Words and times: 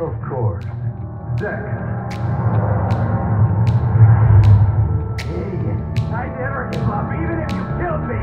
Of 0.00 0.14
course. 0.28 0.64
Deck. 1.38 1.60
Idiot. 5.26 5.80
I 6.12 6.26
never 6.38 6.68
give 6.72 6.82
up, 6.88 7.12
even 7.14 7.40
if 7.40 7.50
you 7.52 7.64
killed 7.78 8.04
me. 8.08 8.18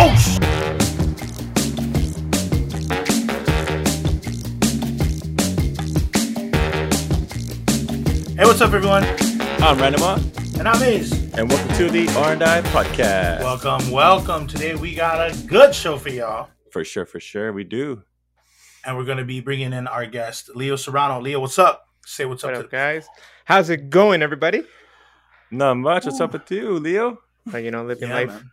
Oh, 0.00 0.14
sh- 0.18 0.38
Hey, 7.08 8.44
what's 8.44 8.60
up, 8.60 8.72
everyone? 8.72 9.04
I'm 9.62 9.76
Ranuma, 9.78 10.58
And 10.58 10.68
I'm 10.68 10.82
Ace. 10.82 11.10
and 11.34 11.48
welcome 11.50 11.74
to 11.76 11.88
the 11.90 12.06
R&I 12.16 12.60
Podcast. 12.70 13.40
Welcome, 13.40 13.90
welcome. 13.90 14.46
Today 14.46 14.74
we 14.74 14.94
got 14.94 15.18
a 15.30 15.36
good 15.46 15.74
show 15.74 15.96
for 15.96 16.10
y'all. 16.10 16.48
For 16.70 16.84
sure, 16.84 17.06
for 17.06 17.18
sure, 17.20 17.52
we 17.52 17.64
do. 17.64 18.02
And 18.88 18.96
we're 18.96 19.04
going 19.04 19.18
to 19.18 19.24
be 19.26 19.40
bringing 19.40 19.74
in 19.74 19.86
our 19.86 20.06
guest, 20.06 20.48
Leo 20.56 20.74
Serrano. 20.74 21.20
Leo, 21.20 21.40
what's 21.40 21.58
up? 21.58 21.88
Say 22.06 22.24
what's 22.24 22.42
up. 22.42 22.52
What 22.52 22.56
to 22.60 22.64
up, 22.64 22.70
guys? 22.70 23.06
How's 23.44 23.68
it 23.68 23.90
going, 23.90 24.22
everybody? 24.22 24.62
Not 25.50 25.74
much. 25.74 26.06
What's 26.06 26.22
up 26.22 26.32
with 26.32 26.50
you, 26.50 26.78
Leo? 26.78 27.18
Like, 27.44 27.64
you 27.66 27.70
know, 27.70 27.84
living 27.84 28.08
Yeah, 28.08 28.14
life. 28.14 28.44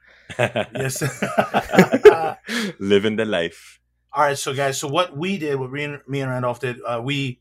Yes. 0.75 1.01
Living 2.79 3.15
the 3.15 3.23
life. 3.23 3.79
All 4.11 4.23
right, 4.23 4.37
so 4.37 4.53
guys, 4.53 4.77
so 4.77 4.89
what 4.89 5.15
we 5.15 5.37
did, 5.37 5.57
what 5.57 5.71
me 5.71 5.85
and, 5.85 6.01
me 6.05 6.19
and 6.19 6.29
Randolph 6.29 6.59
did, 6.59 6.81
uh, 6.85 6.99
we 7.01 7.39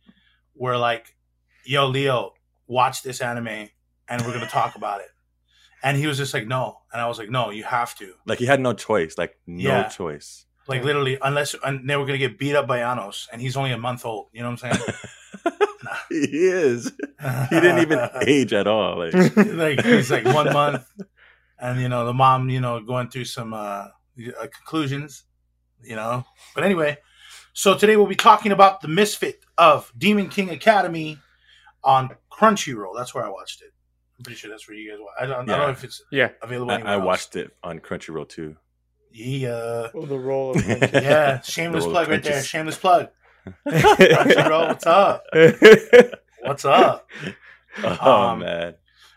were 0.55 0.77
like, 0.77 1.17
"Yo, 1.65 1.89
Leo, 1.89 2.35
watch 2.69 3.03
this 3.03 3.21
anime, 3.21 3.71
and 4.09 4.23
we're 4.23 4.33
gonna 4.35 4.47
talk 4.47 4.77
about 4.77 5.01
it." 5.01 5.09
And 5.83 5.97
he 5.97 6.07
was 6.07 6.17
just 6.19 6.33
like, 6.35 6.47
"No," 6.47 6.81
and 6.93 7.01
I 7.01 7.07
was 7.09 7.19
like, 7.19 7.31
"No, 7.31 7.51
you 7.51 7.65
have 7.65 7.95
to." 7.97 8.15
Like 8.27 8.39
he 8.39 8.47
had 8.47 8.61
no 8.61 8.73
choice. 8.73 9.17
Like 9.19 9.37
no 9.47 9.71
Yeah. 9.71 9.89
choice. 9.89 10.47
Like 10.67 10.83
literally, 10.85 11.19
unless 11.23 11.55
and 11.65 11.89
they 11.89 11.97
were 11.97 12.07
gonna 12.07 12.19
get 12.19 12.39
beat 12.39 12.55
up 12.57 12.67
by 12.67 12.83
Anos, 12.83 13.29
and 13.33 13.41
he's 13.41 13.57
only 13.57 13.73
a 13.73 13.79
month 13.79 14.05
old. 14.07 14.29
You 14.33 14.43
know 14.43 14.51
what 14.51 14.65
I'm 14.65 14.73
saying? 14.73 14.87
He 16.09 16.27
is. 16.33 16.93
He 17.51 17.61
didn't 17.61 17.81
even 17.81 18.09
age 18.27 18.53
at 18.55 18.67
all. 18.67 18.99
Like 18.99 19.15
like 19.37 19.85
he's 19.85 20.11
like 20.11 20.25
one 20.25 20.53
month, 20.53 20.87
and 21.59 21.81
you 21.81 21.89
know 21.89 22.07
the 22.07 22.15
mom, 22.15 22.49
you 22.49 22.61
know, 22.61 22.81
going 22.81 23.09
through 23.11 23.27
some 23.27 23.53
uh, 23.53 23.57
uh, 23.87 24.47
conclusions, 24.57 25.25
you 25.83 25.95
know. 25.97 26.25
But 26.55 26.65
anyway, 26.65 26.99
so 27.53 27.77
today 27.77 27.97
we'll 27.97 28.07
be 28.07 28.15
talking 28.15 28.51
about 28.53 28.81
the 28.81 28.89
misfit 28.89 29.45
of 29.59 29.93
Demon 29.97 30.29
King 30.31 30.51
Academy 30.51 31.19
on 31.83 32.11
Crunchyroll. 32.33 32.93
That's 32.97 33.15
where 33.15 33.25
I 33.25 33.29
watched 33.29 33.61
it. 33.63 33.73
I'm 34.19 34.25
pretty 34.25 34.39
sure 34.39 34.51
that's 34.51 34.67
where 34.69 34.77
you 34.77 34.91
guys. 34.91 34.99
Watch. 35.01 35.15
I 35.21 35.27
don't, 35.27 35.51
I 35.51 35.57
don't 35.57 35.67
know 35.67 35.73
if 35.73 35.85
it's 35.85 36.03
Yeah. 36.11 36.31
available. 36.43 36.73
I, 36.73 36.81
I 36.81 36.97
watched 36.97 37.37
it 37.37 37.51
on 37.63 37.79
Crunchyroll 37.81 38.29
too. 38.29 38.57
Yeah, 39.17 39.91
Oh, 39.95 40.07
the 40.07 40.19
role 40.19 40.57
of 40.57 40.67
yeah. 40.93 41.41
Shameless 41.41 41.85
plug 41.87 42.09
right 42.09 42.21
there. 42.23 42.43
Shameless 42.43 42.77
plug. 42.79 43.11
Crunchyroll, 43.65 44.69
what's 44.69 44.87
up? 44.87 45.25
What's 46.43 46.65
up? 46.65 47.09
Oh 47.83 48.13
Um, 48.31 48.41
man. 48.41 48.75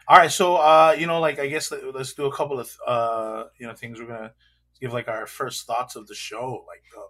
All 0.07 0.17
right, 0.17 0.31
so 0.31 0.55
uh, 0.57 0.95
you 0.97 1.07
know, 1.07 1.19
like 1.19 1.39
I 1.39 1.47
guess 1.47 1.71
let, 1.71 1.83
us 1.83 2.13
do 2.13 2.25
a 2.25 2.31
couple 2.31 2.59
of 2.59 2.71
uh, 2.85 3.45
you 3.59 3.65
know, 3.67 3.73
things. 3.73 3.99
We're 3.99 4.05
gonna 4.07 4.33
give 4.79 4.93
like 4.93 5.07
our 5.07 5.25
first 5.25 5.65
thoughts 5.65 5.95
of 5.95 6.07
the 6.07 6.13
show. 6.15 6.63
Like, 6.67 6.83
uh, 6.97 7.07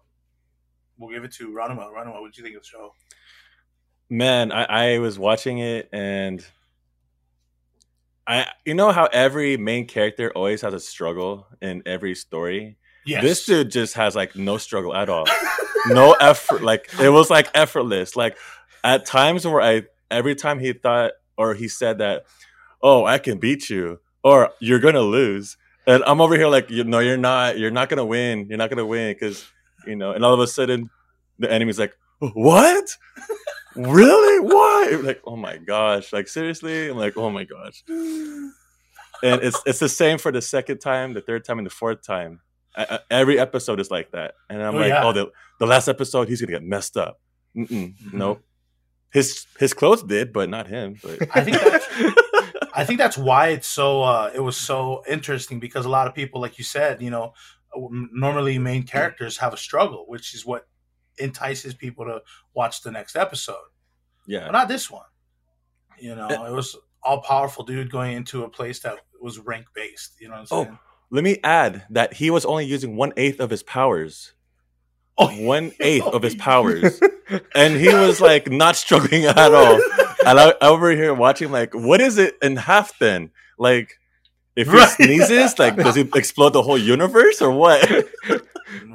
we'll 0.97 1.11
give 1.13 1.23
it 1.25 1.33
to 1.33 1.49
Ranuma. 1.49 1.91
Ranuma, 1.93 2.21
what 2.21 2.33
do 2.33 2.41
you 2.41 2.43
think 2.43 2.55
of 2.55 2.63
the 2.63 2.67
show? 2.67 2.93
Man, 4.09 4.51
I, 4.51 4.95
I 4.95 4.99
was 4.99 5.19
watching 5.19 5.59
it 5.59 5.89
and 5.91 6.43
I 8.27 8.47
you 8.65 8.73
know 8.73 8.91
how 8.91 9.05
every 9.05 9.57
main 9.57 9.87
character 9.87 10.31
always 10.35 10.61
has 10.61 10.73
a 10.73 10.79
struggle 10.79 11.47
in 11.61 11.83
every 11.85 12.13
story? 12.15 12.77
Yes, 13.05 13.23
This 13.23 13.45
dude 13.45 13.71
just 13.71 13.93
has 13.93 14.15
like 14.15 14.35
no 14.35 14.57
struggle 14.57 14.93
at 14.93 15.07
all. 15.07 15.25
no 15.87 16.11
effort. 16.13 16.61
Like 16.61 16.89
it 16.99 17.09
was 17.09 17.29
like 17.29 17.49
effortless. 17.53 18.15
Like 18.17 18.37
at 18.83 19.05
times 19.05 19.47
where 19.47 19.61
I 19.61 19.83
every 20.11 20.35
time 20.35 20.59
he 20.59 20.73
thought 20.73 21.13
or 21.37 21.53
he 21.53 21.67
said 21.69 21.99
that, 21.99 22.25
oh, 22.81 23.05
I 23.05 23.17
can 23.17 23.37
beat 23.39 23.69
you 23.69 23.99
or 24.23 24.51
you're 24.59 24.79
gonna 24.79 25.01
lose, 25.01 25.55
and 25.85 26.03
I'm 26.05 26.19
over 26.19 26.35
here 26.35 26.47
like, 26.47 26.69
you 26.69 26.83
know, 26.83 26.99
you're 26.99 27.15
not. 27.15 27.57
You're 27.57 27.71
not 27.71 27.87
gonna 27.87 28.05
win. 28.05 28.47
You're 28.49 28.57
not 28.57 28.69
gonna 28.69 28.85
win 28.85 29.13
because 29.13 29.45
you 29.85 29.95
know. 29.95 30.11
And 30.11 30.25
all 30.25 30.33
of 30.33 30.39
a 30.41 30.47
sudden, 30.47 30.89
the 31.39 31.49
enemy's 31.49 31.79
like, 31.79 31.93
what? 32.19 32.89
Really? 33.77 34.39
Why? 34.45 34.73
Like, 35.03 35.21
oh 35.25 35.35
my 35.35 35.57
gosh! 35.57 36.11
Like 36.13 36.27
seriously? 36.27 36.89
I'm 36.89 36.97
like, 36.97 37.17
oh 37.17 37.29
my 37.29 37.43
gosh. 37.43 37.83
And 39.23 39.41
it's 39.41 39.59
it's 39.65 39.79
the 39.79 39.89
same 39.89 40.17
for 40.17 40.31
the 40.31 40.41
second 40.41 40.77
time, 40.79 41.13
the 41.13 41.21
third 41.21 41.43
time, 41.45 41.57
and 41.57 41.65
the 41.65 41.71
fourth 41.71 42.03
time. 42.05 42.41
I, 42.75 42.85
I- 42.91 42.99
every 43.09 43.39
episode 43.39 43.79
is 43.79 43.89
like 43.89 44.11
that, 44.11 44.35
and 44.49 44.61
I'm 44.61 44.75
Oh, 44.75 44.79
like, 44.79 44.89
yeah. 44.89 45.03
oh, 45.05 45.11
the 45.13 45.31
the 45.59 45.65
last 45.65 45.87
episode 45.87 46.27
he's 46.29 46.39
gonna 46.41 46.51
get 46.53 46.63
messed 46.63 46.97
up. 46.97 47.19
Mm-mm, 47.55 47.95
Mhm. 47.97 48.13
Nope. 48.13 48.41
His 49.11 49.45
his 49.59 49.73
clothes 49.73 50.03
did, 50.03 50.31
but 50.33 50.49
not 50.49 50.67
him. 50.67 50.95
But 51.01 51.27
I 51.35 51.41
think 51.41 51.57
that's 51.59 51.87
I 52.73 52.83
think 52.85 52.99
that's 52.99 53.17
why 53.17 53.47
it's 53.49 53.67
so 53.67 54.03
uh, 54.03 54.31
it 54.35 54.41
was 54.41 54.55
so 54.57 55.03
interesting 55.09 55.59
because 55.59 55.85
a 55.85 55.89
lot 55.89 56.07
of 56.07 56.13
people, 56.13 56.39
like 56.39 56.57
you 56.59 56.63
said, 56.63 57.01
you 57.01 57.09
know, 57.09 57.33
normally 57.75 58.59
main 58.59 58.83
characters 58.83 59.37
have 59.39 59.53
a 59.53 59.57
struggle, 59.57 60.05
which 60.07 60.35
is 60.35 60.45
what 60.45 60.67
entices 61.19 61.73
people 61.73 62.05
to 62.05 62.21
watch 62.53 62.81
the 62.81 62.91
next 62.91 63.15
episode. 63.15 63.55
yeah, 64.25 64.45
but 64.45 64.51
not 64.51 64.67
this 64.67 64.89
one. 64.91 65.05
You 65.99 66.15
know, 66.15 66.27
it 66.29 66.51
was 66.51 66.75
all 67.03 67.21
powerful 67.21 67.63
dude 67.63 67.91
going 67.91 68.15
into 68.15 68.43
a 68.43 68.49
place 68.49 68.79
that 68.81 68.97
was 69.21 69.39
rank 69.39 69.65
based. 69.73 70.13
You 70.19 70.27
know 70.29 70.35
what 70.41 70.51
I'm 70.51 70.67
Oh, 70.73 70.79
let 71.09 71.23
me 71.23 71.39
add 71.43 71.85
that 71.89 72.13
he 72.13 72.29
was 72.29 72.45
only 72.45 72.65
using 72.65 72.95
one 72.95 73.13
eighth 73.17 73.39
of 73.39 73.49
his 73.49 73.63
powers. 73.63 74.33
Oh, 75.19 75.27
One 75.43 75.71
eighth 75.79 76.05
of 76.05 76.21
his 76.21 76.35
powers, 76.35 76.99
and 77.55 77.75
he 77.75 77.87
was 77.87 78.21
like 78.21 78.51
not 78.51 78.75
struggling 78.75 79.25
at 79.25 79.35
all. 79.51 79.81
And 80.25 80.39
I, 80.39 80.53
I 80.61 80.67
over 80.67 80.91
here 80.91 81.11
watching, 81.11 81.51
like, 81.51 81.73
what 81.73 82.01
is 82.01 82.19
it 82.19 82.35
in 82.43 82.55
half 82.55 82.99
then? 82.99 83.31
Like, 83.57 83.95
if 84.55 84.67
he 84.69 84.77
Right. 84.77 84.89
sneezes, 84.89 85.57
like, 85.57 85.75
does 85.75 85.95
he 85.95 86.01
explode 86.13 86.51
the 86.51 86.61
whole 86.61 86.77
universe 86.77 87.41
or 87.41 87.49
what? 87.49 87.81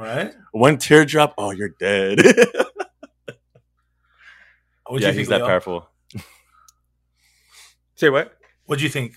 Right? 0.02 0.32
One 0.52 0.78
teardrop, 0.78 1.34
oh, 1.38 1.50
you're 1.50 1.70
dead. 1.70 2.18
What'd 4.86 5.02
yeah, 5.02 5.08
you 5.08 5.18
he's 5.18 5.28
think, 5.28 5.28
that 5.28 5.38
Leo? 5.38 5.46
powerful. 5.46 5.88
Say 7.94 8.10
what? 8.10 8.36
What 8.66 8.78
do 8.78 8.84
you 8.84 8.90
think? 8.90 9.14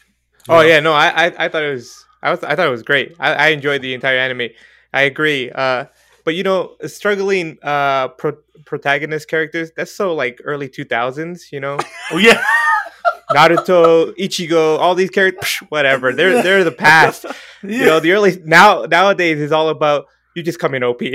Oh 0.48 0.62
yeah, 0.62 0.80
no, 0.80 0.94
I, 0.94 1.26
I 1.28 1.46
I 1.46 1.50
thought 1.50 1.64
it 1.64 1.72
was 1.72 2.06
I 2.22 2.32
was 2.32 2.44
I 2.44 2.56
thought 2.56 2.68
it 2.68 2.72
was 2.72 2.84
great. 2.84 3.16
I, 3.20 3.34
I 3.34 3.48
enjoyed 3.50 3.82
the 3.82 3.94
entire 3.94 4.18
anime. 4.18 4.50
I 4.94 5.02
agree. 5.04 5.52
Uh, 5.52 5.86
but 6.24 6.36
you 6.36 6.44
know, 6.44 6.76
struggling 6.86 7.58
uh 7.64 8.10
pro- 8.10 8.38
protagonist 8.66 9.28
characters 9.28 9.72
that's 9.76 9.92
so 9.92 10.14
like 10.14 10.40
early 10.44 10.70
two 10.70 10.86
thousands. 10.86 11.52
You 11.52 11.60
know, 11.62 11.80
Oh 12.12 12.18
yeah, 12.18 12.44
Naruto, 13.32 14.16
Ichigo, 14.18 14.78
all 14.78 14.94
these 14.96 15.10
characters, 15.10 15.56
whatever. 15.70 16.14
They're 16.14 16.44
they're 16.44 16.64
the 16.64 16.72
past. 16.72 17.26
yeah. 17.64 17.80
You 17.80 17.86
know, 17.86 18.00
the 18.00 18.12
early 18.12 18.40
now 18.46 18.86
nowadays 18.86 19.40
is 19.40 19.52
all 19.52 19.70
about 19.70 20.06
you 20.36 20.44
just 20.44 20.60
come 20.60 20.76
in 20.76 20.84
OP. 20.84 21.02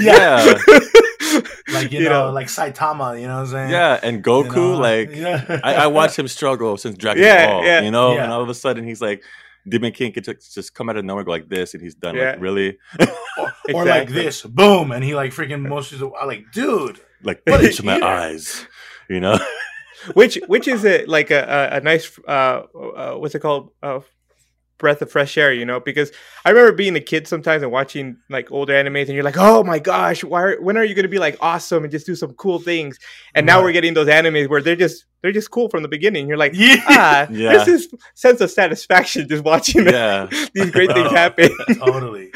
Yeah, 0.00 0.54
like 1.72 1.90
you, 1.90 1.98
you 2.00 2.04
know, 2.08 2.26
know. 2.28 2.32
like 2.32 2.46
Saitama. 2.46 3.20
You 3.20 3.26
know 3.26 3.34
what 3.36 3.40
I'm 3.40 3.46
saying? 3.48 3.70
yeah, 3.70 3.98
and 4.02 4.22
Goku, 4.22 4.44
You 4.54 4.60
know? 4.62 4.78
like, 4.78 5.14
yeah. 5.14 5.60
I, 5.64 5.74
I 5.74 5.86
watched 5.88 6.16
him 6.16 6.28
struggle 6.28 6.76
since 6.76 6.96
Dragon 6.96 7.24
Yeah, 7.24 7.46
Ball, 7.48 7.64
yeah. 7.64 7.80
you 7.80 7.90
know, 7.90 8.14
Yeah. 8.14 8.22
and 8.24 8.32
all 8.32 8.40
of 8.42 8.48
a 8.48 8.54
sudden 8.54 8.84
he's 8.84 9.00
like, 9.00 9.24
Demon 9.68 9.90
King 9.90 10.12
could 10.12 10.22
just, 10.22 10.54
just 10.54 10.72
come 10.72 10.88
out 10.88 10.96
of 10.96 11.04
nowhere, 11.04 11.24
go 11.24 11.32
like 11.32 11.48
this, 11.48 11.74
and 11.74 11.82
he's 11.82 11.96
done. 11.96 12.14
Yeah. 12.14 12.30
Like, 12.30 12.40
really? 12.40 12.78
or, 13.38 13.52
or 13.74 13.84
like 13.84 14.08
this, 14.08 14.42
boom, 14.42 14.92
and 14.92 15.02
he 15.02 15.16
like 15.16 15.32
freaking 15.32 15.66
motions. 15.68 16.00
I 16.00 16.24
like, 16.24 16.44
dude. 16.52 17.00
Like, 17.24 17.42
What 17.44 17.60
pinch 17.60 17.80
a 17.80 17.84
my 17.84 18.00
eyes, 18.00 18.66
you 19.10 19.18
know? 19.18 19.36
which 20.14 20.38
which 20.46 20.68
is 20.68 20.84
a 20.86 21.04
like 21.06 21.32
a, 21.32 21.42
a, 21.72 21.76
a 21.78 21.80
nice 21.80 22.16
uh, 22.28 22.62
uh 22.96 23.14
what's 23.16 23.34
it 23.34 23.40
called 23.40 23.72
uh 23.82 23.98
breath 24.78 25.02
of 25.02 25.10
fresh 25.10 25.36
air 25.36 25.52
you 25.52 25.64
know 25.64 25.80
because 25.80 26.10
i 26.44 26.50
remember 26.50 26.72
being 26.72 26.94
a 26.96 27.00
kid 27.00 27.26
sometimes 27.26 27.62
and 27.62 27.72
watching 27.72 28.16
like 28.30 28.50
older 28.52 28.72
animes 28.72 29.06
and 29.06 29.14
you're 29.14 29.24
like 29.24 29.36
oh 29.36 29.62
my 29.64 29.78
gosh 29.78 30.22
why 30.24 30.42
are, 30.42 30.60
when 30.62 30.76
are 30.76 30.84
you 30.84 30.94
going 30.94 31.02
to 31.02 31.08
be 31.08 31.18
like 31.18 31.36
awesome 31.40 31.82
and 31.82 31.90
just 31.90 32.06
do 32.06 32.14
some 32.14 32.32
cool 32.34 32.58
things 32.60 32.98
and 33.34 33.44
now 33.44 33.56
Right. 33.58 33.64
we're 33.64 33.72
getting 33.72 33.94
those 33.94 34.08
animes 34.08 34.48
where 34.48 34.62
they're 34.62 34.76
just 34.76 35.04
they're 35.20 35.32
just 35.32 35.50
cool 35.50 35.68
from 35.68 35.82
the 35.82 35.88
beginning 35.88 36.28
you're 36.28 36.36
like 36.36 36.52
Yeah. 36.54 36.76
ah 36.88 37.26
Yeah. 37.30 37.52
this 37.64 37.68
is 37.68 37.94
sense 38.14 38.40
of 38.40 38.50
satisfaction 38.50 39.28
just 39.28 39.44
watching 39.44 39.84
yeah. 39.86 40.28
these 40.54 40.70
great 40.70 40.92
things 40.92 41.10
happen 41.22 41.50
totally. 41.78 42.30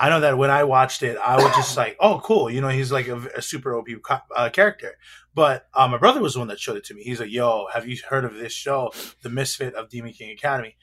I 0.00 0.10
know 0.10 0.20
that 0.20 0.38
when 0.38 0.48
I 0.48 0.62
watched 0.62 1.02
it, 1.02 1.16
I 1.18 1.34
was 1.42 1.52
just 1.56 1.76
like, 1.76 1.96
"Oh, 1.98 2.20
cool!" 2.22 2.48
You 2.48 2.60
know, 2.60 2.68
he's 2.68 2.92
like 2.92 3.08
a, 3.08 3.16
a 3.36 3.42
super 3.42 3.74
OP 3.76 3.88
uh, 4.36 4.48
character. 4.50 4.96
But 5.34 5.66
uh, 5.74 5.88
my 5.88 5.98
brother 5.98 6.20
was 6.20 6.34
the 6.34 6.38
one 6.38 6.46
that 6.48 6.60
showed 6.60 6.76
it 6.76 6.84
to 6.84 6.94
me. 6.94 7.02
He's 7.02 7.18
like, 7.18 7.32
"Yo, 7.32 7.66
have 7.74 7.84
you 7.88 7.96
heard 8.08 8.24
of 8.24 8.34
this 8.34 8.52
show, 8.52 8.92
The 9.22 9.28
Misfit 9.28 9.74
of 9.74 9.88
Demon 9.88 10.12
King 10.12 10.30
Academy?" 10.30 10.76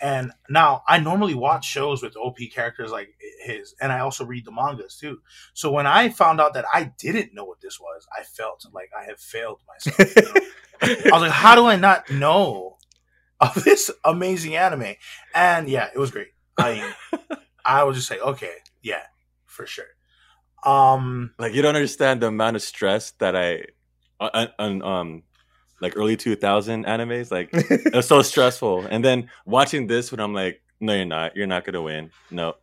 And 0.00 0.32
now 0.48 0.82
I 0.86 0.98
normally 0.98 1.34
watch 1.34 1.64
shows 1.64 2.02
with 2.02 2.16
OP 2.16 2.36
characters 2.52 2.90
like 2.90 3.14
his, 3.44 3.74
and 3.80 3.90
I 3.92 4.00
also 4.00 4.24
read 4.24 4.44
the 4.44 4.52
mangas 4.52 4.96
too. 4.96 5.20
So 5.54 5.70
when 5.70 5.86
I 5.86 6.10
found 6.10 6.40
out 6.40 6.54
that 6.54 6.66
I 6.72 6.92
didn't 6.98 7.34
know 7.34 7.44
what 7.44 7.60
this 7.60 7.80
was, 7.80 8.06
I 8.18 8.22
felt 8.24 8.66
like 8.72 8.90
I 8.98 9.04
have 9.04 9.18
failed 9.20 9.60
myself. 9.66 10.16
you 10.16 10.22
know? 10.22 10.40
I 10.82 11.10
was 11.12 11.22
like, 11.22 11.30
"How 11.32 11.54
do 11.54 11.66
I 11.66 11.76
not 11.76 12.10
know 12.10 12.76
of 13.40 13.54
this 13.64 13.90
amazing 14.04 14.56
anime?" 14.56 14.94
And 15.34 15.68
yeah, 15.68 15.88
it 15.94 15.98
was 15.98 16.10
great. 16.10 16.28
I 16.58 16.94
I 17.64 17.84
was 17.84 17.96
just 17.96 18.10
like, 18.10 18.20
okay, 18.20 18.52
yeah, 18.82 19.02
for 19.46 19.66
sure. 19.66 19.86
Um, 20.64 21.32
Like 21.38 21.54
you 21.54 21.62
don't 21.62 21.76
understand 21.76 22.20
the 22.22 22.28
amount 22.28 22.56
of 22.56 22.62
stress 22.62 23.12
that 23.12 23.36
I 23.36 23.66
on, 24.20 24.48
on 24.58 24.82
um 24.82 25.22
like 25.80 25.94
early 25.96 26.16
2000 26.16 26.84
animes 26.86 27.30
like 27.30 27.50
it 27.52 27.94
was 27.94 28.06
so 28.08 28.22
stressful. 28.22 28.86
And 28.86 29.04
then 29.04 29.28
watching 29.44 29.86
this 29.86 30.10
when 30.10 30.20
i'm 30.20 30.32
like 30.34 30.62
no 30.80 30.94
you're 30.94 31.04
not. 31.06 31.36
You're 31.36 31.46
not 31.46 31.64
gonna 31.64 31.82
win. 31.82 32.10
No 32.30 32.54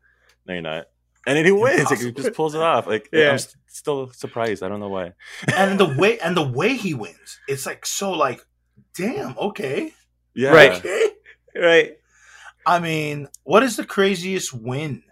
no 0.45 0.53
you're 0.53 0.61
not. 0.63 0.85
And 1.25 1.37
then 1.37 1.45
he 1.45 1.51
wins. 1.51 1.89
like, 1.89 1.99
he 1.99 2.11
just 2.11 2.33
pulls 2.33 2.53
it 2.53 2.61
off. 2.61 2.85
Like 2.87 3.09
Yeah. 3.13 3.29
i'm 3.29 3.35
s- 3.35 3.55
still 3.67 4.09
surprised. 4.11 4.61
I 4.63 4.67
don't 4.67 4.79
know 4.79 4.89
why. 4.89 5.13
And 5.55 5.79
the 5.79 5.85
way 5.97 6.19
and 6.19 6.35
the 6.37 6.47
way 6.47 6.75
he 6.75 6.93
wins, 6.93 7.39
it's 7.47 7.65
like 7.65 7.85
so 7.85 8.11
like, 8.11 8.45
damn, 8.95 9.37
okay, 9.37 9.93
yeah. 10.35 10.51
Right. 10.51 10.71
okay. 10.73 11.09
right. 11.55 11.97
I 12.65 12.79
mean, 12.79 13.27
what 13.43 13.63
is 13.63 13.75
the 13.77 13.85
craziest 13.85 14.53
win 14.53 15.03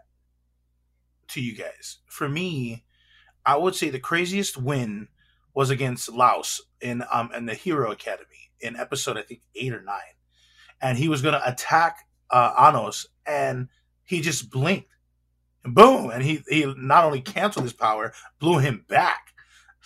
to 1.29 1.41
you 1.41 1.55
guys? 1.55 1.97
For 2.07 2.27
me, 2.29 2.83
I 3.45 3.57
would 3.57 3.75
say 3.75 3.89
the 3.89 3.99
craziest 3.99 4.57
win 4.57 5.07
was 5.53 5.69
against 5.69 6.11
Laos 6.11 6.61
in 6.79 7.03
um 7.11 7.31
in 7.35 7.45
the 7.45 7.53
Hero 7.53 7.91
Academy 7.91 8.51
in 8.59 8.75
episode 8.75 9.17
I 9.17 9.23
think 9.23 9.41
eight 9.55 9.73
or 9.73 9.81
nine, 9.81 10.15
and 10.81 10.97
he 10.97 11.09
was 11.09 11.21
gonna 11.21 11.41
attack 11.45 12.07
uh, 12.29 12.53
Anos, 12.57 13.07
and 13.25 13.67
he 14.03 14.21
just 14.21 14.49
blinked, 14.49 14.89
and 15.63 15.75
boom, 15.75 16.09
and 16.09 16.23
he 16.23 16.43
he 16.47 16.73
not 16.77 17.05
only 17.05 17.21
canceled 17.21 17.65
his 17.65 17.73
power, 17.73 18.13
blew 18.39 18.59
him 18.59 18.85
back. 18.87 19.27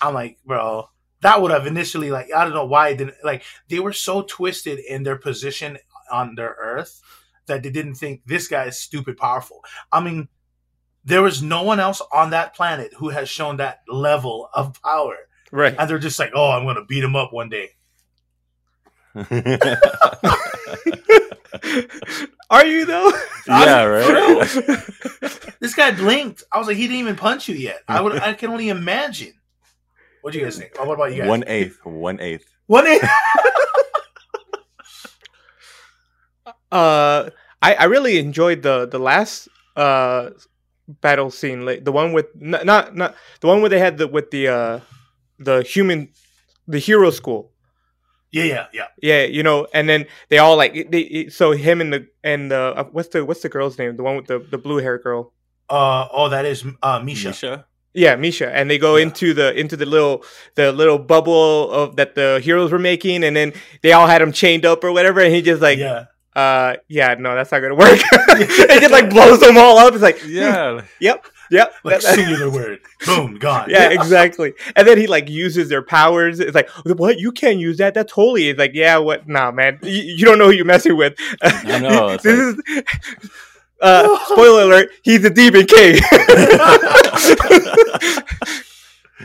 I'm 0.02 0.14
like, 0.14 0.38
bro, 0.46 0.90
that 1.22 1.42
would 1.42 1.52
have 1.52 1.68
initially 1.68 2.12
like 2.12 2.32
I 2.34 2.44
don't 2.44 2.54
know 2.54 2.66
why 2.66 2.90
it 2.90 2.98
didn't 2.98 3.16
like 3.24 3.44
they 3.70 3.80
were 3.80 3.94
so 3.94 4.22
twisted 4.22 4.80
in 4.80 5.04
their 5.04 5.18
position 5.18 5.78
on 6.12 6.36
their 6.36 6.56
Earth 6.60 7.02
that 7.48 7.64
they 7.64 7.70
didn't 7.70 7.96
think 7.96 8.22
this 8.26 8.48
guy 8.48 8.66
is 8.66 8.80
stupid 8.80 9.18
powerful. 9.18 9.64
I 9.92 10.02
mean, 10.02 10.28
there 11.04 11.22
was 11.22 11.42
no 11.42 11.64
one 11.64 11.80
else 11.80 12.02
on 12.12 12.32
that 12.32 12.56
planet 12.56 12.94
who 12.98 13.10
has 13.10 13.30
shown 13.30 13.58
that 13.58 13.82
level 13.88 14.50
of 14.54 14.80
power. 14.82 15.16
Right. 15.56 15.74
And 15.80 15.90
they're 15.90 16.00
just 16.00 16.20
like, 16.20 16.32
oh, 16.36 16.52
I'm 16.52 16.64
going 16.64 16.76
to 16.76 16.84
beat 16.84 17.02
him 17.02 17.16
up 17.16 17.32
one 17.32 17.48
day. 17.48 17.70
Are 22.50 22.66
you 22.66 22.86
though? 22.86 23.10
yeah 23.48 23.84
right 23.84 24.50
This 25.62 25.74
guy 25.74 25.92
blinked. 25.92 26.44
I 26.52 26.58
was 26.60 26.68
like, 26.68 26.76
he 26.76 26.84
didn't 26.84 27.00
even 27.00 27.16
punch 27.16 27.48
you 27.48 27.56
yet. 27.56 27.80
I 27.88 28.02
would, 28.02 28.18
I 28.20 28.34
can 28.34 28.50
only 28.50 28.68
imagine. 28.68 29.32
What 30.22 30.34
do 30.34 30.40
you 30.40 30.44
guys 30.44 30.58
think? 30.58 30.74
Oh, 30.78 30.84
what 30.84 30.96
about 30.96 31.14
you 31.14 31.20
guys? 31.20 31.30
One 31.30 31.46
eighth. 31.48 31.80
One 31.86 32.20
eighth. 32.20 32.54
One 32.68 32.86
eighth. 32.86 33.10
Uh, 36.72 37.30
I 37.62 37.76
I 37.76 37.84
really 37.86 38.18
enjoyed 38.18 38.62
the 38.62 38.86
the 38.86 39.00
last 39.00 39.48
uh 39.78 40.32
battle 40.90 41.32
scene, 41.32 41.64
like 41.64 41.86
the 41.86 41.92
one 41.94 42.12
with 42.12 42.26
not 42.36 42.66
not, 42.66 42.94
not 42.94 43.16
the 43.40 43.48
one 43.48 43.62
where 43.62 43.70
they 43.70 43.80
had 43.80 43.98
the 43.98 44.10
with 44.10 44.30
the 44.32 44.50
uh 44.50 44.80
the 45.40 45.62
human 45.64 46.10
the 46.68 46.80
hero 46.80 47.10
school. 47.12 47.52
Yeah, 48.32 48.44
yeah, 48.44 48.66
yeah. 48.74 48.88
Yeah, 49.02 49.24
you 49.24 49.44
know, 49.44 49.68
and 49.74 49.88
then 49.88 50.08
they 50.30 50.40
all 50.40 50.58
like 50.58 50.92
they 50.92 51.28
so 51.30 51.52
him 51.52 51.80
and 51.80 51.94
the 51.94 52.08
and 52.24 52.52
the 52.52 52.58
uh, 52.76 52.84
what's 52.92 53.10
the 53.10 53.24
what's 53.24 53.42
the 53.42 53.50
girl's 53.50 53.78
name? 53.78 53.96
The 53.96 54.04
one 54.04 54.18
with 54.18 54.28
the 54.28 54.40
the 54.40 54.58
blue 54.58 54.78
hair 54.78 54.98
girl. 54.98 55.32
Uh, 55.70 56.08
oh, 56.12 56.30
that 56.30 56.46
is 56.46 56.66
uh, 56.84 57.00
Misha. 57.00 57.30
Misha? 57.30 57.66
Yeah, 57.94 58.18
Misha, 58.18 58.54
and 58.54 58.70
they 58.70 58.78
go 58.78 58.98
Yeah. 58.98 59.04
into 59.04 59.34
the 59.34 59.58
into 59.58 59.78
the 59.78 59.86
little 59.86 60.26
the 60.56 60.74
little 60.74 61.00
bubble 61.00 61.72
of 61.72 61.96
that 61.96 62.16
the 62.16 62.42
heroes 62.44 62.72
were 62.74 62.80
making, 62.80 63.24
and 63.24 63.36
then 63.36 63.54
they 63.82 63.94
all 63.94 64.06
had 64.06 64.22
him 64.22 64.34
chained 64.34 64.66
up 64.66 64.84
or 64.84 64.92
whatever, 64.92 65.22
and 65.22 65.34
he 65.34 65.42
just 65.42 65.62
like, 65.62 65.80
yeah. 65.80 66.06
uh, 66.36 66.76
yeah, 66.90 67.16
no, 67.18 67.36
that's 67.36 67.54
not 67.54 67.62
gonna 67.62 67.76
work. 67.76 67.98
it 68.12 68.82
just 68.82 68.92
like 68.92 69.10
blows 69.16 69.40
them 69.40 69.58
all 69.58 69.78
up. 69.78 69.94
It's 69.94 70.04
like, 70.04 70.22
yeah 70.28 70.82
yep, 71.00 71.26
yep, 71.52 71.74
Like 71.84 72.02
that- 72.02 72.16
singular 72.16 72.50
word. 72.50 72.80
Boom, 73.06 73.38
gone. 73.38 73.70
yeah, 73.70 73.90
exactly. 73.90 74.54
And 74.76 74.88
then 74.88 74.98
he 74.98 75.08
like 75.08 75.30
uses 75.30 75.70
their 75.70 75.82
powers. 75.84 76.40
It's 76.40 76.56
like, 76.56 76.70
what? 76.86 77.20
You 77.20 77.32
can't 77.32 77.60
use 77.60 77.78
that. 77.78 77.94
That's 77.94 78.12
holy. 78.12 78.50
It's 78.50 78.60
like, 78.60 78.72
yeah, 78.74 78.98
what? 78.98 79.28
Nah, 79.28 79.52
man, 79.52 79.80
you, 79.84 80.02
you 80.02 80.26
don't 80.26 80.38
know 80.38 80.46
who 80.46 80.54
you're 80.54 80.66
messing 80.66 80.98
with. 80.98 81.16
I 81.42 81.80
know, 81.80 82.08
it's 82.14 82.24
this 82.24 82.40
is. 82.40 82.62
Uh, 83.82 84.18
spoiler 84.26 84.64
alert: 84.64 84.90
He's 85.04 85.24
a 85.26 85.30
Demon 85.30 85.66
King. 85.66 86.00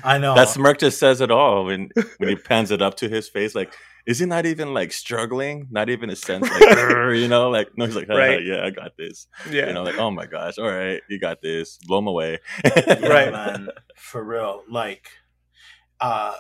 I 0.05 0.19
know. 0.19 0.35
that 0.35 0.49
smirk 0.49 0.79
just 0.79 0.99
says 0.99 1.20
it 1.20 1.31
all 1.31 1.64
when 1.67 1.91
when 2.19 2.29
he 2.29 2.37
pans 2.37 2.70
it 2.70 2.81
up 2.82 2.97
to 2.97 3.08
his 3.08 3.29
face 3.29 3.55
like 3.55 3.73
is 4.06 4.19
he 4.19 4.26
not 4.26 4.47
even 4.47 4.73
like 4.75 4.93
struggling 4.93 5.67
not 5.70 5.88
even 5.91 6.08
a 6.11 6.17
sense 6.17 6.49
like 6.50 6.61
you 7.17 7.29
know 7.29 7.50
like 7.50 7.69
no 7.76 7.87
he's 7.87 7.94
like 7.97 8.08
Right. 8.08 8.44
yeah 8.44 8.64
i 8.64 8.70
got 8.70 8.97
this 8.97 9.26
yeah, 9.50 9.69
you 9.69 9.75
know 9.75 9.82
like 9.82 9.99
oh 9.99 10.11
my 10.11 10.26
gosh 10.26 10.58
all 10.58 10.70
right 10.70 11.00
you 11.08 11.19
got 11.20 11.43
this 11.43 11.79
blow 11.87 11.99
him 11.99 12.06
away 12.06 12.38
Right. 12.64 13.31
man. 13.32 13.69
For 13.97 14.25
real. 14.25 14.62
Like, 14.69 15.08
uh, 16.00 16.35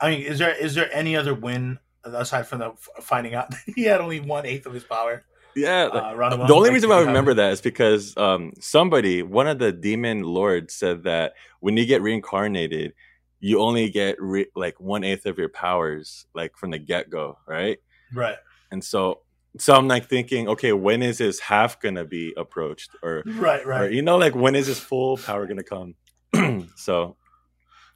I 0.00 0.10
mean, 0.10 0.22
is 0.22 0.38
there 0.38 0.54
is 0.54 0.74
there 0.74 0.88
any 0.92 1.14
other 1.16 1.34
win 1.34 1.78
aside 2.04 2.46
from 2.46 2.58
the 2.60 2.72
finding 3.00 3.34
out 3.34 3.50
that 3.50 3.60
he 3.74 3.84
had 3.84 4.00
only 4.00 4.20
one 4.20 4.46
eighth 4.46 4.66
of 4.66 4.72
his 4.74 4.84
power? 4.84 5.24
Yeah 5.56 5.84
like, 5.86 6.32
Uh, 6.32 6.46
the 6.46 6.54
only 6.54 6.70
reason 6.70 6.88
why 6.90 6.96
I 6.98 7.00
remember 7.02 7.34
that 7.34 7.52
is 7.52 7.60
because 7.60 8.16
um, 8.16 8.52
somebody, 8.60 9.22
one 9.22 9.46
of 9.48 9.58
the 9.58 9.72
demon 9.72 10.22
lords, 10.22 10.74
said 10.74 11.04
that 11.04 11.32
when 11.60 11.76
you 11.76 11.86
get 11.86 12.02
reincarnated, 12.02 12.92
you 13.40 13.60
only 13.60 13.90
get 13.90 14.16
re- 14.20 14.50
like 14.54 14.78
one 14.80 15.02
eighth 15.04 15.26
of 15.26 15.38
your 15.38 15.48
powers, 15.48 16.26
like 16.34 16.56
from 16.56 16.70
the 16.70 16.78
get 16.78 17.10
go, 17.10 17.38
right? 17.46 17.78
Right. 18.12 18.36
And 18.70 18.82
so, 18.84 19.22
so 19.58 19.74
I'm 19.74 19.88
like 19.88 20.08
thinking, 20.08 20.48
okay, 20.48 20.72
when 20.72 21.02
is 21.02 21.18
his 21.18 21.40
half 21.40 21.80
gonna 21.80 22.04
be 22.04 22.34
approached, 22.36 22.90
or, 23.02 23.22
Right. 23.26 23.64
or 23.64 23.68
Right. 23.68 23.92
you 23.92 24.02
know, 24.02 24.16
like 24.18 24.34
when 24.34 24.54
is 24.54 24.66
his 24.66 24.78
full 24.78 25.16
power 25.16 25.46
gonna 25.46 25.62
come? 25.62 25.94
so 26.76 27.16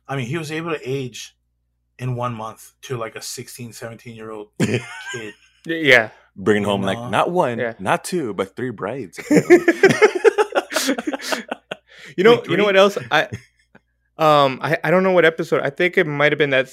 I 0.09 0.17
mean, 0.17 0.27
he 0.27 0.39
was 0.39 0.51
able 0.51 0.71
to 0.71 0.81
age 0.83 1.37
in 1.99 2.17
one 2.17 2.35
month 2.35 2.73
to 2.83 2.97
like 2.97 3.15
a 3.15 3.23
16, 3.23 3.73
17 3.73 4.17
year 4.17 4.31
old 4.31 4.49
kid. 4.61 5.35
yeah. 5.67 6.11
Bringing 6.43 6.65
home 6.65 6.81
No. 6.83 6.87
like 6.89 7.11
not 7.11 7.31
one, 7.31 7.59
Yeah. 7.59 7.75
not 7.79 8.05
two, 8.05 8.35
but 8.35 8.57
three 8.57 8.71
brides. 8.71 9.19
You 12.17 12.25
know, 12.25 12.43
you 12.49 12.57
know 12.57 12.65
what 12.65 12.77
else? 12.77 12.99
I 13.11 13.29
um 14.19 14.59
I, 14.63 14.77
I 14.83 14.91
don't 14.91 15.03
know 15.05 15.13
what 15.13 15.25
episode. 15.25 15.61
I 15.63 15.71
think 15.71 15.97
it 15.97 16.07
might 16.07 16.33
have 16.33 16.39
been 16.39 16.51
that 16.51 16.69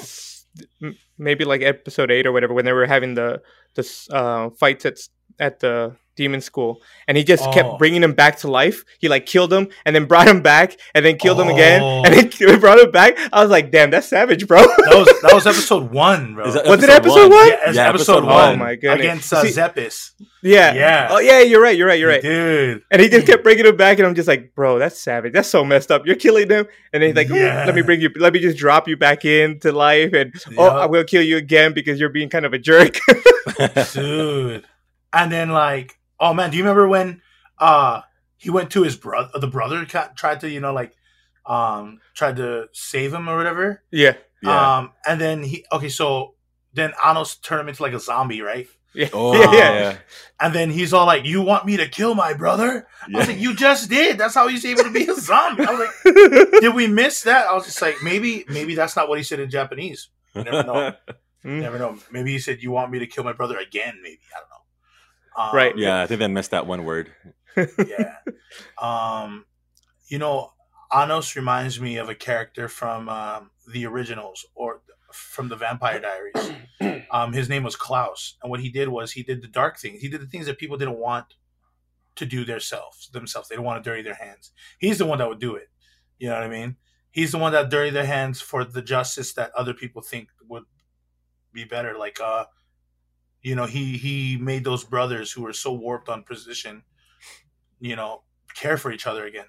maybe 1.18 1.46
like 1.46 1.62
episode 1.62 2.10
8 2.12 2.26
or 2.26 2.32
whatever 2.32 2.54
when 2.54 2.66
they 2.66 2.74
were 2.74 2.88
having 2.88 3.14
the 3.14 3.42
the 3.76 3.84
uh 4.12 4.50
fights 4.58 4.86
at 4.86 4.98
at 5.40 5.60
the 5.60 5.96
demon 6.18 6.42
school 6.42 6.82
and 7.08 7.16
he 7.18 7.24
just 7.24 7.46
Oh. 7.48 7.52
kept 7.54 7.78
bringing 7.80 8.04
him 8.04 8.12
back 8.14 8.40
to 8.40 8.50
life. 8.50 8.84
He 9.00 9.08
like 9.08 9.26
killed 9.26 9.54
him 9.54 9.70
and 9.86 9.96
then 9.96 10.04
brought 10.06 10.28
him 10.28 10.42
back 10.42 10.76
and 10.94 11.06
then 11.06 11.16
killed 11.18 11.40
him 11.40 11.48
again 11.48 11.82
Oh. 11.82 12.04
and 12.04 12.14
then 12.14 12.60
brought 12.60 12.80
him 12.80 12.92
back. 12.92 13.18
I 13.32 13.42
was 13.42 13.50
like, 13.50 13.72
"Damn, 13.72 13.92
that's 13.92 14.08
savage, 14.10 14.46
bro." 14.48 14.60
That 14.60 14.96
was 14.98 15.08
that 15.22 15.32
was 15.34 15.48
episode 15.48 15.92
one, 15.92 16.36
bro. 16.36 16.48
Is 16.48 16.56
Was 16.68 16.84
it 16.84 16.90
episode 16.90 17.32
one? 17.32 17.48
yeah, 17.48 17.72
Yeah, 17.72 17.90
episode, 17.90 18.18
episode 18.18 18.26
one. 18.26 18.54
Oh 18.56 18.58
my 18.58 18.76
goodness. 18.76 19.00
Against 19.00 19.32
uh, 19.34 19.42
See- 19.44 19.50
Zepes. 19.62 20.12
yeah. 20.42 20.74
Yeah. 20.74 21.08
Oh 21.12 21.20
yeah, 21.20 21.40
you're 21.42 21.62
right. 21.62 21.78
You're 21.78 21.88
right. 21.88 22.00
You're 22.00 22.10
right. 22.10 22.22
Dude. 22.22 22.82
And 22.92 23.02
he 23.02 23.08
just 23.10 23.26
kept 23.28 23.44
bringing 23.44 23.66
him 23.66 23.78
back, 23.78 24.00
and 24.00 24.08
I'm 24.08 24.16
just 24.16 24.28
like, 24.28 24.54
bro, 24.56 24.80
that's 24.80 25.00
savage. 25.00 25.34
That's 25.34 25.48
so 25.50 25.64
messed 25.64 25.92
up. 25.92 26.06
You're 26.06 26.16
killing 26.16 26.48
them, 26.48 26.66
and 26.92 27.02
then 27.04 27.10
he's 27.10 27.16
like, 27.16 27.28
"Mm, 27.28 27.36
Yeah. 27.36 27.66
let 27.66 27.76
me 27.76 27.82
bring 27.84 28.02
you, 28.02 28.10
let 28.18 28.34
me 28.34 28.40
just 28.40 28.58
drop 28.58 28.88
you 28.88 28.98
back 28.98 29.24
into 29.26 29.72
life, 29.72 30.14
and 30.14 30.34
oh, 30.58 30.66
I 30.68 30.86
will 30.88 31.04
kill 31.04 31.22
you 31.22 31.38
again 31.38 31.74
because 31.74 32.00
you're 32.00 32.10
being 32.10 32.30
kind 32.30 32.46
of 32.46 32.54
a 32.54 32.58
jerk. 32.60 32.98
Dude. 33.94 34.66
And 35.14 35.32
then 35.32 35.50
like, 35.50 35.97
oh 36.20 36.34
man, 36.34 36.52
do 36.52 36.58
you 36.58 36.64
remember 36.64 36.88
when 36.88 37.22
uh 37.60 38.02
he 38.38 38.50
went 38.50 38.70
to 38.72 38.84
his 38.84 38.96
brother 38.96 39.30
the 39.40 39.48
brother 39.48 39.86
ca- 39.86 40.12
tried 40.16 40.40
to, 40.42 40.50
you 40.50 40.60
know, 40.60 40.74
like 40.74 40.94
um 41.46 42.00
tried 42.14 42.36
to 42.38 42.68
save 42.74 43.14
him 43.14 43.30
or 43.30 43.38
whatever? 43.38 43.84
yeah, 43.92 44.14
yeah. 44.44 44.78
Um 44.78 44.92
and 45.08 45.20
then 45.20 45.44
he 45.44 45.66
okay, 45.72 45.90
so 45.90 46.36
then 46.74 46.94
Anos 47.04 47.36
turned 47.36 47.62
him 47.62 47.70
into 47.70 47.82
like 47.82 47.94
a 47.94 48.00
zombie, 48.00 48.42
right? 48.42 48.68
yeah, 48.94 49.10
oh 49.14 49.34
yeah, 49.34 49.52
yeah. 49.52 49.80
yeah. 49.80 49.98
And 50.40 50.54
then 50.54 50.70
he's 50.70 50.94
all 50.94 51.06
like, 51.06 51.26
You 51.26 51.42
want 51.42 51.66
me 51.66 51.78
to 51.78 51.88
kill 51.88 52.16
my 52.16 52.34
brother? 52.34 52.88
I 53.02 53.18
was 53.18 53.28
like, 53.28 53.40
You 53.40 53.56
just 53.56 53.90
did. 53.90 54.18
That's 54.18 54.36
how 54.36 54.48
he's 54.48 54.66
able 54.66 54.84
to 54.84 54.92
be 54.92 55.08
a 55.08 55.16
zombie. 55.20 55.64
I 55.66 55.72
was 55.72 55.80
like, 55.80 56.14
Did 56.62 56.74
we 56.76 56.88
miss 56.88 57.22
that? 57.24 57.48
I 57.48 57.54
was 57.54 57.66
just 57.66 57.82
like, 57.82 58.02
maybe, 58.04 58.46
maybe 58.50 58.76
that's 58.76 58.96
not 58.96 59.08
what 59.10 59.18
he 59.18 59.24
said 59.24 59.40
in 59.40 59.50
Japanese. 59.50 60.10
You 60.36 60.44
never 60.44 60.64
know. 60.64 60.94
Mm. 61.46 61.62
never 61.62 61.80
know. 61.80 61.98
Maybe 62.12 62.32
he 62.32 62.40
said, 62.40 62.62
"You 62.62 62.72
want 62.72 62.92
me 62.92 63.00
to 63.00 63.08
kill 63.08 63.24
my 63.24 63.32
brother 63.32 63.58
again?" 63.58 64.00
Maybe 64.04 64.20
I 64.36 64.40
don't 64.40 64.50
know. 64.50 64.57
Um, 65.38 65.56
Right. 65.56 65.78
yeah, 65.78 66.02
I 66.02 66.08
think 66.08 66.20
they 66.20 66.28
missed 66.28 66.52
that 66.52 66.66
one 66.68 66.84
word. 66.84 67.12
yeah. 67.56 68.18
Um, 68.82 69.46
you 70.08 70.18
know, 70.20 70.52
Anos 70.94 71.36
reminds 71.36 71.80
me 71.80 71.98
of 71.98 72.10
a 72.10 72.16
character 72.16 72.68
from 72.68 73.08
um, 73.10 73.52
the 73.72 73.86
originals 73.86 74.46
or 74.56 74.82
from 75.12 75.50
the 75.50 75.56
Vampire 75.56 76.00
Diaries. 76.00 76.52
Um, 77.10 77.32
his 77.32 77.48
name 77.48 77.64
was 77.64 77.78
Klaus, 77.78 78.36
and 78.44 78.52
what 78.52 78.60
he 78.60 78.70
did 78.70 78.90
was 78.90 79.14
he 79.14 79.24
did 79.24 79.42
the 79.42 79.48
dark 79.48 79.80
things. 79.80 80.02
He 80.02 80.10
did 80.10 80.20
the 80.22 80.26
things 80.28 80.46
that 80.46 80.58
people 80.58 80.76
didn't 80.78 80.98
want 81.00 81.36
to 82.18 82.26
do 82.26 82.44
themselves. 82.44 83.10
Themselves, 83.14 83.48
they 83.48 83.56
didn't 83.56 83.66
want 83.66 83.82
to 83.82 83.90
dirty 83.90 84.02
their 84.02 84.14
hands. 84.16 84.52
He's 84.78 84.98
the 84.98 85.06
one 85.06 85.18
that 85.20 85.30
would 85.30 85.40
do 85.40 85.56
it. 85.56 85.70
You 86.20 86.28
know 86.28 86.34
what 86.36 86.44
I 86.44 86.50
mean? 86.50 86.76
He's 87.10 87.32
the 87.32 87.38
one 87.38 87.54
that 87.54 87.70
dirty 87.70 87.92
their 87.92 88.06
hands 88.06 88.42
for 88.42 88.66
the 88.66 88.82
justice 88.82 89.32
that 89.36 89.52
other 89.56 89.74
people 89.74 90.02
think 90.02 90.28
would 90.50 90.66
be 91.54 91.64
better. 91.64 91.98
Like, 91.98 92.20
uh, 92.20 92.46
you 93.48 93.56
know, 93.56 93.66
he 93.66 93.98
he 93.98 94.38
made 94.38 94.64
those 94.66 94.84
brothers 94.84 95.32
who 95.32 95.42
were 95.44 95.54
so 95.54 95.72
warped 95.72 96.10
on 96.10 96.24
position, 96.24 96.84
you 97.80 97.96
know, 97.96 98.24
care 98.54 98.76
for 98.78 98.92
each 98.92 99.08
other 99.08 99.26
again. 99.26 99.46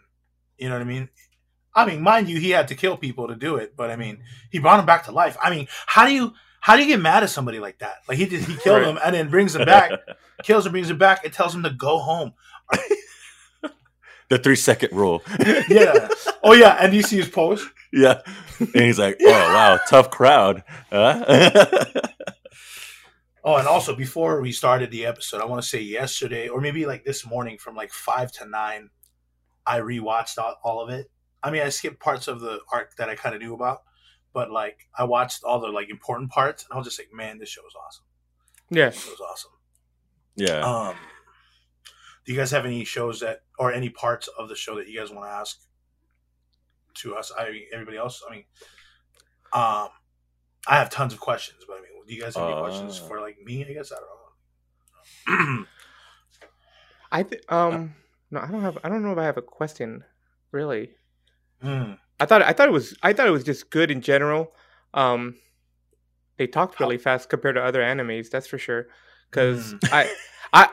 You 0.57 0.69
know 0.69 0.77
what 0.77 0.83
I 0.83 0.85
mean? 0.85 1.09
I 1.75 1.85
mean, 1.85 2.01
mind 2.01 2.29
you, 2.29 2.39
he 2.39 2.51
had 2.51 2.69
to 2.69 2.75
kill 2.77 2.97
people 2.97 3.27
to 3.29 3.35
do 3.35 3.57
it, 3.57 3.75
but 3.77 3.91
I 3.91 3.97
mean, 3.97 4.23
he 4.51 4.59
brought 4.61 4.79
him 4.81 4.87
back 4.87 5.05
to 5.07 5.13
life. 5.13 5.37
I 5.43 5.51
mean, 5.51 5.67
how 5.87 6.07
do 6.07 6.13
you 6.15 6.33
how 6.61 6.77
do 6.77 6.83
you 6.83 6.89
get 6.89 7.01
mad 7.01 7.25
at 7.25 7.31
somebody 7.31 7.59
like 7.59 7.79
that? 7.81 7.97
Like 8.09 8.19
he 8.19 8.27
did, 8.27 8.45
he 8.45 8.55
killed 8.57 8.83
Right. 8.83 8.89
him 8.89 8.99
and 9.05 9.15
then 9.17 9.31
brings 9.31 9.57
him 9.57 9.65
back, 9.65 9.91
kills 10.45 10.65
him, 10.65 10.73
brings 10.73 10.91
him 10.91 10.99
back, 10.99 11.25
and 11.25 11.33
tells 11.33 11.53
him 11.55 11.65
to 11.65 11.71
go 11.71 11.99
home. 11.99 12.35
the 14.29 14.39
three 14.39 14.57
second 14.57 14.91
rule. 14.93 15.23
Yeah. 15.69 16.09
oh 16.45 16.53
yeah, 16.53 16.77
and 16.81 16.95
you 16.95 17.03
see 17.03 17.17
his 17.17 17.29
post. 17.29 17.67
yeah, 17.93 18.21
and 18.61 18.85
he's 18.89 18.99
like, 18.99 19.17
"Oh 19.21 19.31
wow, 19.57 19.79
tough 19.89 20.11
crowd." 20.11 20.63
Huh? 20.93 21.25
Oh, 23.49 23.57
and 23.57 23.67
also 23.67 23.97
before 23.97 24.43
we 24.43 24.53
started 24.53 24.91
the 24.91 25.07
episode, 25.07 25.41
I 25.41 25.47
want 25.47 25.63
to 25.63 25.67
say 25.67 25.81
yesterday 25.81 26.49
or 26.49 26.61
maybe 26.61 26.85
like 26.85 27.07
this 27.07 27.25
morning 27.25 27.57
from 27.57 27.75
like 27.75 27.93
five 27.93 28.31
to 28.33 28.47
nine, 28.47 28.91
I 29.67 29.81
rewatched 29.81 30.37
all, 30.37 30.57
all 30.63 30.83
of 30.83 30.91
it. 30.91 31.11
I 31.43 31.51
mean, 31.51 31.63
I 31.63 31.71
skipped 31.71 31.99
parts 31.99 32.29
of 32.29 32.41
the 32.41 32.61
arc 32.71 32.97
that 32.97 33.09
I 33.09 33.15
kind 33.15 33.35
of 33.35 33.41
knew 33.41 33.55
about, 33.55 33.85
but 34.35 34.51
like 34.51 34.87
I 34.95 35.05
watched 35.05 35.45
all 35.45 35.61
the 35.61 35.69
like 35.69 35.89
important 35.89 36.31
parts, 36.31 36.63
and 36.65 36.75
I 36.75 36.77
was 36.77 36.89
just 36.89 37.01
like, 37.01 37.09
man, 37.11 37.39
this 37.39 37.49
show 37.49 37.63
is 37.63 37.73
awesome. 37.75 38.05
Yeah. 38.69 38.91
This 38.91 39.07
was 39.07 39.19
awesome. 39.19 39.53
yeah. 40.37 40.61
Um, 40.61 40.97
do 42.27 42.35
you 42.35 42.39
guys 42.39 42.51
have 42.51 42.67
any 42.67 42.85
shows 42.85 43.21
that 43.21 43.45
or 43.59 43.73
any 43.73 43.89
parts 43.89 44.29
of 44.39 44.51
the 44.51 44.57
show 44.57 44.77
that 44.77 44.89
you 44.89 45.01
guys 45.01 45.11
want 45.11 45.25
to 45.27 45.33
ask 45.33 45.59
to 46.97 47.15
us? 47.17 47.33
I 47.35 47.51
mean, 47.51 47.63
everybody 47.73 47.97
else. 47.97 48.23
I 48.29 48.31
mean, 48.31 48.45
um, 49.55 49.89
I 50.67 50.77
have 50.77 50.91
tons 50.91 51.15
of 51.15 51.21
questions, 51.21 51.65
but 51.67 51.79
I 51.79 51.81
mean, 51.81 51.88
do 52.09 52.15
you 52.15 52.21
guys 52.23 52.35
have 52.37 52.45
any 52.45 52.55
Uh. 52.55 52.61
questions 52.63 52.99
for 52.99 53.21
like 53.21 53.37
me? 53.45 53.65
I 53.69 53.73
guess 53.75 53.93
I 53.93 53.97
don't 55.27 55.39
know. 55.59 55.65
I 57.13 57.23
th- 57.23 57.43
um 57.49 57.95
no, 58.31 58.41
I 58.41 58.51
don't 58.51 58.61
have. 58.61 58.77
I 58.85 58.89
don't 58.91 59.03
know 59.03 59.13
if 59.13 59.19
I 59.19 59.25
have 59.25 59.39
a 59.39 59.43
question. 59.43 60.05
Really, 60.53 60.91
Hmm. 61.63 61.93
I 62.21 62.27
thought 62.27 62.43
I 62.43 62.53
thought 62.53 62.69
it 62.69 62.73
was 62.73 62.97
I 63.03 63.13
thought 63.13 63.27
it 63.27 63.31
was 63.33 63.45
just 63.45 63.71
good 63.71 63.91
in 63.91 64.01
general. 64.01 64.53
Um, 64.95 65.37
they 66.37 66.47
talked 66.47 66.81
really 66.81 66.99
fast 66.99 67.29
compared 67.31 67.55
to 67.57 67.63
other 67.63 67.81
animes. 67.81 68.31
That's 68.31 68.47
for 68.47 68.59
sure. 68.59 68.87
Because 69.31 69.75
Mm. 69.75 69.89
I 69.93 70.15
I 70.53 70.69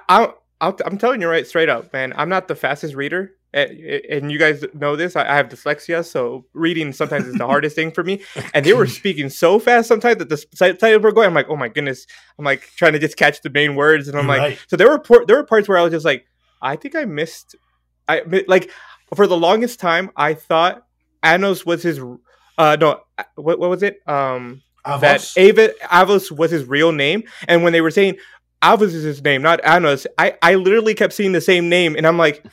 I 0.62 0.74
I'm 0.86 0.98
telling 0.98 1.22
you 1.22 1.28
right 1.30 1.46
straight 1.48 1.70
up, 1.70 1.92
man. 1.94 2.14
I'm 2.18 2.30
not 2.30 2.48
the 2.48 2.56
fastest 2.56 2.96
reader, 2.96 3.32
and, 3.56 4.32
you 4.32 4.38
guys 4.38 4.64
know 4.74 4.96
this. 4.96 5.16
I, 5.16 5.36
have 5.36 5.48
dyslexia, 5.48 6.06
so 6.06 6.46
reading 6.54 6.92
sometimes 6.92 7.26
is 7.26 7.36
the 7.36 7.46
hardest 7.48 7.76
thing 7.76 7.92
for 7.92 8.04
me. 8.04 8.22
And 8.54 8.66
they 8.66 8.74
were 8.74 8.88
speaking 8.88 9.30
so 9.30 9.60
fast 9.60 9.88
sometimes 9.88 10.18
that 10.18 10.30
the 10.30 10.38
subtitles 10.54 11.02
were 11.02 11.12
going. 11.12 11.28
I'm 11.28 11.34
like, 11.34 11.50
oh 11.50 11.56
my 11.56 11.70
goodness. 11.70 12.06
I'm 12.38 12.46
like 12.46 12.70
trying 12.76 12.94
to 12.94 13.00
just 13.00 13.18
catch 13.18 13.42
the 13.42 13.50
main 13.50 13.76
words, 13.76 14.08
and 14.08 14.18
I'm 14.18 14.28
like, 14.28 14.60
so 14.68 14.76
there 14.76 14.90
were 14.90 15.00
por- 15.00 15.26
there 15.26 15.38
were 15.38 15.46
parts 15.46 15.68
where 15.68 15.78
I 15.78 15.82
was 15.82 15.92
just 15.92 16.06
like, 16.06 16.26
I 16.62 16.76
think 16.76 16.96
I 16.96 17.06
missed. 17.06 17.56
I 18.08 18.22
like 18.48 18.72
for 19.14 19.28
the 19.28 19.38
longest 19.38 19.80
time 19.80 20.12
I 20.16 20.34
thought 20.34 20.86
Anos 21.24 21.66
was 21.66 21.84
his. 21.84 22.00
Uh 22.58 22.78
no, 22.80 23.02
what 23.36 23.60
what 23.60 23.70
was 23.70 23.84
it? 23.84 24.00
Um, 24.08 24.62
that 24.86 25.22
Avos? 25.22 25.38
Ava 25.38 25.70
Avos 25.84 26.32
was 26.32 26.52
his 26.52 26.66
real 26.66 26.92
name, 26.92 27.24
and 27.48 27.64
when 27.64 27.74
they 27.74 27.82
were 27.82 27.92
saying 27.92 28.18
Avos 28.62 28.94
is 28.94 29.04
his 29.04 29.24
name, 29.24 29.42
not 29.42 29.64
Anos, 29.66 30.08
I 30.18 30.36
I 30.42 30.56
literally 30.56 30.94
kept 30.94 31.14
seeing 31.14 31.32
the 31.32 31.42
same 31.42 31.70
name, 31.70 31.96
and 31.96 32.06
I'm 32.08 32.18
like, 32.18 32.46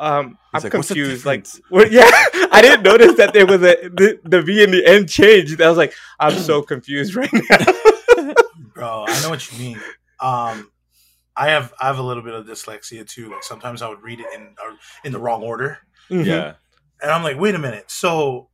um, 0.00 0.38
He's 0.52 0.64
I'm 0.64 0.70
like, 0.70 0.72
confused. 0.72 1.24
Like, 1.26 1.44
difference?" 1.44 1.60
what, 1.70 1.92
yeah, 1.92 2.10
I 2.50 2.60
didn't 2.62 2.82
notice 2.82 3.16
that 3.18 3.32
there 3.32 3.46
was 3.46 3.62
a 3.62 3.76
the, 3.88 4.18
the 4.24 4.42
V 4.42 4.62
in 4.64 4.70
the 4.72 4.84
end 4.86 5.08
changed. 5.08 5.60
I 5.60 5.68
was 5.68 5.78
like, 5.78 5.94
I'm 6.18 6.36
so 6.38 6.62
confused 6.72 7.14
right 7.14 7.30
now. 7.32 7.72
bro. 8.74 9.04
I 9.06 9.22
know 9.22 9.30
what 9.30 9.52
you 9.52 9.58
mean. 9.58 9.80
Um, 10.20 10.70
I 11.36 11.50
have 11.50 11.72
I 11.80 11.86
have 11.86 11.98
a 11.98 12.02
little 12.02 12.22
bit 12.22 12.34
of 12.34 12.46
dyslexia 12.46 13.06
too. 13.08 13.30
Like 13.30 13.42
sometimes 13.44 13.82
I 13.82 13.88
would 13.88 14.02
read 14.02 14.20
it 14.20 14.26
in 14.34 14.42
or 14.62 14.76
in 15.04 15.12
the 15.12 15.18
wrong 15.20 15.42
order, 15.42 15.78
Mhm. 16.10 16.24
yeah. 16.26 16.54
and 17.00 17.10
I'm 17.10 17.22
like, 17.22 17.38
wait 17.38 17.54
a 17.54 17.58
minute. 17.58 17.90
So, 17.90 18.48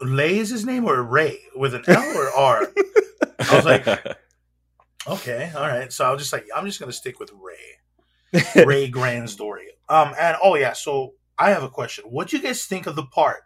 Lay 0.00 0.38
is 0.38 0.50
his 0.50 0.64
name 0.64 0.84
or 0.84 1.02
Ray 1.02 1.40
with 1.56 1.74
an 1.74 1.84
L 1.88 2.16
or 2.16 2.30
R? 2.30 2.68
I 3.40 3.56
was 3.56 3.64
like, 3.64 3.86
okay, 5.08 5.50
all 5.54 5.66
right. 5.66 5.92
So 5.92 6.04
I 6.04 6.10
was 6.12 6.20
just 6.22 6.32
like, 6.32 6.46
I'm 6.54 6.64
just 6.66 6.78
gonna 6.80 6.92
stick 6.92 7.18
with 7.18 7.30
Ray, 7.32 7.78
Ray 8.56 8.90
Gransdory. 8.90 9.66
Um, 9.88 10.14
and 10.18 10.36
oh 10.42 10.54
yeah, 10.54 10.72
so 10.72 11.14
I 11.38 11.50
have 11.50 11.62
a 11.62 11.68
question. 11.68 12.04
What 12.06 12.28
do 12.28 12.36
you 12.36 12.42
guys 12.42 12.64
think 12.64 12.86
of 12.86 12.96
the 12.96 13.04
part 13.04 13.42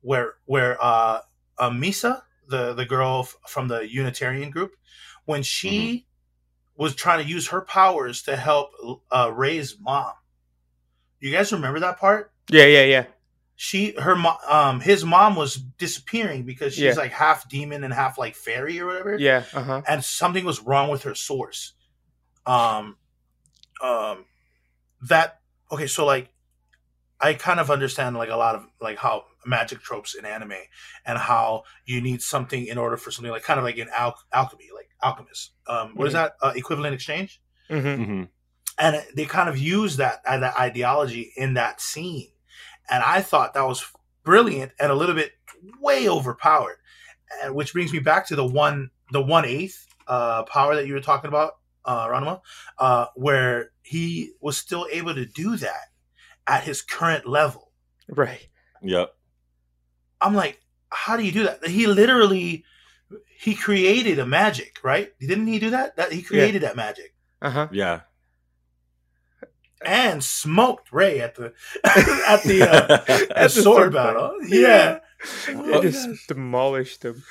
where 0.00 0.34
where 0.44 0.76
uh, 0.82 1.20
uh 1.58 1.70
Misa, 1.70 2.22
the 2.48 2.74
the 2.74 2.84
girl 2.84 3.20
f- 3.24 3.36
from 3.46 3.68
the 3.68 3.80
Unitarian 3.90 4.50
group, 4.50 4.72
when 5.24 5.42
she 5.42 6.06
was 6.76 6.94
trying 6.94 7.22
to 7.24 7.30
use 7.30 7.48
her 7.48 7.60
powers 7.60 8.22
to 8.22 8.36
help 8.36 8.70
uh, 9.10 9.30
Ray's 9.32 9.76
mom? 9.80 10.12
You 11.20 11.30
guys 11.32 11.52
remember 11.52 11.80
that 11.80 11.98
part? 11.98 12.32
yeah, 12.50 12.64
yeah, 12.64 12.84
yeah. 12.84 13.04
she 13.54 13.94
her 13.98 14.16
mo- 14.16 14.36
um 14.48 14.80
his 14.80 15.04
mom 15.04 15.36
was 15.36 15.54
disappearing 15.56 16.42
because 16.42 16.74
she's 16.74 16.82
Yeah. 16.82 16.92
like 16.94 17.12
half 17.12 17.48
demon 17.48 17.84
and 17.84 17.94
half 17.94 18.18
like 18.18 18.34
fairy 18.34 18.80
or 18.80 18.86
whatever 18.86 19.16
Yeah, 19.16 19.44
uh 19.54 19.62
huh. 19.62 19.82
and 19.88 20.04
something 20.04 20.44
was 20.44 20.60
wrong 20.60 20.90
with 20.90 21.04
her 21.04 21.14
source 21.14 21.74
um 22.46 22.96
um 23.82 24.24
that 25.08 25.40
okay 25.70 25.86
so 25.86 26.04
like 26.06 26.28
i 27.20 27.34
kind 27.34 27.58
of 27.60 27.70
understand 27.70 28.16
like 28.16 28.30
a 28.30 28.36
lot 28.36 28.54
of 28.54 28.64
like 28.80 28.98
how 28.98 29.24
magic 29.44 29.80
tropes 29.80 30.14
in 30.14 30.24
anime 30.24 30.52
and 31.04 31.18
how 31.18 31.64
you 31.84 32.00
need 32.00 32.22
something 32.22 32.66
in 32.66 32.78
order 32.78 32.96
for 32.96 33.10
something 33.10 33.32
like 33.32 33.42
kind 33.42 33.58
of 33.58 33.64
like 33.64 33.76
in 33.76 33.88
al- 33.96 34.16
alchemy 34.32 34.68
like 34.74 34.88
alchemist. 35.02 35.50
Um 35.66 35.94
what 35.96 36.06
is 36.06 36.14
Mhm. 36.14 36.18
that? 36.18 36.36
Uh, 36.40 36.52
equivalent 36.54 36.94
exchange? 36.94 37.40
Hmm 37.68 37.76
Mhm. 37.78 38.28
and 38.78 39.04
they 39.16 39.24
kind 39.24 39.48
of 39.48 39.58
use 39.58 39.96
that 39.96 40.20
uh, 40.24 40.38
that 40.38 40.56
ideology 40.56 41.32
in 41.36 41.54
that 41.54 41.80
scene. 41.80 42.28
And 42.90 43.02
i 43.02 43.20
thought 43.20 43.54
that 43.54 43.66
was 43.66 43.84
brilliant 44.22 44.72
and 44.78 44.92
a 44.92 44.94
little 44.94 45.14
bit 45.16 45.32
way 45.80 46.08
overpowered. 46.08 46.78
And 47.42 47.54
which 47.54 47.72
brings 47.72 47.92
me 47.92 47.98
back 47.98 48.26
to 48.28 48.36
the 48.36 48.44
one 48.46 48.90
the 49.10 49.20
one 49.22 49.44
eighth 49.44 49.88
uh 50.06 50.44
power 50.44 50.76
that 50.76 50.86
you 50.86 50.94
were 50.94 51.00
talking 51.00 51.28
about 51.28 51.56
uh 51.84 52.06
Ranuma 52.08 52.40
uh 52.78 53.06
where 53.16 53.70
he 53.82 54.32
was 54.40 54.56
still 54.58 54.86
able 54.92 55.14
to 55.14 55.26
do 55.26 55.56
that 55.56 55.88
at 56.46 56.64
his 56.64 56.82
current 56.82 57.26
level 57.26 57.70
Right. 58.08 58.48
Yep. 58.82 59.14
i'm 60.20 60.34
like 60.34 60.60
how 60.90 61.16
do 61.16 61.22
you 61.24 61.32
do 61.32 61.44
that 61.44 61.66
he 61.66 61.86
literally 61.86 62.64
he 63.38 63.54
created 63.54 64.18
a 64.18 64.26
magic 64.26 64.78
right 64.82 65.12
didn't 65.20 65.46
he 65.46 65.58
do 65.58 65.70
that 65.70 65.96
that 65.96 66.12
he 66.12 66.22
created 66.22 66.62
that 66.62 66.76
magic 66.76 67.14
Uh 67.40 67.50
huh. 67.50 67.68
Yeah. 67.72 68.00
and 69.84 70.22
smoked 70.22 70.92
Ray 70.92 71.20
at 71.20 71.34
the 71.34 71.52
at 71.84 72.42
the 72.44 72.62
uh, 72.62 73.04
at 73.08 73.10
At 73.10 73.28
the 73.28 73.48
sword 73.48 73.64
sword 73.64 73.92
battle. 73.94 74.36
fight. 74.40 74.48
Yeah. 74.50 74.98
They 75.46 75.54
Oh, 75.54 75.82
just 75.82 76.08
yes. 76.08 76.26
demolished 76.28 77.02
them. 77.02 77.22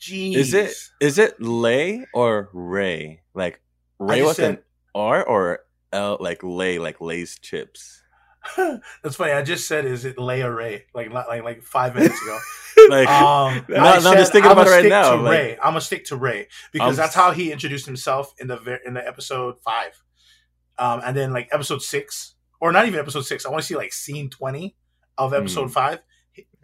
Jeez. 0.00 0.34
Is 0.36 0.54
it 0.54 0.74
is 1.00 1.18
it 1.18 1.40
Lay 1.40 2.06
or 2.14 2.48
Ray? 2.52 3.22
Like 3.34 3.60
Ray 3.98 4.22
with 4.22 4.36
said- 4.36 4.50
an 4.50 4.58
R 4.94 5.24
or 5.24 5.60
L 5.92 6.16
like 6.20 6.42
Lay 6.42 6.78
like 6.78 7.00
Lay's 7.00 7.38
chips? 7.38 8.02
That's 8.56 9.16
funny. 9.16 9.32
I 9.32 9.42
just 9.42 9.66
said, 9.68 9.84
"Is 9.84 10.04
it 10.04 10.16
Leia 10.16 10.54
Ray?" 10.54 10.84
Like 10.94 11.12
like 11.12 11.42
like 11.42 11.62
five 11.62 11.94
minutes 11.94 12.20
ago. 12.22 12.38
Like 12.88 13.08
Um, 13.08 13.64
No, 13.68 13.76
I 13.76 13.98
no, 13.98 14.10
I'm 14.12 14.16
just 14.18 14.30
thinking 14.30 14.52
about 14.52 14.68
it 14.68 14.70
right 14.70 14.84
now, 14.88 15.16
To 15.16 15.22
like- 15.22 15.32
Ray, 15.32 15.52
I'm 15.56 15.70
gonna 15.70 15.80
stick 15.80 16.04
to 16.06 16.16
Ray 16.16 16.46
because 16.72 16.96
I'm 16.96 17.02
that's 17.02 17.14
how 17.14 17.32
he 17.32 17.50
introduced 17.50 17.86
himself 17.86 18.32
in 18.38 18.46
the 18.46 18.78
in 18.86 18.94
the 18.94 19.04
episode 19.06 19.56
five, 19.64 20.00
um, 20.78 21.00
and 21.04 21.16
then 21.16 21.32
like 21.32 21.48
episode 21.50 21.82
six, 21.82 22.36
or 22.60 22.70
not 22.70 22.86
even 22.86 23.00
episode 23.00 23.22
six. 23.26 23.44
I 23.44 23.50
want 23.50 23.62
to 23.62 23.66
see 23.66 23.74
like 23.74 23.92
scene 23.92 24.30
twenty 24.30 24.76
of 25.18 25.34
episode 25.34 25.64
Hmm. 25.64 25.68
five. 25.70 25.98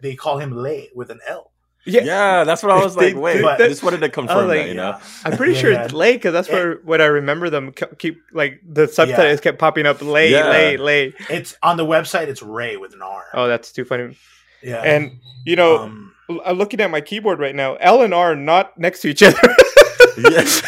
They 0.01 0.15
call 0.15 0.37
him 0.37 0.51
Lay 0.51 0.89
with 0.95 1.09
an 1.11 1.19
L. 1.27 1.51
Yeah, 1.85 2.03
yeah, 2.03 2.43
that's 2.45 2.63
what 2.63 2.71
I 2.71 2.83
was 2.83 2.95
They- 2.95 3.13
like. 3.13 3.21
Wait, 3.21 3.41
but- 3.41 3.61
I 3.61 3.67
just 3.67 3.83
wanted 3.83 3.99
to 4.01 4.09
confirm 4.09 4.47
like, 4.47 4.61
that, 4.63 4.67
you 4.69 4.73
know. 4.73 4.99
I'm 5.23 5.37
pretty 5.37 5.53
Yeah, 5.53 5.59
sure 5.59 5.71
it's 5.71 5.93
Lay 5.93 6.13
because 6.13 6.33
that's 6.33 6.49
where 6.49 6.77
what 6.83 6.99
I 7.01 7.05
remember 7.05 7.49
them 7.51 7.73
keep 7.99 8.21
like 8.33 8.59
the 8.67 8.87
subtitles 8.87 9.39
kept 9.41 9.59
popping 9.59 9.85
up. 9.85 10.01
Lay, 10.01 10.31
Yeah. 10.31 10.49
Lay, 10.49 10.77
Lay. 10.77 11.13
It's 11.29 11.55
on 11.61 11.77
the 11.77 11.85
website. 11.85 12.27
It's 12.27 12.41
Ray 12.41 12.75
with 12.77 12.93
an 12.93 13.01
R. 13.03 13.25
Oh, 13.35 13.47
that's 13.47 13.71
too 13.71 13.85
funny. 13.85 14.17
yeah, 14.63 14.81
And 14.81 15.19
you 15.45 15.55
know, 15.55 15.77
um, 15.77 16.13
l- 16.29 16.41
I'm 16.45 16.57
looking 16.57 16.81
at 16.81 16.89
my 16.89 17.01
keyboard 17.01 17.39
right 17.39 17.53
now. 17.55 17.75
L 17.75 18.01
and 18.01 18.13
R 18.13 18.31
are 18.31 18.35
not 18.35 18.77
next 18.79 19.01
to 19.01 19.09
each 19.09 19.21
other. 19.23 19.37
Yes. 20.17 20.61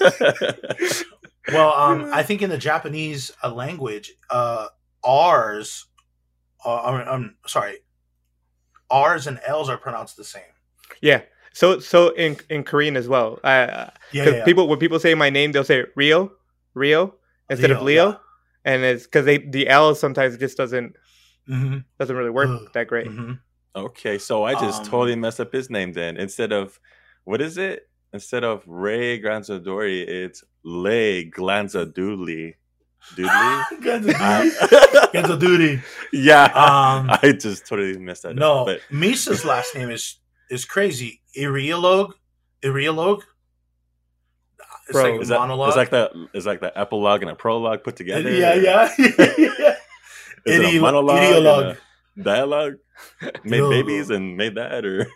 Well, 1.52 1.72
um, 1.72 2.10
I 2.12 2.22
think 2.22 2.42
in 2.42 2.50
the 2.50 2.58
Japanese 2.58 3.32
uh, 3.42 3.50
language, 3.52 4.12
uh, 4.28 4.66
R's, 5.02 5.86
uh, 6.64 6.82
I'm, 6.82 7.08
I'm 7.08 7.36
sorry, 7.46 7.78
R's 8.88 9.26
and 9.26 9.40
L's 9.44 9.68
are 9.68 9.78
pronounced 9.78 10.16
the 10.16 10.22
same. 10.24 10.42
Yeah. 11.00 11.22
So 11.52 11.80
so 11.80 12.10
in 12.14 12.36
in 12.48 12.62
Korean 12.64 12.96
as 12.96 13.08
well. 13.08 13.38
Uh, 13.42 13.90
Yeah, 14.12 14.24
'cause 14.24 14.34
yeah, 14.34 14.44
people 14.44 14.68
when 14.68 14.78
people 14.78 15.00
say 15.00 15.14
my 15.14 15.30
name, 15.30 15.52
they'll 15.52 15.64
say 15.64 15.84
Rio, 15.96 16.32
Rio 16.74 17.14
instead 17.48 17.70
of 17.72 17.82
Leo, 17.82 18.06
Leo, 18.06 18.20
and 18.64 18.82
it's 18.84 19.04
because 19.04 19.24
they 19.24 19.38
the 19.38 19.68
L 19.68 19.94
sometimes 19.94 20.36
just 20.38 20.56
doesn't 20.56 20.94
yeah. 21.46 21.56
hmm 21.58 21.78
doesn't 21.98 22.14
really 22.16 22.30
work 22.30 22.48
Ugh. 22.50 22.68
that 22.74 22.86
great. 22.86 23.06
hmm 23.08 23.32
okay, 23.74 24.18
so 24.18 24.44
I 24.44 24.54
just 24.54 24.80
Um, 24.82 24.86
totally 24.90 25.16
messed 25.16 25.40
up 25.40 25.52
his 25.52 25.70
name 25.70 25.92
then. 25.92 26.16
Instead 26.16 26.52
of 26.52 26.78
what 27.24 27.40
is 27.40 27.58
it? 27.58 27.88
Instead 28.12 28.42
of 28.44 28.62
Ray 28.66 29.20
Glanzadori, 29.20 30.02
it's 30.06 30.42
Lay 30.64 31.24
Glanzaduli. 31.30 32.54
Doodly. 33.16 33.80
Guns 33.82 34.06
of 34.06 34.14
Duty. 34.18 35.10
Guns 35.12 35.30
of 35.30 35.38
Duty. 35.40 35.80
yeah, 36.12 36.44
Um, 36.44 37.10
I 37.22 37.32
just 37.32 37.66
totally 37.66 37.98
messed 37.98 38.22
that 38.22 38.34
No, 38.36 38.60
up. 38.60 38.66
But 38.66 38.80
Misa's 38.90 39.44
last 39.44 39.74
name 39.74 39.90
is 39.90 40.19
is 40.50 40.64
crazy. 40.64 41.20
Iriologue. 41.36 42.12
Iriologue. 42.62 43.22
It's 44.88 44.92
Bro, 44.92 45.02
like 45.04 45.14
a 45.14 45.20
is 45.20 45.28
that, 45.28 45.38
monologue. 45.38 45.68
it's 45.68 45.76
like 45.76 45.90
that. 45.90 46.12
It's 46.34 46.46
like 46.46 46.60
the 46.60 46.76
epilogue 46.78 47.22
and 47.22 47.30
a 47.30 47.34
prologue 47.36 47.84
put 47.84 47.96
together. 47.96 48.30
yeah, 48.30 48.54
yeah. 48.54 48.92
yeah. 48.98 49.06
Is 50.46 50.58
it 50.58 50.74
a 50.74 50.80
monologue? 50.80 51.18
ideologue. 51.18 51.76
a 52.18 52.22
dialogue? 52.22 52.74
Made 53.44 53.58
Yo. 53.58 53.70
babies 53.70 54.10
and 54.10 54.36
made 54.36 54.56
that, 54.56 54.84
or 54.84 55.06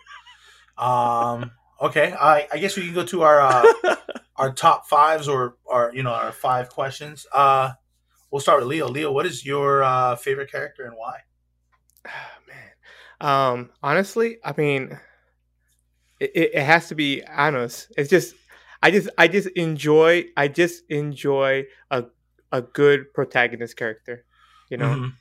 Um. 0.77 1.51
Okay. 1.81 2.13
I 2.13 2.47
I 2.51 2.57
guess 2.57 2.77
we 2.77 2.85
can 2.85 2.93
go 2.93 3.03
to 3.05 3.23
our 3.23 3.41
uh, 3.41 3.95
our 4.37 4.53
top 4.53 4.87
fives 4.87 5.27
or 5.27 5.57
our 5.69 5.91
you 5.93 6.03
know 6.03 6.11
our 6.11 6.31
five 6.31 6.69
questions. 6.69 7.25
Uh, 7.33 7.71
we'll 8.31 8.39
start 8.39 8.59
with 8.59 8.67
Leo. 8.69 8.87
Leo, 8.87 9.11
what 9.11 9.25
is 9.25 9.45
your 9.45 9.83
uh, 9.83 10.15
favorite 10.15 10.51
character 10.51 10.85
and 10.85 10.95
why? 10.95 11.19
man. 12.47 12.71
Um, 13.19 13.69
honestly, 13.83 14.37
I 14.43 14.53
mean, 14.55 14.97
it, 16.19 16.31
it, 16.35 16.63
has 16.63 16.87
to 16.89 16.95
be 16.95 17.21
Anos. 17.23 17.91
It's 17.97 18.09
just, 18.09 18.35
I 18.81 18.91
just, 18.91 19.09
I 19.17 19.27
just 19.27 19.47
enjoy, 19.49 20.25
I 20.37 20.47
just 20.47 20.83
enjoy 20.89 21.65
a 21.91 22.05
a 22.51 22.61
good 22.61 23.13
protagonist 23.13 23.75
character, 23.75 24.23
you 24.69 24.77
know. 24.77 24.95
Mhm. 24.95 25.13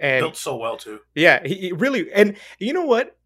And 0.00 0.22
Built 0.22 0.36
so 0.36 0.56
well 0.56 0.76
too. 0.76 1.00
yeah, 1.14 1.40
he, 1.44 1.54
he 1.54 1.72
really, 1.72 2.10
and 2.12 2.36
you 2.58 2.72
know 2.72 2.84
what? 2.84 3.16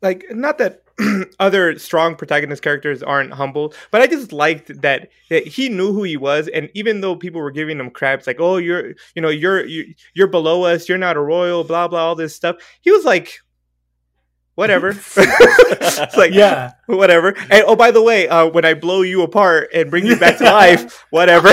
Like, 0.00 0.24
not 0.30 0.58
that 0.58 0.82
other 1.38 1.78
strong 1.78 2.16
protagonist 2.16 2.62
characters 2.62 3.02
aren't 3.02 3.34
humble, 3.34 3.74
but 3.90 4.00
I 4.00 4.06
just 4.06 4.32
liked 4.32 4.80
that, 4.80 5.10
that 5.28 5.46
he 5.46 5.68
knew 5.68 5.92
who 5.92 6.02
he 6.04 6.16
was, 6.16 6.48
and 6.48 6.70
even 6.74 7.00
though 7.02 7.14
people 7.16 7.40
were 7.40 7.50
giving 7.50 7.78
him 7.78 7.90
crap, 7.90 8.18
it's 8.20 8.26
like, 8.26 8.40
oh, 8.40 8.56
you're, 8.56 8.94
you 9.14 9.22
know, 9.22 9.28
you're 9.28 9.64
you're, 9.66 9.84
you're 10.14 10.26
below 10.26 10.64
us, 10.64 10.88
you're 10.88 10.98
not 10.98 11.16
a 11.16 11.20
royal, 11.20 11.64
blah 11.64 11.86
blah, 11.86 12.00
all 12.06 12.14
this 12.16 12.34
stuff. 12.34 12.56
He 12.80 12.90
was 12.90 13.04
like, 13.04 13.40
whatever, 14.62 14.88
it's 15.16 16.16
like, 16.16 16.32
Yeah. 16.32 16.72
whatever. 16.86 17.34
And 17.50 17.64
oh, 17.66 17.76
by 17.76 17.90
the 17.90 18.02
way, 18.02 18.28
uh, 18.28 18.46
when 18.46 18.64
I 18.64 18.74
blow 18.74 19.02
you 19.02 19.22
apart 19.22 19.70
and 19.74 19.90
bring 19.90 20.06
you 20.06 20.16
back 20.16 20.38
to 20.38 20.44
life, 20.62 21.04
whatever. 21.10 21.50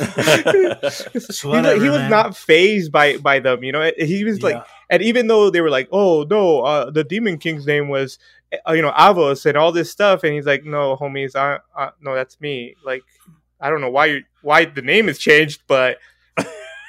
It's 0.00 1.42
He 1.42 1.48
was- 1.48 1.82
he 1.82 1.88
was 1.88 2.08
not 2.10 2.36
phased 2.36 2.92
by 2.92 3.16
by 3.18 3.40
them, 3.40 3.62
you 3.64 3.72
know. 3.72 3.90
He 3.96 4.24
was 4.24 4.42
like, 4.42 4.54
Yeah. 4.56 4.64
and 4.90 5.02
even 5.02 5.26
though 5.26 5.50
they 5.50 5.60
were 5.60 5.70
like, 5.70 5.88
"Oh 5.92 6.24
no, 6.28 6.60
uh, 6.62 6.90
the 6.90 7.04
Demon 7.04 7.38
King's 7.38 7.66
name 7.66 7.88
was, 7.88 8.18
uh, 8.68 8.72
you 8.72 8.82
know, 8.82 8.92
Avos 8.92 9.44
and 9.46 9.56
all 9.56 9.72
this 9.72 9.90
stuff," 9.90 10.22
and 10.24 10.32
he's 10.34 10.46
like, 10.46 10.64
"No, 10.64 10.96
homies, 10.96 11.34
I, 11.36 11.58
I, 11.76 11.90
no, 12.00 12.14
that's 12.14 12.40
me." 12.40 12.74
Like, 12.84 13.02
I 13.60 13.70
don't 13.70 13.80
know 13.80 13.90
why 13.90 14.06
you 14.06 14.22
why 14.42 14.64
the 14.66 14.82
name 14.82 15.08
has 15.08 15.18
changed, 15.18 15.62
but 15.66 15.98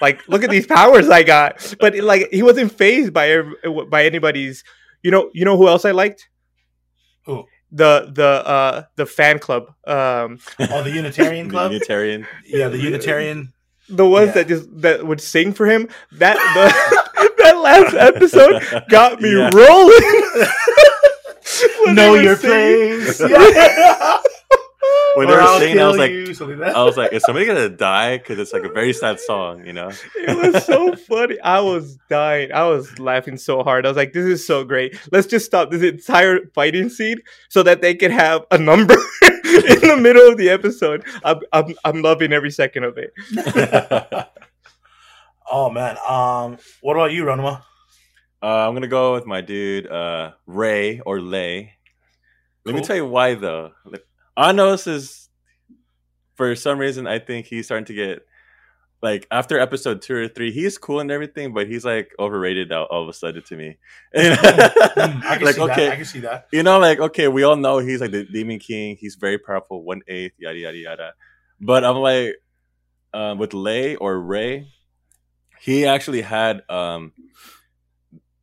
like, 0.02 0.28
look 0.28 0.44
at 0.44 0.50
these 0.50 0.68
powers 0.68 1.10
I 1.10 1.24
got. 1.24 1.76
But 1.80 1.96
like, 1.98 2.30
he 2.32 2.44
wasn't 2.44 2.72
phased 2.72 3.12
by 3.14 3.42
by 3.90 4.06
anybody's. 4.06 4.64
You 5.04 5.12
know, 5.12 5.30
you 5.34 5.46
know 5.46 5.58
who 5.58 5.68
else 5.68 5.86
I 5.86 5.92
liked? 5.92 6.30
Who? 7.26 7.46
The 7.72 8.10
the 8.14 8.26
uh 8.48 8.84
the 8.96 9.06
fan 9.06 9.40
club. 9.40 9.68
Um, 9.86 10.40
Oh, 10.60 10.84
the 10.84 10.92
Unitarian 10.92 11.48
The 11.50 11.52
Club. 11.52 11.72
Unitarian. 11.72 12.26
yeah, 12.46 12.68
the 12.70 12.80
Unitarian. 12.80 13.54
the 13.88 14.06
ones 14.06 14.28
Yeah. 14.28 14.34
that 14.34 14.48
just 14.48 14.82
that 14.82 15.06
would 15.06 15.22
sing 15.22 15.54
for 15.54 15.66
him. 15.68 15.88
That 16.14 16.36
the, 16.56 17.34
that 17.44 17.58
last 17.60 17.94
episode 17.94 18.62
got 18.90 19.22
me 19.22 19.32
Yeah. 19.38 19.50
rolling. 19.54 20.48
When 21.86 21.96
they 21.96 22.02
know 22.06 22.12
were 22.12 22.22
your 22.22 22.36
singing. 22.38 23.02
place. 23.02 23.20
Yeah. 23.22 24.22
When 25.20 25.28
they 25.28 25.34
Or 25.34 25.38
were 25.40 25.44
I'll 25.44 25.60
singing, 25.60 25.82
I 25.82 25.88
was 25.88 25.98
like, 25.98 26.12
you, 26.12 26.34
something 26.34 26.58
like. 26.58 26.74
I 26.74 26.82
was 26.86 26.96
like, 26.96 27.12
is 27.12 27.24
somebody 27.24 27.46
gonna 27.46 27.68
die? 27.68 28.20
Because 28.20 28.40
it's 28.40 28.54
like 28.54 28.64
a 28.64 28.70
very 28.70 28.94
sad 28.94 29.20
song, 29.20 29.66
you 29.66 29.74
know. 29.74 29.92
It 30.16 30.54
was 30.54 30.66
so 30.66 30.96
funny. 30.96 31.38
I 31.42 31.60
was 31.60 31.98
dying. 32.10 32.54
I 32.54 32.64
was 32.70 32.98
laughing 33.00 33.36
so 33.36 33.62
hard. 33.62 33.86
I 33.86 33.90
was 33.90 33.98
like, 33.98 34.14
"This 34.14 34.24
is 34.24 34.48
so 34.48 34.64
great. 34.64 34.98
Let's 35.12 35.28
just 35.28 35.46
stop 35.46 35.72
this 35.72 35.84
entire 35.84 36.46
fighting 36.56 36.88
scene 36.88 37.18
so 37.50 37.64
that 37.64 37.82
they 37.82 37.96
can 37.96 38.12
have 38.12 38.46
a 38.50 38.58
number 38.58 38.94
in 39.22 39.82
the 39.82 39.98
middle 40.00 40.26
of 40.32 40.38
the 40.38 40.48
episode." 40.50 41.04
I'm, 41.26 41.42
I'm, 41.52 41.76
I'm 41.84 42.02
loving 42.02 42.32
every 42.32 42.52
second 42.52 42.86
of 42.86 42.98
it. 42.98 43.12
oh 45.52 45.70
man. 45.70 45.98
Um. 46.08 46.60
What 46.80 46.96
about 46.96 47.12
you, 47.12 47.26
Ranuma? 47.26 47.62
Uh, 48.42 48.70
I'm 48.70 48.74
gonna 48.74 48.88
go 48.88 49.16
with 49.16 49.26
my 49.26 49.42
dude 49.42 49.86
uh, 49.86 50.32
Ray 50.46 51.02
or 51.02 51.20
Lay. 51.20 51.74
Let 52.64 52.74
me 52.74 52.82
tell 52.82 52.96
you 52.96 53.06
why 53.06 53.36
though. 53.36 53.72
Anos 54.40 54.88
is, 54.88 55.30
for 56.36 56.56
some 56.56 56.80
reason, 56.80 57.08
I 57.08 57.20
think 57.20 57.46
he's 57.46 57.66
starting 57.66 57.86
to 57.86 57.94
get 57.94 58.26
like 59.02 59.28
after 59.32 59.60
episode 59.60 60.02
two 60.02 60.16
or 60.16 60.28
three, 60.28 60.52
he's 60.52 60.78
cool 60.78 61.00
and 61.00 61.10
everything, 61.12 61.54
but 61.54 61.68
he's 61.68 61.86
like 61.86 62.14
overrated 62.20 62.72
all, 62.72 62.86
all 62.86 63.04
of 63.04 63.10
a 63.10 63.14
sudden 63.14 63.42
to 63.44 63.56
me. 63.56 63.78
Can 64.14 64.32
like 65.42 65.56
see 65.56 65.62
okay, 65.62 65.86
that. 65.86 65.92
I 65.92 65.96
can 65.96 66.06
see 66.06 66.20
that. 66.20 66.48
you 66.52 66.64
know, 66.64 66.80
like 66.80 67.00
okay, 67.00 67.28
we 67.28 67.44
all 67.44 67.56
know 67.56 67.78
he's 67.80 68.02
like 68.02 68.12
the 68.12 68.26
demon 68.26 68.60
king. 68.60 68.98
He's 69.00 69.16
very 69.16 69.38
powerful, 69.38 69.84
one 69.84 70.02
eighth, 70.08 70.34
yada 70.38 70.58
yada 70.58 70.78
yada. 70.78 71.14
But 71.62 71.86
I'm 71.86 71.98
like, 71.98 72.36
uh, 73.14 73.36
with 73.38 73.54
Lay 73.54 73.96
or 73.96 74.20
Ray, 74.20 74.68
he 75.60 75.86
actually 75.86 76.22
had 76.22 76.64
um, 76.70 77.14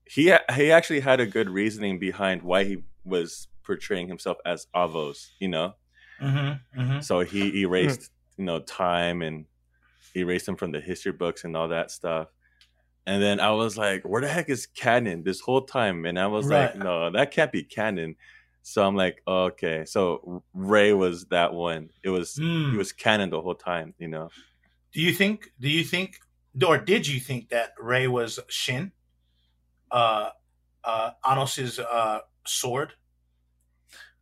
he 0.07 0.35
he 0.55 0.71
actually 0.73 1.01
had 1.01 1.21
a 1.21 1.27
good 1.27 1.51
reasoning 1.51 1.99
behind 1.99 2.43
why 2.43 2.65
he 2.65 2.79
was 3.05 3.49
portraying 3.63 4.09
himself 4.09 4.39
as 4.47 4.67
Avos. 4.75 5.29
You 5.39 5.49
know, 5.49 5.75
Mm-hmm. 6.23 6.81
Mm-hmm. 6.81 7.01
so 7.01 7.21
he 7.21 7.61
erased 7.61 8.11
you 8.39 8.45
know 8.45 8.61
time 8.61 9.23
and 9.23 9.45
erased 10.15 10.49
him 10.49 10.57
from 10.57 10.73
the 10.73 10.81
history 10.81 11.13
books 11.13 11.45
and 11.45 11.57
all 11.57 11.69
that 11.69 11.91
stuff. 11.91 12.29
And 13.07 13.23
then 13.23 13.39
I 13.39 13.53
was 13.53 13.77
like, 13.79 14.03
where 14.03 14.21
the 14.21 14.29
heck 14.29 14.49
is 14.49 14.67
Kanon 14.67 15.23
this 15.25 15.41
whole 15.41 15.61
time? 15.63 16.07
And 16.07 16.19
I 16.19 16.27
was 16.27 16.49
like, 16.49 16.77
no, 16.77 17.09
that 17.11 17.31
can't 17.31 17.53
be 17.53 17.63
Kanon. 17.63 18.17
So 18.63 18.85
I'm 18.85 18.97
like, 18.97 19.23
okay. 19.29 19.85
So 19.85 20.43
Ray 20.55 20.93
was 20.93 21.27
that 21.27 21.55
one. 21.55 21.91
It 22.03 22.09
was 22.11 22.35
Hmm. 22.37 22.73
he 22.73 22.77
was 22.77 22.93
Kanon 22.93 23.31
the 23.31 23.41
whole 23.41 23.55
time, 23.55 23.95
you 23.99 24.09
know. 24.09 24.31
Do 24.93 25.01
you 25.01 25.13
think? 25.13 25.53
Do 25.61 25.69
you 25.69 25.85
think? 25.85 26.19
Or 26.67 26.79
did 26.79 27.07
you 27.07 27.21
think 27.21 27.51
that 27.51 27.75
Ray 27.79 28.09
was 28.09 28.41
Shin? 28.49 28.91
Uh, 29.91 30.31
uh, 30.83 31.11
Anos's 31.25 31.79
uh 31.79 32.21
sword. 32.45 32.95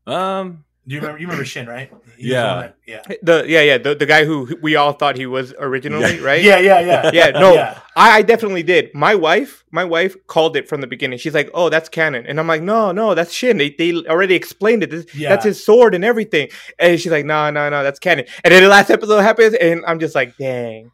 Um 0.07 0.65
Do 0.87 0.95
you 0.95 1.01
remember? 1.01 1.19
You 1.19 1.27
remember 1.27 1.47
Shin, 1.47 1.67
right? 1.67 1.91
He 2.19 2.29
Yeah. 2.33 2.43
the 2.43 2.61
that- 2.61 2.77
yeah. 2.87 3.17
The 3.23 3.45
yeah 3.49 3.61
yeah 3.63 3.79
the, 3.79 3.95
the 3.95 4.05
guy 4.05 4.27
who 4.27 4.55
we 4.61 4.77
all 4.77 4.93
thought 4.93 5.17
he 5.17 5.25
was 5.25 5.55
originally 5.59 6.17
Yeah. 6.19 6.23
right. 6.23 6.43
Yeah. 6.43 6.59
Yeah. 6.59 6.81
Yeah. 6.81 7.11
Yeah, 7.13 7.31
no, 7.31 7.55
Yeah. 7.55 7.79
I, 7.97 8.19
I 8.19 8.23
definitely 8.23 8.63
did. 8.63 8.95
My 8.95 9.15
wife, 9.15 9.65
my 9.71 9.85
wife 9.85 10.15
called 10.27 10.57
it 10.57 10.69
from 10.69 10.83
the 10.83 10.87
beginning. 10.87 11.19
She's 11.19 11.33
like, 11.33 11.49
"Oh, 11.55 11.71
that's 11.71 11.89
Kanon," 11.89 12.25
and 12.29 12.39
I'm 12.39 12.47
like, 12.47 12.61
"No, 12.61 12.93
no, 12.93 13.15
that's 13.15 13.33
Shin. 13.33 13.57
They, 13.57 13.71
they 13.71 13.95
already 14.07 14.35
explained 14.35 14.83
it. 14.83 14.91
This, 14.91 15.07
Yeah. 15.15 15.31
That's 15.31 15.45
his 15.47 15.65
sword 15.65 15.95
and 15.95 16.05
everything." 16.05 16.49
And 16.79 17.01
she's 17.01 17.13
like, 17.13 17.25
"No, 17.25 17.51
no, 17.51 17.71
no, 17.71 17.83
that's 17.83 17.99
Kanon." 17.99 18.29
And 18.45 18.53
then 18.53 18.63
the 18.63 18.69
last 18.69 18.91
episode 18.91 19.21
happens, 19.21 19.55
and 19.55 19.85
I'm 19.87 19.99
just 20.01 20.15
like, 20.15 20.37
"Dang, 20.37 20.91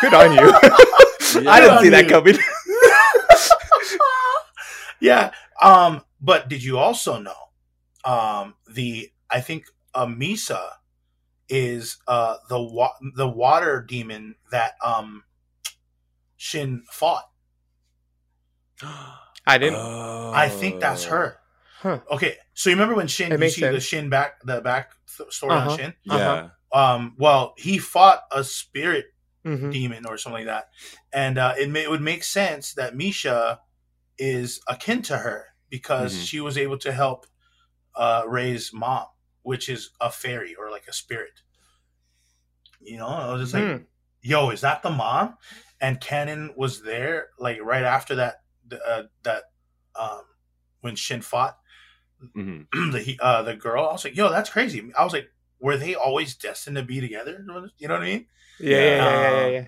good 0.00 0.14
on 0.14 0.32
you." 0.32 0.50
I 1.46 1.60
didn't 1.60 1.76
on 1.76 1.82
see 1.82 1.90
that 1.90 2.08
coming. 2.08 2.38
yeah. 5.00 5.30
Um, 5.60 6.02
but 6.20 6.48
did 6.48 6.62
you 6.64 6.78
also 6.78 7.18
know 7.20 7.34
um 8.08 8.54
the 8.74 9.10
I 9.30 9.40
think 9.40 9.66
uh, 9.94 10.06
Misa 10.06 10.62
is 11.48 11.98
uh 12.06 12.36
the 12.48 12.60
wa- 12.60 12.96
the 13.16 13.28
water 13.28 13.82
demon 13.86 14.36
that 14.50 14.72
um 14.84 15.24
Shin 16.36 16.84
fought. 16.90 17.28
I 19.46 19.58
didn't. 19.58 19.78
I 19.78 20.48
think 20.48 20.80
that's 20.80 21.04
her. 21.06 21.38
Huh. 21.80 22.00
Okay, 22.10 22.36
so 22.54 22.70
you 22.70 22.76
remember 22.76 22.94
when 22.94 23.06
Shin 23.08 23.32
It 23.32 23.34
you 23.34 23.38
makes 23.38 23.54
see 23.54 23.62
the. 23.62 23.80
Shin 23.80 24.08
back 24.08 24.40
the 24.44 24.60
back 24.60 24.92
th- 25.16 25.32
story 25.32 25.54
Uh-huh. 25.54 25.70
on 25.70 25.76
Shin? 25.78 25.94
Yeah. 26.04 26.14
Uh-huh. 26.14 26.48
Um, 26.80 27.14
well, 27.18 27.54
he 27.56 27.78
fought 27.78 28.22
a 28.30 28.44
spirit 28.44 29.06
Mhm. 29.44 29.72
demon 29.72 30.04
or 30.06 30.18
something 30.18 30.44
like 30.46 30.52
that, 30.54 30.68
and 31.12 31.38
uh, 31.38 31.54
it, 31.58 31.70
ma- 31.70 31.78
it 31.80 31.90
would 31.90 32.02
make 32.02 32.24
sense 32.24 32.74
that 32.74 32.94
Misha 32.94 33.60
is 34.18 34.60
akin 34.68 35.00
to 35.02 35.18
her 35.18 35.46
because 35.70 36.14
Mhm. 36.14 36.24
she 36.26 36.40
was 36.40 36.58
able 36.58 36.76
to 36.78 36.92
help 36.92 37.26
uh, 37.98 38.22
Ray's 38.26 38.72
mom, 38.72 39.06
which 39.42 39.68
is 39.68 39.90
a 40.00 40.10
fairy 40.10 40.54
or 40.54 40.70
like 40.70 40.86
a 40.88 40.92
spirit. 40.92 41.42
You 42.80 42.96
know, 42.98 43.08
I 43.08 43.32
was 43.32 43.42
just 43.42 43.54
like, 43.54 43.64
Hmm. 43.64 43.82
"Yo, 44.22 44.50
is 44.50 44.60
that 44.62 44.82
the 44.82 44.90
mom?" 44.90 45.36
And 45.80 46.00
Kanon 46.00 46.56
was 46.56 46.82
there, 46.82 47.28
like 47.38 47.60
right 47.62 47.84
after 47.84 48.14
that, 48.16 48.42
uh, 48.86 49.02
that 49.24 49.44
um, 49.96 50.22
when 50.80 50.96
Shin 50.96 51.20
fought 51.22 51.58
Mhm. 52.34 52.66
the 52.92 53.18
uh, 53.20 53.42
the 53.42 53.54
girl. 53.54 53.86
I 53.88 53.92
was 53.92 54.04
like, 54.04 54.16
"Yo, 54.16 54.28
that's 54.30 54.50
crazy." 54.50 54.92
I 54.96 55.04
was 55.04 55.12
like, 55.12 55.30
"Were 55.60 55.76
they 55.76 55.94
always 55.94 56.34
destined 56.36 56.76
to 56.76 56.82
be 56.82 57.00
together?" 57.00 57.44
You 57.78 57.88
know 57.88 57.94
what 57.94 58.02
I 58.02 58.06
mean? 58.06 58.26
Yeah, 58.58 58.78
yeah, 58.78 58.84
yeah, 58.84 58.96
yeah, 58.96 59.30
yeah, 59.30 59.44
Um, 59.44 59.52
yeah. 59.52 59.66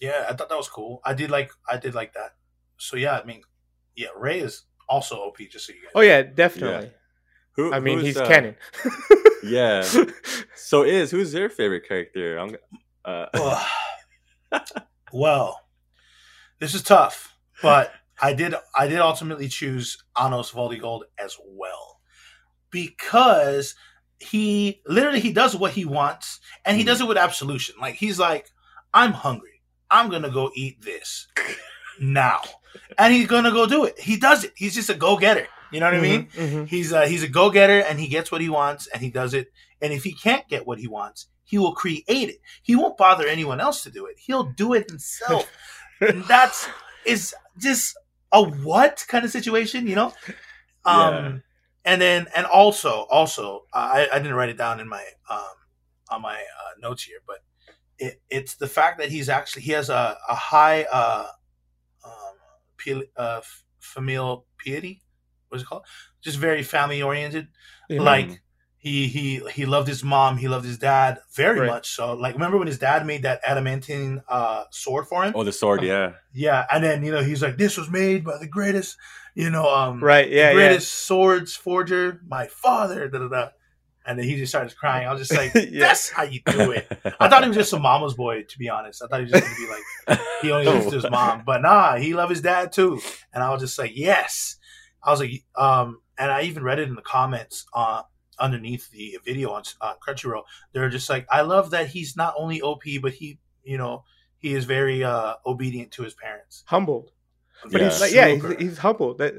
Yeah, 0.00 0.26
I 0.28 0.32
thought 0.34 0.48
that 0.48 0.56
was 0.58 0.68
cool. 0.68 1.00
I 1.04 1.14
did 1.14 1.30
like 1.30 1.50
I 1.68 1.76
did 1.76 1.94
like 1.94 2.14
that. 2.14 2.34
So 2.78 2.96
yeah, 2.96 3.18
I 3.18 3.24
mean, 3.24 3.42
yeah, 3.96 4.08
Ray 4.16 4.40
is 4.40 4.64
also 4.88 5.16
OP. 5.16 5.38
Just 5.50 5.66
so 5.66 5.72
you 5.72 5.82
guys. 5.82 5.92
Oh 5.94 6.00
yeah, 6.02 6.22
definitely. 6.22 6.90
Who, 7.58 7.72
I 7.72 7.80
mean, 7.80 7.98
he's 7.98 8.16
uh, 8.16 8.24
Kanon. 8.24 8.54
Yeah. 9.42 9.84
So 10.54 10.82
is 10.82 11.10
who's 11.10 11.32
your 11.32 11.48
favorite 11.48 11.88
character? 11.88 12.36
I'm 12.38 12.54
uh 13.06 13.64
Well, 15.14 15.58
this 16.58 16.74
is 16.74 16.82
tough, 16.82 17.34
but 17.62 17.90
I 18.20 18.34
did 18.34 18.54
I 18.76 18.86
did 18.86 18.98
ultimately 18.98 19.48
choose 19.48 19.96
Anos 20.20 20.52
Voldigoad 20.52 21.02
as 21.18 21.38
well 21.46 22.00
because 22.70 23.74
he 24.18 24.82
literally 24.86 25.20
he 25.20 25.32
does 25.32 25.56
what 25.56 25.72
he 25.72 25.86
wants 25.86 26.38
and 26.66 26.76
he 26.76 26.84
does 26.84 27.00
it 27.00 27.08
with 27.08 27.16
absolution. 27.16 27.76
Like 27.80 27.94
he's 27.94 28.18
like, 28.18 28.50
I'm 28.92 29.12
hungry. 29.12 29.62
I'm 29.90 30.10
gonna 30.10 30.30
go 30.30 30.50
eat 30.54 30.82
this 30.82 31.28
now, 32.00 32.42
and 32.98 33.14
he's 33.14 33.26
gonna 33.26 33.52
go 33.52 33.64
do 33.66 33.84
it. 33.86 33.98
He 33.98 34.18
does 34.18 34.44
it. 34.44 34.52
He's 34.54 34.74
just 34.74 34.90
a 34.90 34.94
go 34.94 35.16
getter. 35.16 35.48
You 35.72 35.80
know 35.80 35.86
what 35.86 35.94
I 35.94 36.00
mean? 36.00 36.26
Mhm. 36.28 36.68
He's 36.68 36.92
a, 36.92 37.06
he's 37.06 37.22
a 37.22 37.28
go 37.28 37.50
getter 37.50 37.80
and 37.80 37.98
he 38.00 38.08
gets 38.08 38.32
what 38.32 38.40
he 38.40 38.48
wants 38.48 38.86
and 38.88 39.02
he 39.02 39.10
does 39.10 39.34
it. 39.34 39.52
And 39.80 39.92
if 39.92 40.04
he 40.04 40.12
can't 40.12 40.48
get 40.48 40.66
what 40.66 40.78
he 40.78 40.86
wants, 40.88 41.28
he 41.44 41.58
will 41.58 41.72
create 41.74 42.04
it. 42.08 42.40
He 42.62 42.74
won't 42.76 42.96
bother 42.96 43.26
anyone 43.26 43.60
else 43.60 43.82
to 43.84 43.90
do 43.90 44.06
it. 44.06 44.16
He'll 44.18 44.44
do 44.44 44.74
it 44.74 44.88
himself. 44.88 45.50
and 46.00 46.24
that's 46.28 46.68
is 47.04 47.34
just 47.58 47.96
a 48.32 48.42
what 48.42 49.04
kind 49.08 49.24
of 49.24 49.30
situation, 49.30 49.86
you 49.86 49.94
know? 49.94 50.12
Um 50.84 51.14
Yeah. 51.14 51.38
and 51.84 52.00
then 52.02 52.26
and 52.36 52.46
also 52.46 53.06
also 53.10 53.64
I, 53.72 54.08
I 54.12 54.18
didn't 54.18 54.34
write 54.34 54.50
it 54.50 54.58
down 54.58 54.80
in 54.80 54.88
my 54.88 55.04
um 55.30 55.54
on 56.10 56.22
my 56.22 56.34
uh, 56.36 56.72
notes 56.80 57.02
here, 57.02 57.18
but 57.26 57.38
it, 57.98 58.20
it's 58.30 58.54
the 58.56 58.66
fact 58.68 58.98
that 58.98 59.10
he's 59.10 59.28
actually 59.28 59.62
he 59.62 59.72
has 59.72 59.90
a, 59.90 60.16
a 60.28 60.34
high 60.34 60.84
uh 60.84 61.26
um 62.04 63.06
uh 63.16 63.40
familial 63.80 64.46
piety 64.64 65.02
what's 65.48 65.62
it 65.62 65.66
called 65.66 65.84
just 66.20 66.38
very 66.38 66.62
family 66.62 67.02
oriented 67.02 67.48
Yeah. 67.88 68.02
like 68.02 68.42
he 68.80 69.08
he 69.08 69.40
he 69.52 69.66
loved 69.66 69.88
his 69.88 70.04
mom 70.04 70.36
he 70.38 70.46
loved 70.48 70.64
his 70.64 70.78
dad 70.78 71.18
very 71.34 71.60
Right. 71.60 71.66
much 71.66 71.90
so 71.94 72.14
like 72.14 72.34
remember 72.34 72.58
when 72.58 72.66
his 72.68 72.78
dad 72.78 73.04
made 73.06 73.22
that 73.22 73.40
adamantine 73.44 74.22
uh 74.28 74.64
sword 74.70 75.06
for 75.08 75.24
him 75.24 75.32
Oh, 75.34 75.42
the 75.44 75.52
sword, 75.52 75.82
yeah. 75.82 76.12
yeah 76.32 76.64
and 76.72 76.82
then 76.84 77.04
you 77.04 77.10
know 77.12 77.22
he's 77.22 77.42
like 77.42 77.58
this 77.58 77.76
was 77.76 77.90
made 77.90 78.24
by 78.24 78.38
the 78.38 78.46
greatest 78.46 78.96
you 79.34 79.50
know 79.50 79.68
um 79.68 80.02
right. 80.02 80.28
Yeah. 80.30 80.52
the 80.52 80.60
Yeah. 80.60 80.68
greatest 80.68 80.92
swords 80.92 81.56
forger 81.56 82.20
my 82.26 82.46
father 82.46 83.08
da, 83.08 83.18
da, 83.18 83.28
da. 83.28 83.48
and 84.06 84.18
then 84.18 84.26
he 84.26 84.36
just 84.36 84.50
started 84.52 84.76
crying 84.76 85.06
i 85.08 85.12
was 85.12 85.26
just 85.26 85.36
like 85.36 85.52
Yeah. 85.70 85.80
that's 85.88 86.08
how 86.10 86.22
you 86.22 86.40
do 86.46 86.70
it 86.70 86.86
i 87.20 87.28
thought 87.28 87.42
he 87.42 87.48
was 87.48 87.56
just 87.56 87.72
a 87.72 87.78
mama's 87.80 88.14
boy 88.14 88.42
to 88.48 88.58
be 88.58 88.68
honest 88.68 89.02
i 89.02 89.06
thought 89.08 89.18
he 89.20 89.24
was 89.24 89.32
just 89.32 89.44
gonna 89.44 89.56
be 89.56 89.68
like 90.16 90.20
he 90.40 90.50
only 90.52 90.66
lives 90.72 90.86
to 90.90 90.94
his 91.00 91.10
mom 91.10 91.42
but 91.44 91.62
nah 91.62 91.96
he 91.96 92.14
loved 92.14 92.30
his 92.30 92.42
dad 92.42 92.70
too 92.72 93.00
and 93.34 93.42
i 93.42 93.50
was 93.50 93.60
just 93.60 93.76
like 93.78 93.92
yes 93.96 94.56
i 95.02 95.10
was 95.10 95.20
like 95.20 95.44
um 95.56 96.00
and 96.18 96.30
i 96.30 96.42
even 96.42 96.62
read 96.62 96.78
it 96.78 96.88
in 96.88 96.94
the 96.94 97.02
comments 97.02 97.66
uh 97.74 98.02
underneath 98.38 98.90
the 98.90 99.18
video 99.24 99.50
on 99.50 99.62
uh, 99.80 99.94
crunchyroll 100.06 100.42
they're 100.72 100.88
just 100.88 101.10
like 101.10 101.26
i 101.30 101.40
love 101.40 101.70
that 101.70 101.88
he's 101.88 102.16
not 102.16 102.34
only 102.36 102.60
op 102.62 102.82
but 103.02 103.12
he 103.12 103.38
you 103.64 103.76
know 103.76 104.04
he 104.38 104.54
is 104.54 104.64
very 104.64 105.02
uh 105.02 105.34
obedient 105.44 105.90
to 105.90 106.02
his 106.02 106.14
parents 106.14 106.62
Humbled. 106.66 107.10
But 107.64 107.80
Yeah. 107.80 107.90
he's 107.90 108.00
like, 108.00 108.12
yeah, 108.12 108.28
he's, 108.28 108.58
he's 108.58 108.78
humble. 108.78 109.14
That, 109.14 109.34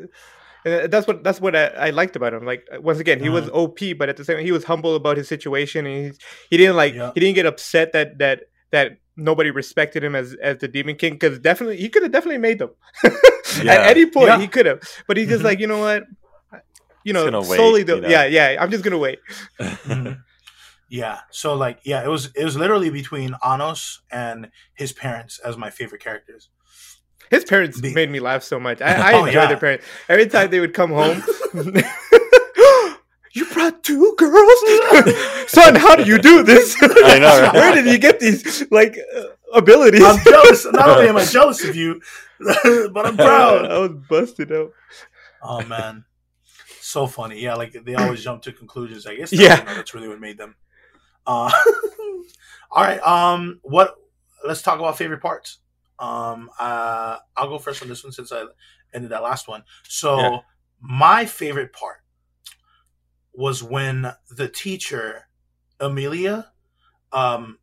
that's 0.64 1.08
what 1.08 1.24
that's 1.24 1.40
what 1.40 1.56
I, 1.56 1.68
I 1.68 1.90
liked 1.92 2.16
about 2.16 2.34
him. 2.34 2.46
Like 2.46 2.68
once 2.80 3.00
again, 3.00 3.20
he 3.20 3.30
was 3.30 3.46
Mhm. 3.46 3.54
OP, 3.54 3.98
but 3.98 4.10
at 4.10 4.18
the 4.18 4.26
same, 4.26 4.38
time, 4.38 4.46
he 4.46 4.52
was 4.52 4.66
humble 4.66 4.96
about 4.96 5.16
his 5.18 5.28
situation, 5.28 5.86
and 5.86 6.08
he's, 6.08 6.20
he 6.50 6.58
didn't 6.58 6.76
like 6.76 6.94
Yeah. 6.96 7.12
he 7.14 7.22
didn't 7.22 7.36
get 7.36 7.46
upset 7.46 7.94
that 7.94 8.18
that 8.20 8.44
that 8.72 8.98
nobody 9.20 9.52
respected 9.52 10.04
him 10.04 10.16
as 10.16 10.34
as 10.42 10.58
the 10.58 10.68
Demon 10.68 10.96
King 10.96 11.14
because 11.14 11.40
definitely 11.40 11.78
he 11.78 11.90
could 11.90 12.04
have 12.04 12.12
definitely 12.12 12.38
made 12.40 12.60
them 12.60 12.72
Yeah. 13.64 13.74
at 13.74 13.88
any 13.92 14.06
point. 14.06 14.28
Yeah. 14.28 14.40
He 14.40 14.48
could 14.48 14.66
have, 14.66 14.82
but 15.08 15.18
he's 15.18 15.28
just 15.30 15.42
Mhm. 15.42 15.46
like 15.46 15.60
you 15.60 15.68
know 15.68 15.80
what, 15.80 16.04
you 17.04 17.14
know, 17.14 17.24
gonna 17.26 17.40
wait, 17.42 17.56
slowly. 17.58 17.84
The, 17.84 17.96
you 17.96 18.02
know? 18.02 18.08
Yeah, 18.10 18.26
yeah. 18.26 18.58
I'm 18.60 18.72
just 18.72 18.84
gonna 18.84 18.98
wait. 18.98 19.20
Mhm. 19.60 20.22
Yeah. 20.90 21.20
So 21.32 21.54
like, 21.56 21.80
yeah, 21.84 22.04
it 22.04 22.08
was 22.10 22.32
it 22.36 22.44
was 22.44 22.58
literally 22.58 22.90
between 22.90 23.36
Anos 23.46 24.02
and 24.12 24.50
his 24.74 24.92
parents 24.94 25.40
as 25.46 25.56
my 25.58 25.70
favorite 25.70 26.02
characters. 26.02 26.50
His 27.30 27.46
parents 27.46 27.80
Be- 27.80 27.94
made 27.94 28.10
me 28.10 28.20
laugh 28.20 28.42
so 28.44 28.60
much. 28.60 28.82
I, 28.82 29.12
I 29.12 29.14
Oh, 29.20 29.26
enjoy 29.26 29.42
yeah. 29.42 29.48
their 29.48 29.58
parents. 29.58 29.86
Every 30.08 30.26
time 30.26 30.50
they 30.50 30.60
would 30.60 30.74
come 30.74 30.90
home, 30.90 31.22
you 33.34 33.46
brought 33.46 33.84
two 33.84 34.16
girls, 34.18 34.60
son. 35.48 35.76
How 35.76 35.96
do 35.96 36.04
you 36.04 36.18
do 36.20 36.44
this? 36.44 36.76
I 36.82 37.20
know, 37.20 37.42
right? 37.42 37.54
Where 37.54 37.76
did 37.76 37.86
you 37.86 37.98
get 37.98 38.20
these 38.20 38.70
like 38.72 38.98
uh, 39.16 39.24
abilities? 39.54 40.04
I'm 40.04 40.20
jealous. 40.24 40.66
Not 40.66 40.90
only 40.90 41.08
am 41.10 41.18
I 41.18 41.26
jealous 41.38 41.64
of 41.64 41.76
you, 41.76 42.02
but 42.40 43.06
I'm 43.06 43.18
proud. 43.18 43.66
I 43.72 43.78
was 43.80 43.92
busted 44.10 44.52
up. 44.52 44.72
Oh 45.42 45.64
man, 45.66 46.06
so 46.82 47.08
funny. 47.08 47.40
Yeah, 47.42 47.56
like 47.56 47.74
they 47.86 47.96
always 47.96 48.24
jump 48.24 48.42
to 48.44 48.52
conclusions. 48.52 49.06
I 49.06 49.16
guess. 49.16 49.32
Yeah. 49.32 49.64
that's 49.64 49.94
really 49.94 50.08
what 50.08 50.20
made 50.20 50.38
them. 50.38 50.56
Uh, 51.28 51.52
all 52.72 52.84
right. 52.84 53.00
Um, 53.02 53.60
what? 53.64 53.96
Let's 54.46 54.62
talk 54.62 54.80
about 54.80 54.98
favorite 54.98 55.22
parts. 55.22 55.58
Um, 56.00 56.50
uh, 56.58 57.18
I'll 57.36 57.50
go 57.50 57.60
first 57.60 57.82
on 57.82 57.90
this 57.90 58.04
one 58.04 58.14
since 58.14 58.32
I 58.32 58.46
ended 58.94 59.12
that 59.12 59.22
last 59.22 59.48
one. 59.50 59.64
So 59.84 60.18
Yeah. 60.18 60.38
my 60.80 61.26
favorite 61.26 61.74
part 61.74 61.98
was 63.34 63.64
when 63.64 64.14
the 64.30 64.48
teacher 64.48 65.28
Emilia 65.80 66.52
um 67.12 67.60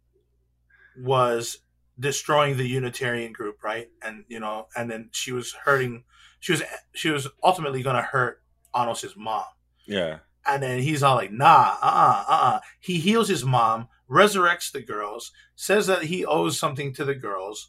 was 0.99 1.59
destroying 1.99 2.57
the 2.57 2.67
Unitarian 2.69 3.33
group, 3.33 3.63
right? 3.63 3.89
And 4.03 4.25
you 4.29 4.41
know, 4.41 4.69
and 4.77 4.91
then 4.91 5.09
she 5.13 5.33
was 5.33 5.53
hurting. 5.53 6.05
She 6.41 6.53
was 6.53 6.63
she 6.95 7.11
was 7.11 7.29
ultimately 7.43 7.83
going 7.83 7.97
to 7.97 8.03
hurt 8.03 8.43
Anos's 8.75 9.17
mom. 9.17 9.45
yeah. 9.87 10.19
And 10.49 10.63
then 10.63 10.81
he's 10.81 11.03
all 11.03 11.17
like, 11.17 11.33
nah, 11.33 11.77
uh 11.83 12.25
uh-uh, 12.25 12.25
uh. 12.29 12.61
He 12.79 13.01
heals 13.01 13.29
his 13.29 13.45
mom, 13.45 13.89
resurrects 14.09 14.71
the 14.71 14.81
girls, 14.81 15.33
says 15.57 15.89
that 15.89 16.05
he 16.05 16.25
owes 16.25 16.57
something 16.57 16.93
to 16.95 17.05
the 17.05 17.17
girls, 17.17 17.69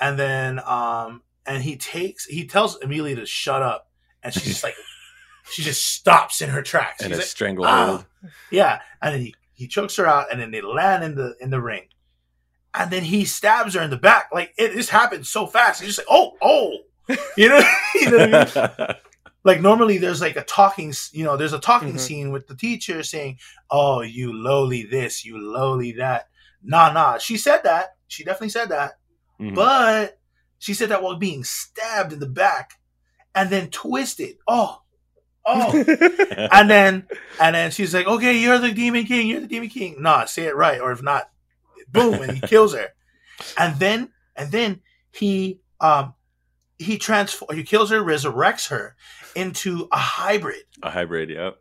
and 0.00 0.18
then 0.18 0.58
um 0.64 1.22
and 1.46 1.62
he 1.62 1.76
takes 1.76 2.24
he 2.24 2.46
tells 2.46 2.80
Emilia 2.80 3.14
to 3.16 3.26
shut 3.26 3.62
up, 3.62 3.90
and 4.22 4.34
she's 4.34 4.44
just 4.44 4.64
like 4.64 4.74
she 5.50 5.62
just 5.62 5.86
stops 5.94 6.40
in 6.40 6.50
her 6.50 6.62
tracks. 6.62 7.02
And 7.02 7.10
She's 7.10 7.18
a 7.18 7.20
like, 7.20 7.26
stranglehold. 7.28 8.04
"Ah." 8.24 8.28
Yeah. 8.50 8.80
And 9.02 9.14
then 9.14 9.20
he, 9.22 9.34
he 9.54 9.68
chokes 9.68 9.96
her 9.96 10.06
out 10.06 10.30
and 10.32 10.40
then 10.40 10.50
they 10.50 10.60
land 10.60 11.04
in 11.04 11.14
the 11.14 11.34
in 11.40 11.50
the 11.50 11.60
ring. 11.60 11.84
And 12.74 12.90
then 12.90 13.04
he 13.04 13.24
stabs 13.24 13.74
her 13.74 13.80
in 13.80 13.90
the 13.90 13.96
back. 13.96 14.28
Like 14.32 14.52
it 14.58 14.72
just 14.72 14.90
happened 14.90 15.26
so 15.26 15.46
fast. 15.46 15.80
He's 15.80 15.96
just 15.96 16.00
like, 16.00 16.08
oh, 16.10 16.36
oh. 16.42 16.72
You 17.36 17.48
know, 17.50 17.60
you 17.94 18.10
know 18.10 18.28
what 18.28 18.56
I 18.56 18.84
mean? 18.86 18.96
like 19.44 19.60
normally 19.60 19.98
there's 19.98 20.20
like 20.20 20.34
a 20.36 20.42
talking 20.42 20.92
you 21.12 21.22
know 21.22 21.36
there's 21.36 21.52
a 21.52 21.60
talking 21.60 21.92
Mhm. 21.94 22.00
scene 22.00 22.32
with 22.32 22.48
the 22.48 22.56
teacher 22.56 23.04
saying 23.04 23.38
oh 23.70 24.00
you 24.02 24.32
lowly 24.32 24.82
this 24.82 25.24
you 25.24 25.38
lowly 25.38 25.92
that 25.92 26.26
nah 26.64 26.90
nah 26.92 27.16
she 27.18 27.36
said 27.36 27.60
that 27.62 27.94
she 28.08 28.24
definitely 28.24 28.48
said 28.48 28.70
that 28.70 28.98
Mhm. 29.40 29.54
but 29.54 30.18
she 30.58 30.74
said 30.74 30.88
that 30.88 31.00
while 31.00 31.14
being 31.14 31.44
stabbed 31.44 32.12
in 32.12 32.18
the 32.18 32.26
back 32.26 32.72
and 33.36 33.48
then 33.48 33.70
twisted 33.70 34.36
oh 34.48 34.82
oh. 35.46 35.72
And 36.52 36.68
then 36.70 37.06
and 37.40 37.54
then 37.54 37.70
she's 37.70 37.94
like 37.94 38.06
okay 38.06 38.38
you're 38.38 38.58
the 38.58 38.72
demon 38.72 39.04
king 39.04 39.28
you're 39.28 39.40
the 39.40 39.46
demon 39.46 39.68
king. 39.68 39.96
Nah 40.00 40.24
say 40.24 40.44
it 40.44 40.56
right 40.56 40.80
or 40.80 40.92
if 40.92 41.02
not 41.02 41.30
boom 41.88 42.14
and 42.14 42.32
he 42.32 42.40
kills 42.40 42.74
her. 42.74 42.88
And 43.56 43.78
then 43.78 44.10
and 44.34 44.50
then 44.50 44.80
he 45.12 45.60
um 45.80 46.14
he 46.78 46.98
transform 46.98 47.56
he 47.56 47.62
kills 47.62 47.90
her 47.90 48.00
resurrects 48.00 48.68
her 48.68 48.96
into 49.34 49.88
a 49.92 49.98
hybrid. 49.98 50.62
A 50.82 50.90
hybrid, 50.90 51.30
yep. 51.30 51.56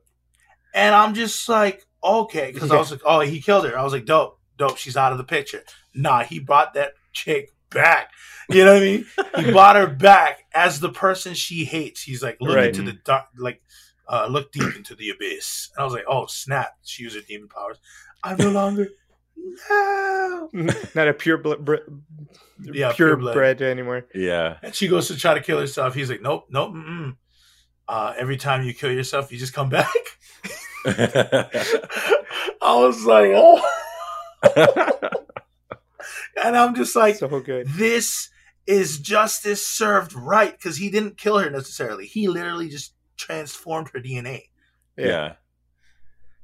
and 0.74 0.94
i'm 0.96 1.14
just 1.14 1.48
like 1.50 1.86
okay 2.04 2.52
because 2.52 2.72
i 2.72 2.78
was 2.78 2.92
like 2.92 3.02
oh 3.06 3.22
he 3.22 3.42
killed 3.42 3.66
her. 3.66 3.78
I 3.78 3.84
was 3.84 3.94
like 3.94 4.06
dope 4.06 4.40
dope 4.58 4.78
she's 4.78 4.98
out 4.98 5.12
of 5.12 5.18
the 5.18 5.24
picture. 5.24 5.64
Nah 5.94 6.24
he 6.24 6.40
brought 6.40 6.74
that 6.74 6.94
chick 7.14 7.55
back 7.70 8.10
you 8.50 8.64
know 8.64 8.74
what 8.74 8.82
i 8.82 8.86
mean 8.86 9.06
he 9.38 9.52
brought 9.52 9.76
her 9.76 9.88
back 9.88 10.46
as 10.54 10.80
the 10.80 10.90
person 10.90 11.34
she 11.34 11.66
hates 11.66 12.02
he's 12.04 12.22
like 12.24 12.38
look 12.40 12.56
Right. 12.56 12.68
into 12.68 12.82
the 12.84 12.94
dark 13.04 13.26
like 13.38 13.62
uh 14.08 14.28
look 14.30 14.52
deep 14.52 14.76
into 14.76 14.96
the 14.96 15.10
abyss 15.10 15.70
and 15.76 15.82
i 15.82 15.84
was 15.84 15.94
like 15.94 16.06
oh 16.08 16.26
snap 16.28 16.78
she 16.84 17.04
used 17.04 17.16
her 17.16 17.22
demon 17.28 17.48
powers 17.50 17.78
i'm 18.24 18.38
no 18.38 18.50
longer 18.52 18.90
no 19.70 20.50
Not 20.96 21.08
a 21.08 21.14
pure 21.14 21.38
blood, 21.38 21.64
br- 21.66 21.76
Yeah, 22.62 22.94
pure, 22.94 23.10
pure 23.10 23.18
blood. 23.18 23.34
bread 23.34 23.62
anymore. 23.62 24.06
Yeah. 24.16 24.58
And 24.64 24.74
she 24.74 24.88
goes 24.88 25.08
to 25.10 25.18
try 25.18 25.34
to 25.34 25.42
kill 25.42 25.60
herself. 25.60 25.94
He's 25.94 26.10
like, 26.10 26.22
nope, 26.22 26.46
nope. 26.50 26.72
Mm-mm. 26.74 27.16
Uh, 27.88 28.14
every 28.18 28.38
time 28.38 28.64
you 28.66 28.74
kill 28.74 28.92
yourself, 28.92 29.32
you 29.32 29.38
just 29.38 29.54
come 29.54 29.70
back. 29.70 29.92
I 30.86 31.48
was 32.62 33.06
like, 33.06 33.32
oh, 33.36 33.62
and 36.44 36.56
I'm 36.58 36.76
just 36.76 36.96
like, 36.96 37.16
So 37.16 37.28
good. 37.40 37.68
this 37.68 38.30
is 38.68 39.00
justice 39.00 39.66
served 39.66 40.14
right 40.14 40.52
because 40.52 40.78
he 40.78 40.90
didn't 40.90 41.18
kill 41.18 41.38
her 41.38 41.50
necessarily. 41.50 42.06
He 42.08 42.28
literally 42.28 42.68
just 42.70 42.94
transformed 43.18 43.90
her 43.94 44.00
DNA. 44.00 44.44
yeah. 44.98 45.34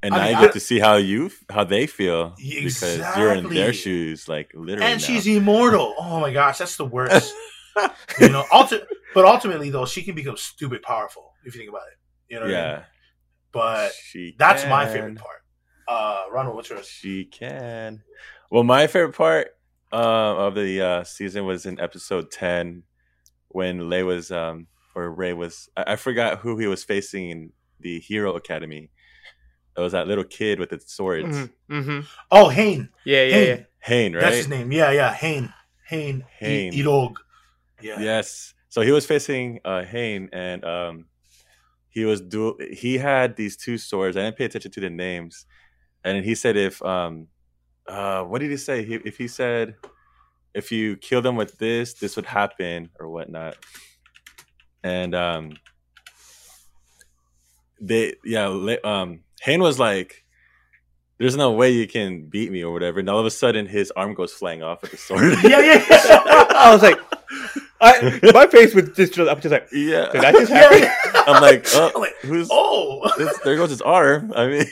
And 0.03 0.15
I 0.15 0.17
now 0.17 0.23
mean, 0.23 0.31
you 0.31 0.37
I- 0.37 0.41
get 0.45 0.53
to 0.53 0.59
see 0.59 0.79
how 0.79 0.95
you 0.95 1.29
how 1.49 1.63
they 1.63 1.85
feel 1.85 2.33
because 2.39 2.97
you're 3.17 3.33
in 3.33 3.49
their 3.49 3.71
shoes, 3.71 4.27
like 4.27 4.51
literally. 4.55 4.91
and 4.91 4.99
now. 4.99 5.05
she's 5.07 5.27
immortal. 5.27 5.93
Oh 5.99 6.19
my 6.19 6.33
gosh, 6.33 6.57
that's 6.57 6.75
the 6.75 6.85
worst. 6.85 7.31
you 8.19 8.29
know, 8.29 8.43
ulti- 8.51 8.83
but 9.13 9.25
ultimately 9.25 9.69
though, 9.69 9.85
she 9.85 10.01
can 10.01 10.15
become 10.15 10.37
stupid 10.37 10.81
powerful 10.81 11.33
if 11.45 11.53
you 11.53 11.59
think 11.59 11.69
about 11.69 11.83
it. 11.91 12.33
You 12.33 12.39
know, 12.39 12.47
what 12.47 12.55
I 12.55 12.57
mean? 12.61 12.65
yeah. 12.79 12.83
But 13.51 13.91
she 13.93 14.35
that's 14.39 14.65
my 14.65 14.87
favorite 14.87 15.17
part. 15.19 15.43
Uh, 15.87 16.23
Ronald, 16.31 16.55
what's 16.55 16.69
yours? 16.71 16.87
She 16.87 17.25
can. 17.25 18.01
Well, 18.49 18.63
my 18.63 18.87
favorite 18.87 19.13
part, 19.15 19.49
uh, 19.93 20.35
of 20.47 20.55
the 20.55 20.81
uh, 20.81 21.03
season 21.03 21.45
was 21.45 21.65
in 21.65 21.79
episode 21.79 22.31
ten 22.31 22.83
when 23.49 23.89
Lay 23.89 24.03
was 24.03 24.31
um 24.31 24.67
or 24.95 25.09
Ray 25.11 25.33
was 25.33 25.69
I, 25.75 25.93
I 25.93 25.95
forgot 25.95 26.39
who 26.39 26.57
he 26.57 26.67
was 26.67 26.83
facing 26.83 27.29
in 27.29 27.51
the 27.79 27.99
Hero 27.99 28.35
Academy. 28.35 28.89
It 29.77 29.79
was 29.81 29.93
that 29.93 30.07
little 30.07 30.23
kid 30.25 30.59
with 30.59 30.69
the 30.69 30.79
swords, 30.85 31.27
Mm-hmm. 31.69 31.81
hmm 31.81 31.99
Oh, 32.29 32.49
Heine. 32.49 32.89
Yeah, 33.05 33.23
yeah, 33.23 33.35
Heine. 33.35 33.47
yeah. 33.47 33.63
Heine, 33.87 34.13
right? 34.13 34.21
That's 34.21 34.37
his 34.37 34.47
name. 34.49 34.71
Yeah, 34.71 34.91
yeah. 34.91 35.13
Heine. 35.13 35.53
Heine. 35.89 36.23
Heine. 36.39 36.73
I- 36.73 36.77
Irog. 36.77 37.15
Yeah. 37.81 37.99
Yes. 37.99 38.53
So 38.69 38.81
he 38.81 38.91
was 38.91 39.05
facing 39.05 39.59
uh 39.65 39.83
Heine 39.83 40.29
and 40.33 40.63
um 40.65 41.05
he 41.89 42.05
was 42.05 42.21
dual 42.21 42.55
he 42.71 42.97
had 42.97 43.35
these 43.35 43.57
two 43.57 43.77
swords. 43.77 44.15
I 44.15 44.21
didn't 44.21 44.37
pay 44.37 44.45
attention 44.45 44.71
to 44.71 44.79
the 44.79 44.89
names. 44.89 45.45
And 46.03 46.23
he 46.23 46.35
said 46.35 46.55
if 46.57 46.81
um 46.83 47.27
uh 47.91 48.23
what 48.23 48.39
did 48.39 48.49
he 48.51 48.57
say? 48.57 48.85
He, 48.85 48.95
if 48.95 49.17
he 49.17 49.27
said 49.27 49.75
if 50.53 50.71
you 50.71 50.97
kill 50.97 51.21
them 51.21 51.35
with 51.35 51.57
this, 51.57 51.93
this 51.93 52.15
would 52.15 52.25
happen 52.25 52.89
or 52.99 53.09
whatnot. 53.09 53.57
And 54.83 55.13
um 55.13 55.57
they 57.79 58.15
yeah, 58.23 58.47
um 58.83 59.21
Heine 59.45 59.61
was 59.61 59.79
like 59.79 60.23
there's 61.17 61.37
no 61.37 61.51
way 61.51 61.69
you 61.69 61.87
can 61.87 62.25
beat 62.25 62.51
me 62.51 62.63
or 62.63 62.73
whatever. 62.73 62.99
And 62.99 63.09
all 63.09 63.19
of 63.19 63.25
a 63.27 63.31
sudden 63.31 63.67
his 63.67 63.91
arm 63.91 64.15
goes 64.15 64.33
flying 64.33 64.63
off 64.63 64.81
with 64.81 64.91
the 64.91 64.97
sword. 64.97 65.21
Yeah, 65.43 65.59
yeah, 65.59 65.85
yeah. 65.87 66.45
I 66.55 66.71
was 66.73 66.81
like, 66.81 66.99
I, 67.79 68.19
my 68.33 68.47
face 68.47 68.73
was 68.73 68.89
just, 68.95 69.17
I'm 69.19 69.39
just 69.39 69.51
like, 69.51 69.67
yeah. 69.71 70.09
did 70.11 70.21
that 70.21 70.33
just 70.33 70.51
happen? 70.51 70.79
yeah. 70.79 70.95
I'm 71.27 71.41
like, 71.41 71.67
oh, 71.73 71.91
I'm 71.93 72.01
like, 72.01 72.15
who's 72.21 72.47
oh. 72.51 73.11
this, 73.17 73.37
there 73.39 73.55
goes 73.55 73.69
his 73.69 73.81
arm. 73.81 74.33
I 74.35 74.47
mean, 74.47 74.65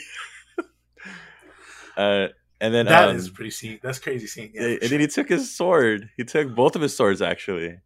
uh, 1.96 2.28
and 2.60 2.72
then 2.74 2.86
That 2.86 3.08
um, 3.08 3.16
is 3.16 3.30
pretty 3.30 3.50
scene. 3.50 3.78
That's 3.82 3.98
crazy 3.98 4.26
scene. 4.26 4.50
Yeah, 4.54 4.62
and 4.66 4.80
for 4.82 4.88
then 4.88 5.00
he 5.00 5.06
took 5.06 5.28
his 5.28 5.54
sword. 5.54 6.10
He 6.16 6.24
took 6.24 6.54
both 6.54 6.76
of 6.76 6.82
his 6.82 6.96
swords 6.96 7.22
actually. 7.22 7.78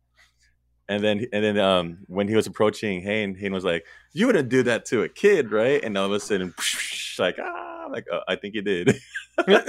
And 0.86 1.02
then 1.02 1.24
and 1.32 1.42
then 1.42 1.58
um, 1.58 1.98
when 2.08 2.28
he 2.28 2.36
was 2.36 2.46
approaching 2.46 3.02
Heine, 3.02 3.34
Heine 3.40 3.52
was 3.54 3.64
like, 3.64 3.86
"You 4.12 4.26
wouldn't 4.26 4.50
do 4.50 4.62
that 4.64 4.84
to 4.86 5.02
a 5.02 5.08
kid, 5.08 5.50
right?" 5.50 5.82
And 5.82 5.96
all 5.96 6.04
of 6.06 6.12
a 6.12 6.20
sudden, 6.20 6.52
like 7.18 7.36
ah, 7.40 7.86
like 7.90 8.04
oh, 8.12 8.20
I 8.28 8.36
think 8.36 8.54
he 8.54 8.60
did. 8.60 8.94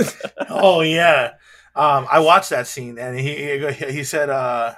Oh 0.50 0.82
yeah. 0.82 1.34
Um, 1.76 2.08
I 2.12 2.20
watched 2.20 2.50
that 2.52 2.68
scene, 2.68 2.98
and 3.00 3.18
he 3.18 3.36
he, 3.60 3.92
he 3.92 4.04
said, 4.04 4.30
uh, 4.30 4.74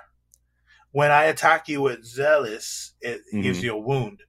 "When 0.91 1.11
I 1.11 1.25
attack 1.25 1.67
you 1.69 1.81
with 1.81 2.05
zealous, 2.05 2.93
it 3.01 3.21
gives 3.31 3.59
Mhm. 3.59 3.63
you 3.63 3.73
a 3.73 3.79
wound, 3.79 4.21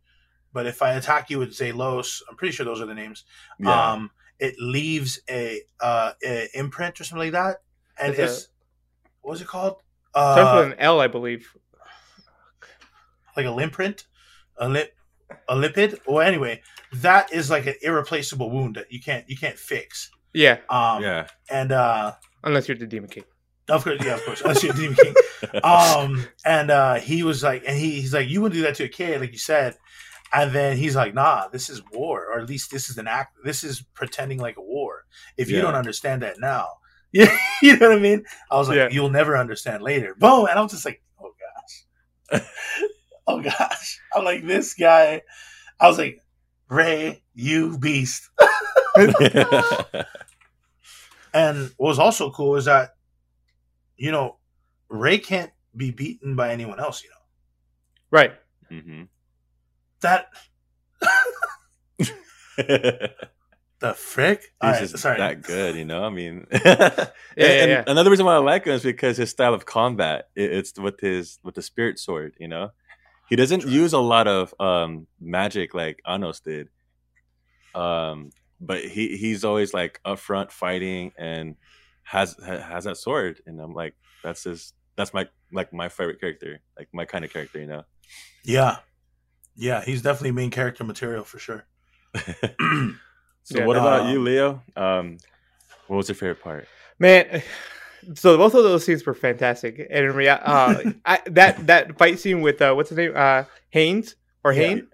but 0.53 0.67
if 0.67 0.83
I 0.83 0.93
attack 0.95 1.31
you 1.31 1.39
with 1.39 1.51
zelos, 1.51 2.23
I'm 2.29 2.37
pretty 2.37 2.53
sure 2.53 2.67
those 2.67 2.81
are 2.81 2.87
the 2.87 2.95
names. 2.95 3.25
yeah, 3.59 3.93
Um, 3.93 4.11
it 4.41 4.55
leaves 4.59 5.21
a 5.29 5.63
uh 5.81 6.13
a 6.25 6.49
imprint 6.55 7.01
or 7.01 7.05
something 7.05 7.27
like 7.27 7.33
that, 7.33 7.57
and 8.01 8.11
It's 8.11 8.19
a- 8.19 8.25
it's 8.25 8.49
what's 9.23 9.41
it 9.41 9.47
called? 9.47 9.77
Starts 10.11 10.39
Uh, 10.51 10.55
with 10.65 10.73
an 10.73 10.79
L, 10.81 11.01
I 11.01 11.07
believe. 11.07 11.49
like 13.37 13.47
a 13.47 13.51
limprint, 13.51 14.05
a 14.57 14.69
lip, 14.69 14.95
a 15.49 15.55
lipid. 15.55 16.01
Well, 16.07 16.27
anyway, 16.27 16.63
that 16.93 17.33
is 17.33 17.51
like 17.51 17.67
an 17.67 17.75
irreplaceable 17.83 18.51
wound 18.51 18.77
that 18.77 18.91
you 18.91 19.01
can't 19.01 19.29
you 19.29 19.37
can't 19.37 19.59
fix. 19.59 20.11
Yeah, 20.35 20.59
Um, 20.69 21.03
yeah, 21.03 21.27
and 21.51 21.73
uh, 21.73 22.13
unless 22.45 22.69
you're 22.69 22.77
the 22.77 22.87
Demon 22.87 23.09
King. 23.09 23.25
of 23.69 23.83
course, 23.85 23.99
yeah, 24.05 24.15
of 24.15 24.25
course, 24.25 24.41
unless 24.43 24.63
you're 24.63 24.75
Demon 24.75 24.97
King. 24.97 25.15
Um, 25.63 26.27
and 26.45 26.69
uh, 26.71 26.95
he 26.97 27.23
was 27.23 27.45
like, 27.45 27.63
and 27.67 27.79
he, 27.79 28.01
he's 28.01 28.13
like, 28.13 28.29
you 28.29 28.41
wouldn't 28.43 28.59
do 28.59 28.63
that 28.63 28.75
to 28.77 28.85
a 28.85 28.89
kid, 28.89 29.21
like 29.21 29.31
you 29.31 29.39
said. 29.39 29.77
And 30.33 30.53
then 30.53 30.77
he's 30.77 30.95
like, 30.97 31.15
nah, 31.15 31.49
this 31.49 31.71
is 31.71 31.83
war, 31.93 32.27
or 32.27 32.41
at 32.41 32.49
least 32.49 32.71
this 32.71 32.91
is 32.91 32.99
an 32.99 33.07
act. 33.07 33.37
This 33.45 33.65
is 33.65 33.83
pretending 33.95 34.39
like 34.39 34.57
a 34.57 34.63
war. 34.63 35.05
If 35.37 35.49
you 35.51 35.57
Yeah. 35.57 35.63
don't 35.63 35.75
understand 35.75 36.23
that 36.23 36.39
now, 36.39 36.69
yeah, 37.13 37.35
you 37.63 37.77
know 37.79 37.89
what 37.89 37.99
I 37.99 38.01
mean. 38.01 38.25
I 38.51 38.57
was 38.57 38.69
like, 38.69 38.77
Yeah. 38.77 38.89
you'll 38.91 39.09
never 39.11 39.37
understand 39.37 39.83
later. 39.83 40.15
Boom, 40.19 40.47
and 40.47 40.59
I 40.59 40.63
was 40.63 40.73
just 40.73 40.85
like, 40.85 41.03
oh 41.23 41.33
gosh, 42.31 42.43
oh 43.27 43.41
gosh. 43.41 44.01
I'm 44.15 44.25
like 44.25 44.47
this 44.47 44.75
guy. 44.75 45.23
I 45.81 45.89
was 45.89 45.97
like, 45.99 46.21
Ray, 46.69 47.23
you 47.35 47.79
beast. 47.79 48.29
And 51.35 51.71
what 51.77 51.89
was 51.89 51.99
also 51.99 52.31
cool 52.31 52.57
is 52.57 52.65
that, 52.65 52.91
you 53.97 54.11
know, 54.11 54.39
Ray 54.89 55.19
can't 55.19 55.53
be 55.77 55.91
beaten 55.91 56.37
by 56.37 56.53
anyone 56.53 56.81
else. 56.81 57.03
You 57.05 57.11
know 57.11 57.17
Right. 58.11 58.33
hmm 58.71 59.03
that 60.01 60.29
the 63.81 63.95
frick. 63.95 64.41
He's 64.41 64.49
All 64.61 64.71
right, 64.71 64.81
just 64.81 64.99
sorry. 64.99 65.19
that 65.19 65.43
good, 65.43 65.77
you 65.77 65.85
know. 65.85 66.05
I 66.05 66.11
mean, 66.11 66.47
yeah, 66.53 67.11
and 67.37 67.71
yeah. 67.71 67.85
another 67.87 68.11
reason 68.11 68.27
why 68.27 68.35
I 68.35 68.39
like 68.39 68.65
him 68.67 68.73
is 68.73 68.83
because 68.83 69.17
his 69.17 69.31
style 69.31 69.55
of 69.55 69.67
combat. 69.67 70.29
It, 70.35 70.53
it's 70.53 70.79
with 70.79 71.01
his 71.01 71.39
with 71.43 71.55
the 71.55 71.63
spirit 71.63 71.99
sword. 71.99 72.35
You 72.39 72.49
know, 72.49 72.71
he 73.29 73.37
doesn't 73.37 73.61
True. 73.61 73.71
use 73.71 73.93
a 73.93 73.99
lot 74.01 74.27
of 74.27 74.55
um 74.61 75.07
magic 75.21 75.75
like 75.75 76.01
Anos 76.07 76.41
did. 76.41 76.69
Um, 77.75 78.31
but 78.61 78.85
he 78.85 79.17
he's 79.17 79.45
always 79.45 79.73
like 79.73 80.01
upfront 80.05 80.51
fighting 80.51 81.13
and 81.17 81.57
has 82.03 82.37
has 82.43 82.85
that 82.85 82.97
sword, 82.97 83.41
and 83.47 83.61
I'm 83.61 83.75
like, 83.75 83.95
that's 84.23 84.45
his. 84.45 84.73
That's 84.97 85.15
my 85.15 85.29
like 85.53 85.73
my 85.73 85.89
favorite 85.89 86.21
character, 86.21 86.59
like 86.77 86.89
my 86.93 87.05
kind 87.05 87.25
of 87.25 87.33
character, 87.33 87.61
you 87.61 87.67
know. 87.67 87.85
Yeah, 88.45 88.79
yeah. 89.59 89.83
He's 89.85 90.01
definitely 90.03 90.33
main 90.33 90.51
character 90.51 90.85
material 90.85 91.25
for 91.25 91.39
sure. 91.39 91.65
So 93.45 93.61
Yeah, 93.61 93.67
what 93.67 93.77
about 93.77 94.03
um, 94.03 94.13
you, 94.13 94.21
Leo? 94.23 94.63
Um, 94.77 95.17
what 95.87 95.97
was 95.97 96.09
your 96.09 96.17
favorite 96.17 96.43
part? 96.43 96.69
Man, 96.99 97.43
so 98.15 98.37
both 98.37 98.53
of 98.55 98.63
those 98.63 98.85
scenes 98.85 99.07
were 99.07 99.15
fantastic, 99.15 99.79
and 99.91 100.05
in 100.05 100.13
reality, 100.13 100.45
uh, 100.45 100.93
I, 101.07 101.23
that 101.31 101.67
that 101.67 101.97
fight 101.97 102.19
scene 102.19 102.43
with 102.43 102.61
uh, 102.61 102.75
what's 102.75 102.91
his 102.91 102.99
name, 102.99 103.13
uh, 103.17 103.45
Haynes 103.71 104.17
or 104.45 104.53
Yeah. 104.53 104.67
Heine, 104.67 104.89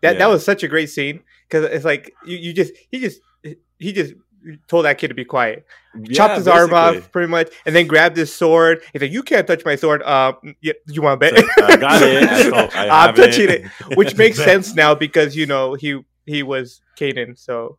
that 0.00 0.12
Yeah. 0.12 0.18
that 0.20 0.28
was 0.30 0.42
such 0.42 0.62
a 0.62 0.68
great 0.68 0.88
scene 0.88 1.20
because 1.46 1.66
it's 1.66 1.84
like 1.84 2.16
you, 2.26 2.38
you 2.38 2.52
just 2.54 2.72
he 2.90 2.98
just 2.98 3.20
he 3.78 3.92
just 3.92 4.14
told 4.68 4.84
that 4.84 4.98
kid 4.98 5.08
to 5.08 5.14
be 5.14 5.24
quiet, 5.24 5.66
chopped 6.12 6.30
Yeah, 6.32 6.36
his 6.36 6.48
arm 6.48 6.72
off 6.74 7.10
pretty 7.12 7.28
much, 7.28 7.52
and 7.66 7.74
then 7.74 7.86
grabbed 7.86 8.16
his 8.16 8.34
sword. 8.34 8.82
He's 8.92 9.02
like, 9.02 9.10
"You 9.12 9.22
can't 9.22 9.46
touch 9.46 9.64
my 9.64 9.76
sword." 9.76 10.02
Uh, 10.02 10.32
yeah, 10.60 10.72
you 10.86 11.02
want 11.02 11.20
to 11.20 11.30
bet? 11.30 11.34
Like, 11.34 11.58
I 11.58 11.76
got 11.76 12.02
it. 12.02 12.52
I 12.74 12.88
I 12.88 13.08
I'm 13.08 13.14
touching 13.14 13.48
it. 13.50 13.64
it, 13.90 13.96
which 13.96 14.16
makes 14.16 14.36
sense 14.50 14.74
now 14.74 14.94
because 14.94 15.36
you 15.36 15.46
know 15.46 15.74
he 15.74 16.00
he 16.26 16.42
was 16.42 16.80
Caden, 16.98 17.38
so. 17.38 17.78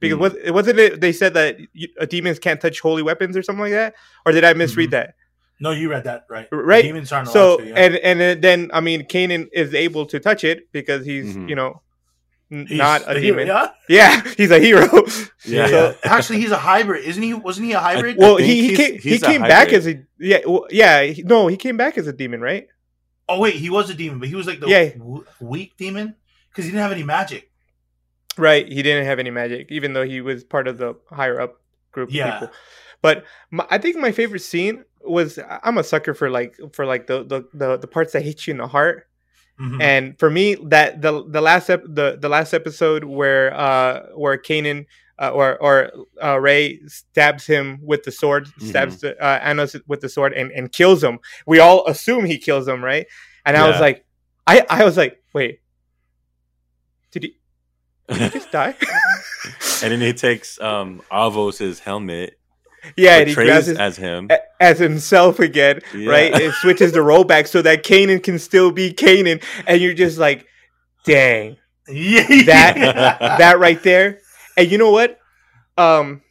Because 0.00 0.16
Hmm. 0.16 0.22
was, 0.22 0.34
wasn't 0.52 0.78
it? 0.80 1.00
They 1.00 1.12
said 1.12 1.34
that 1.34 1.56
you, 1.72 1.88
demons 2.08 2.38
can't 2.38 2.60
touch 2.60 2.80
holy 2.80 3.02
weapons 3.02 3.36
or 3.36 3.42
something 3.42 3.62
like 3.62 3.72
that, 3.72 3.94
or 4.26 4.32
did 4.32 4.44
I 4.44 4.52
misread 4.52 4.88
Mhm. 4.88 4.92
that? 4.92 5.14
No, 5.60 5.70
you 5.70 5.88
read 5.88 6.04
that 6.04 6.26
right. 6.28 6.46
Right. 6.50 6.82
Demons 6.82 7.10
aren't 7.12 7.28
So 7.28 7.58
to, 7.58 7.66
yeah. 7.68 7.74
and 7.76 7.94
and 7.96 8.42
then 8.42 8.70
I 8.74 8.80
mean, 8.80 9.04
Kanon 9.04 9.48
is 9.52 9.72
able 9.72 10.04
to 10.06 10.18
touch 10.20 10.42
it 10.44 10.70
because 10.72 11.06
he's 11.06 11.36
Mhm. 11.36 11.48
you 11.48 11.54
know 11.54 11.68
n- 11.68 11.80
He's 12.68 12.78
not 12.78 13.02
a 13.10 13.14
the 13.14 13.20
hero, 13.20 13.38
demon. 13.38 13.46
Yeah, 13.46 13.70
Yeah, 13.88 14.34
he's 14.36 14.50
a 14.50 14.58
hero. 14.60 14.86
Yeah. 15.44 15.68
yeah. 15.68 15.92
Actually, 16.04 16.40
he's 16.40 16.50
a 16.50 16.56
hybrid, 16.56 17.04
isn't 17.04 17.22
he? 17.22 17.34
Wasn't 17.34 17.66
he 17.66 17.72
a 17.72 17.80
hybrid? 17.80 18.16
well, 18.18 18.36
he 18.36 18.68
he 18.68 18.76
came, 18.76 18.98
he 18.98 19.18
came 19.18 19.42
back 19.42 19.72
as 19.72 19.86
a 19.86 20.02
yeah 20.18 20.38
well, 20.46 20.66
yeah 20.70 21.02
he, 21.02 21.22
no 21.22 21.46
he 21.48 21.56
came 21.56 21.76
back 21.76 21.98
as 21.98 22.06
a 22.06 22.12
demon 22.12 22.40
right 22.40 22.66
oh 23.28 23.40
wait, 23.40 23.54
he 23.54 23.70
was 23.70 23.88
a 23.90 23.94
demon, 23.94 24.18
but 24.20 24.28
he 24.28 24.34
was 24.34 24.46
like 24.46 24.60
the 24.60 24.68
Yeah. 24.68 24.90
w- 24.96 25.24
weak 25.40 25.76
demon 25.76 26.14
because 26.50 26.64
he 26.64 26.70
didn't 26.70 26.82
have 26.82 26.92
any 26.92 27.02
magic. 27.02 27.50
right 28.36 28.66
he 28.68 28.82
didn't 28.82 29.06
have 29.06 29.18
any 29.18 29.30
magic 29.30 29.66
even 29.70 29.92
though 29.92 30.04
he 30.04 30.20
was 30.20 30.44
part 30.44 30.66
of 30.68 30.78
the 30.78 30.94
higher 31.10 31.40
up 31.40 31.60
group 31.92 32.08
of 32.10 32.14
Yeah. 32.14 32.38
people 32.40 32.54
but 33.02 33.24
my, 33.50 33.66
I 33.70 33.78
think 33.78 33.96
my 33.96 34.12
favorite 34.12 34.40
scene 34.40 34.84
was 35.02 35.38
I- 35.38 35.60
I'm 35.62 35.78
a 35.78 35.84
sucker 35.84 36.14
for 36.14 36.30
like 36.30 36.56
for 36.72 36.84
like 36.86 37.06
the 37.06 37.22
the 37.24 37.44
the, 37.54 37.76
the 37.78 37.86
parts 37.86 38.12
that 38.12 38.22
hit 38.22 38.46
you 38.46 38.52
in 38.52 38.58
the 38.58 38.66
heart 38.66 39.06
Mhm. 39.60 39.80
and 39.80 40.18
for 40.18 40.28
me 40.30 40.56
that 40.66 41.00
the 41.00 41.24
the 41.30 41.40
last 41.40 41.70
ep- 41.70 41.84
the 41.86 42.18
the 42.20 42.28
last 42.28 42.52
episode 42.52 43.04
where 43.04 43.54
uh 43.54 44.06
where 44.16 44.36
Kanon 44.36 44.86
uh, 45.16 45.30
or 45.30 45.56
or 45.62 45.92
uh, 46.20 46.36
Ray 46.40 46.80
stabs 46.88 47.46
him 47.46 47.78
with 47.80 48.02
the 48.02 48.10
sword 48.10 48.48
stabs 48.58 49.00
the, 49.00 49.16
uh, 49.22 49.38
Anos 49.44 49.76
with 49.86 50.00
the 50.00 50.08
sword 50.08 50.32
and, 50.32 50.50
and 50.50 50.72
kills 50.72 51.04
him. 51.04 51.20
We 51.46 51.60
all 51.60 51.86
assume 51.86 52.24
he 52.24 52.36
kills 52.38 52.66
him 52.66 52.82
right? 52.82 53.06
And 53.46 53.56
I 53.56 53.68
was 53.68 53.78
like 53.80 54.04
I 54.46 54.66
I 54.68 54.84
was 54.84 54.96
like 54.96 55.22
wait. 55.32 55.60
Did 57.12 57.22
he, 57.22 57.36
did 58.08 58.16
he 58.22 58.28
just 58.30 58.50
die? 58.50 58.74
And 59.82 59.92
then 59.92 60.00
he 60.00 60.12
takes 60.14 60.58
um 60.60 61.02
Avos's 61.12 61.78
helmet, 61.78 62.38
yeah 62.96 63.18
and 63.18 63.28
he 63.28 63.34
grabs 63.34 63.66
his, 63.66 63.78
as 63.78 63.96
him. 63.96 64.30
as 64.60 64.78
himself 64.78 65.38
again 65.38 65.80
Yeah. 65.94 66.10
right 66.10 66.34
it 66.40 66.52
switches 66.60 66.92
the 66.92 67.02
role 67.02 67.24
back 67.24 67.46
so 67.46 67.62
that 67.62 67.84
Kanon 67.84 68.22
can 68.22 68.38
still 68.38 68.70
be 68.70 68.92
Kanon 68.92 69.42
and 69.66 69.80
you're 69.80 69.94
just 69.94 70.18
like 70.18 70.46
dang 71.04 71.56
yeah, 71.88 72.26
that 72.46 73.18
that 73.38 73.58
right 73.58 73.82
there. 73.82 74.20
And 74.56 74.70
you 74.70 74.78
know 74.78 74.90
what? 74.90 75.18
Um 75.76 76.22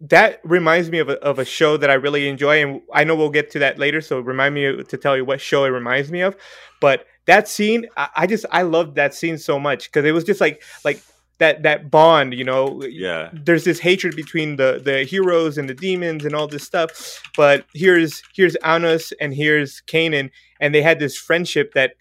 that 0.00 0.40
reminds 0.44 0.90
me 0.90 0.98
of 0.98 1.08
a, 1.08 1.18
of 1.22 1.38
a 1.38 1.44
show 1.44 1.76
that 1.78 1.90
I 1.90 1.94
really 1.94 2.28
enjoy, 2.28 2.62
and 2.62 2.82
I 2.92 3.04
know 3.04 3.16
we'll 3.16 3.30
get 3.30 3.50
to 3.52 3.58
that 3.60 3.78
later. 3.78 4.00
So 4.00 4.20
remind 4.20 4.54
me 4.54 4.82
to 4.82 4.96
tell 4.96 5.16
you 5.16 5.24
what 5.24 5.40
show 5.40 5.64
it 5.64 5.68
reminds 5.68 6.10
me 6.10 6.20
of. 6.20 6.36
But 6.80 7.06
that 7.26 7.48
scene, 7.48 7.86
I, 7.96 8.08
I 8.16 8.26
just 8.26 8.44
I 8.52 8.62
loved 8.62 8.96
that 8.96 9.14
scene 9.14 9.38
so 9.38 9.58
much 9.58 9.84
because 9.90 10.04
it 10.04 10.12
was 10.12 10.24
just 10.24 10.40
like 10.40 10.62
like 10.84 11.02
that 11.38 11.62
that 11.64 11.90
bond 11.90 12.32
you 12.34 12.44
know 12.44 12.82
Yeah. 12.84 13.30
there's 13.32 13.64
this 13.64 13.80
hatred 13.80 14.14
between 14.16 14.56
the 14.56 14.80
the 14.84 15.02
heroes 15.04 15.58
and 15.58 15.68
the 15.68 15.74
demons 15.74 16.24
and 16.24 16.34
all 16.34 16.46
this 16.46 16.62
stuff 16.64 17.20
but 17.36 17.64
here's 17.74 18.22
here's 18.36 18.54
Anos 18.56 19.12
and 19.20 19.34
here's 19.34 19.82
Kanon 19.86 20.30
and 20.60 20.74
they 20.74 20.82
had 20.82 20.98
this 21.00 21.16
friendship 21.16 21.74
that 21.74 21.94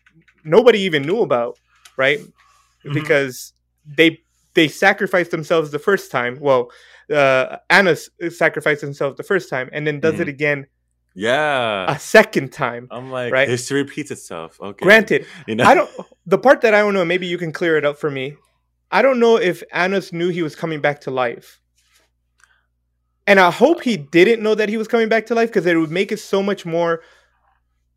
nobody 0.43 0.79
even 0.79 1.01
knew 1.03 1.21
about 1.21 1.57
right 1.97 2.19
Mhm. 2.85 2.93
because 2.93 3.53
they 3.97 4.19
they 4.53 4.67
sacrificed 4.67 5.31
themselves 5.31 5.71
the 5.71 5.79
first 5.79 6.11
time 6.11 6.37
well 6.39 6.69
uh 7.11 7.57
Anos 7.71 8.09
sacrificed 8.29 8.81
himself 8.81 9.17
the 9.17 9.23
first 9.23 9.49
time 9.49 9.67
and 9.73 9.87
then 9.87 9.99
does 9.99 10.19
it 10.19 10.27
Mhm. 10.27 10.35
again 10.37 10.67
Yeah. 11.15 11.91
a 11.91 11.97
second 11.99 12.51
time 12.53 12.87
I'm 12.91 13.11
like, 13.11 13.31
right? 13.33 13.47
history 13.47 13.81
repeats 13.83 14.11
itself. 14.11 14.59
Okay. 14.61 14.83
granted 14.83 15.25
you 15.47 15.55
know, 15.55 15.63
I 15.63 15.73
don't. 15.75 15.89
The 16.25 16.37
part 16.37 16.61
that 16.61 16.73
I 16.73 16.79
don't 16.81 16.93
know, 16.93 17.05
maybe 17.05 17.25
you 17.27 17.37
can 17.37 17.51
clear 17.51 17.77
it 17.77 17.85
up 17.85 17.97
for 17.99 18.09
me. 18.11 18.35
I 18.93 19.01
don't 19.01 19.19
know 19.19 19.37
if 19.37 19.63
Anos 19.73 20.13
knew 20.13 20.29
he 20.29 20.43
was 20.43 20.55
coming 20.55 20.79
back 20.79 21.01
to 21.01 21.11
life, 21.11 21.59
and 23.25 23.39
I 23.39 23.51
hope 23.51 23.81
he 23.81 23.97
didn't 23.97 24.43
know 24.43 24.55
that 24.55 24.69
he 24.69 24.77
was 24.77 24.87
coming 24.87 25.09
back 25.09 25.25
to 25.25 25.35
life 25.35 25.49
because 25.49 25.65
it 25.65 25.75
would 25.75 25.91
make 25.91 26.11
it 26.11 26.19
so 26.19 26.43
much 26.43 26.65
more 26.65 27.01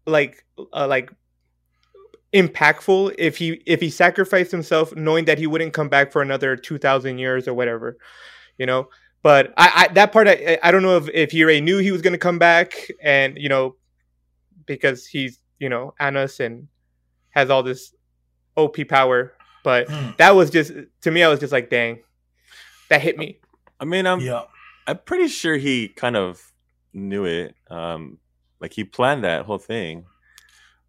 like 0.06 0.44
uh, 0.72 0.86
like 0.88 1.12
impactful 2.32 3.14
if 3.18 3.36
he 3.36 3.62
if 3.66 3.80
he 3.80 3.90
sacrificed 3.90 4.50
himself 4.50 4.94
knowing 4.96 5.26
that 5.26 5.38
he 5.38 5.46
wouldn't 5.46 5.72
come 5.72 5.88
back 5.88 6.12
for 6.12 6.22
another 6.22 6.56
2000 6.56 7.18
years 7.18 7.46
or 7.46 7.54
whatever 7.54 7.96
you 8.58 8.66
know? 8.66 8.88
But 9.22 9.52
i, 9.56 9.86
I 9.88 9.92
that 9.94 10.12
part 10.12 10.28
I, 10.28 10.58
I 10.62 10.70
don't 10.70 10.82
know 10.82 10.96
if, 10.96 11.08
if 11.08 11.34
already 11.34 11.60
knew 11.60 11.78
he 11.78 11.92
was 11.92 12.02
going 12.02 12.12
to 12.12 12.18
come 12.18 12.38
back 12.38 12.74
and 13.02 13.36
you 13.36 13.48
know 13.48 13.76
because 14.66 15.06
he's 15.06 15.40
you 15.58 15.68
know 15.68 15.94
Anos 15.98 16.40
and 16.40 16.68
has 17.30 17.50
all 17.50 17.62
this 17.62 17.92
op 18.56 18.76
power 18.88 19.35
but 19.66 19.88
Mm. 19.88 20.16
that 20.16 20.30
was 20.36 20.48
just 20.50 20.70
to 21.02 21.10
me 21.10 21.24
i 21.24 21.28
was 21.28 21.40
just 21.40 21.52
like 21.52 21.68
dang 21.68 21.98
that 22.88 23.02
hit 23.02 23.18
me 23.18 23.40
I 23.80 23.84
mean, 23.84 24.06
I'm 24.06 24.20
yeah. 24.20 24.44
I'm 24.86 24.98
pretty 25.04 25.28
sure 25.28 25.56
he 25.58 25.88
kind 25.88 26.16
of 26.16 26.40
knew 26.94 27.26
it. 27.26 27.54
Um, 27.68 28.16
like 28.58 28.72
he 28.72 28.84
planned 28.84 29.22
that 29.24 29.44
whole 29.44 29.58
thing. 29.58 30.06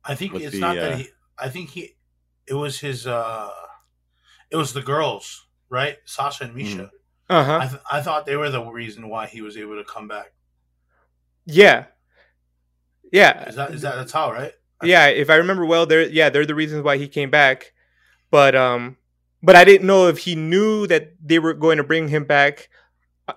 I 0.06 0.16
think 0.16 0.34
it's 0.36 0.54
the, 0.54 0.62
not 0.62 0.78
uh, 0.78 0.82
that 0.90 0.98
he. 1.00 1.08
I 1.38 1.50
think 1.50 1.72
he. 1.72 1.96
It 2.48 2.54
was 2.54 2.80
his. 2.80 3.06
uh 3.06 3.50
It 4.50 4.56
was 4.56 4.72
the 4.72 4.82
girls, 4.82 5.48
right? 5.70 5.98
Sasha 6.06 6.46
and 6.46 6.56
Misha. 6.56 6.92
uh-huh 7.30 7.60
I 7.64 7.68
th- 7.68 7.82
I 7.92 8.00
thought 8.02 8.26
they 8.26 8.38
were 8.38 8.50
the 8.50 8.64
reason 8.64 9.10
why 9.10 9.28
he 9.28 9.42
was 9.42 9.58
able 9.58 9.76
to 9.76 9.84
come 9.84 10.08
back. 10.08 10.32
yeah 11.46 11.86
yeah 13.12 13.50
Is 13.50 13.56
that 13.56 13.72
is 13.72 13.82
that 13.82 13.96
that's 13.96 14.14
how 14.14 14.32
right? 14.32 14.54
yeah 14.84 15.08
if 15.08 15.30
i 15.30 15.36
remember 15.36 15.66
well 15.66 15.86
they're 15.86 16.08
yeah 16.08 16.30
they're 16.30 16.46
the 16.46 16.56
reasons 16.64 16.84
why 16.84 16.96
he 16.98 17.08
came 17.08 17.30
back 17.32 17.74
but 18.32 18.56
um 18.56 18.98
but 19.44 19.56
i 19.56 19.64
didn't 19.64 19.88
know 19.88 20.08
if 20.08 20.18
he 20.20 20.36
knew 20.36 20.86
that 20.88 21.14
they 21.24 21.40
were 21.40 21.54
going 21.54 21.78
to 21.78 21.84
bring 21.84 22.08
him 22.08 22.24
back 22.24 22.70
uh, 23.28 23.34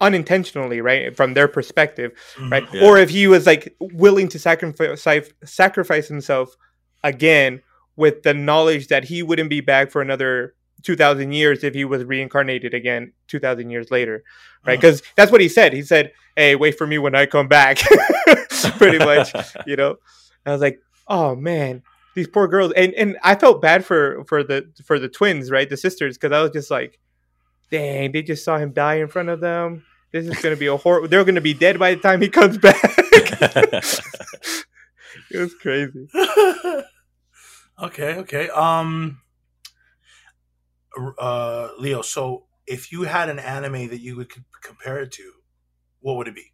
unintentionally 0.00 0.80
right 0.80 1.16
from 1.16 1.34
their 1.34 1.48
perspective 1.48 2.12
Mhm. 2.36 2.50
right? 2.52 2.64
Yeah. 2.72 2.84
or 2.84 2.98
if 2.98 3.10
he 3.10 3.26
was 3.26 3.46
like 3.46 3.74
willing 3.80 4.28
to 4.28 4.38
sacrifice 4.38 5.06
sacrifice 5.44 6.08
himself 6.08 6.56
again 7.02 7.62
with 7.96 8.22
the 8.22 8.34
knowledge 8.34 8.88
that 8.88 9.04
he 9.04 9.22
wouldn't 9.22 9.50
be 9.50 9.60
back 9.60 9.90
for 9.90 10.00
another 10.02 10.54
2000 10.82 11.32
years 11.32 11.64
if 11.64 11.74
he 11.74 11.84
was 11.84 12.04
reincarnated 12.04 12.72
again 12.74 13.12
2000 13.28 13.70
years 13.70 13.90
later 13.90 14.22
right? 14.64 14.76
Because 14.80 15.02
that's 15.16 15.30
what 15.32 15.40
he 15.40 15.48
said. 15.48 15.72
He 15.72 15.82
said 15.82 16.12
hey 16.36 16.54
wait 16.54 16.76
for 16.78 16.86
me 16.86 16.98
when 16.98 17.14
i 17.14 17.26
come 17.26 17.48
back. 17.48 17.78
Pretty 18.78 18.98
much 18.98 19.32
you 19.66 19.76
know? 19.76 19.96
I 20.44 20.52
was 20.52 20.60
like 20.60 20.80
oh 21.08 21.34
man 21.34 21.82
these 22.16 22.26
poor 22.26 22.48
girls 22.48 22.72
and 22.72 22.92
and 22.94 23.16
i 23.22 23.36
felt 23.36 23.62
bad 23.62 23.84
for 23.84 24.24
for 24.24 24.42
the 24.42 24.66
for 24.84 24.98
the 24.98 25.08
twins 25.08 25.50
right 25.50 25.70
the 25.70 25.76
sisters 25.76 26.18
because 26.18 26.36
i 26.36 26.42
was 26.42 26.50
just 26.50 26.70
like 26.70 26.98
dang 27.70 28.10
they 28.10 28.22
just 28.22 28.44
saw 28.44 28.58
him 28.58 28.72
die 28.72 28.96
in 28.96 29.06
front 29.06 29.28
of 29.28 29.40
them 29.40 29.84
this 30.12 30.26
is 30.26 30.42
gonna 30.42 30.56
be 30.56 30.66
a 30.66 30.76
horror 30.76 31.06
they're 31.06 31.24
gonna 31.24 31.40
be 31.40 31.54
dead 31.54 31.78
by 31.78 31.94
the 31.94 32.00
time 32.00 32.20
he 32.20 32.28
comes 32.28 32.58
back 32.58 32.82
it 35.30 35.38
was 35.38 35.54
crazy 35.54 36.08
okay, 37.82 38.14
okay. 38.16 38.48
Um, 38.50 39.20
uh, 41.18 41.68
Leo. 41.78 42.02
So, 42.02 42.44
if 42.66 42.90
you 42.92 43.02
had 43.02 43.28
an 43.28 43.38
anime 43.38 43.88
that 43.88 44.00
you 44.00 44.16
would 44.16 44.32
compare 44.62 44.98
it 45.00 45.12
to, 45.12 45.32
what 46.00 46.16
would 46.16 46.28
it 46.28 46.34
be? 46.34 46.52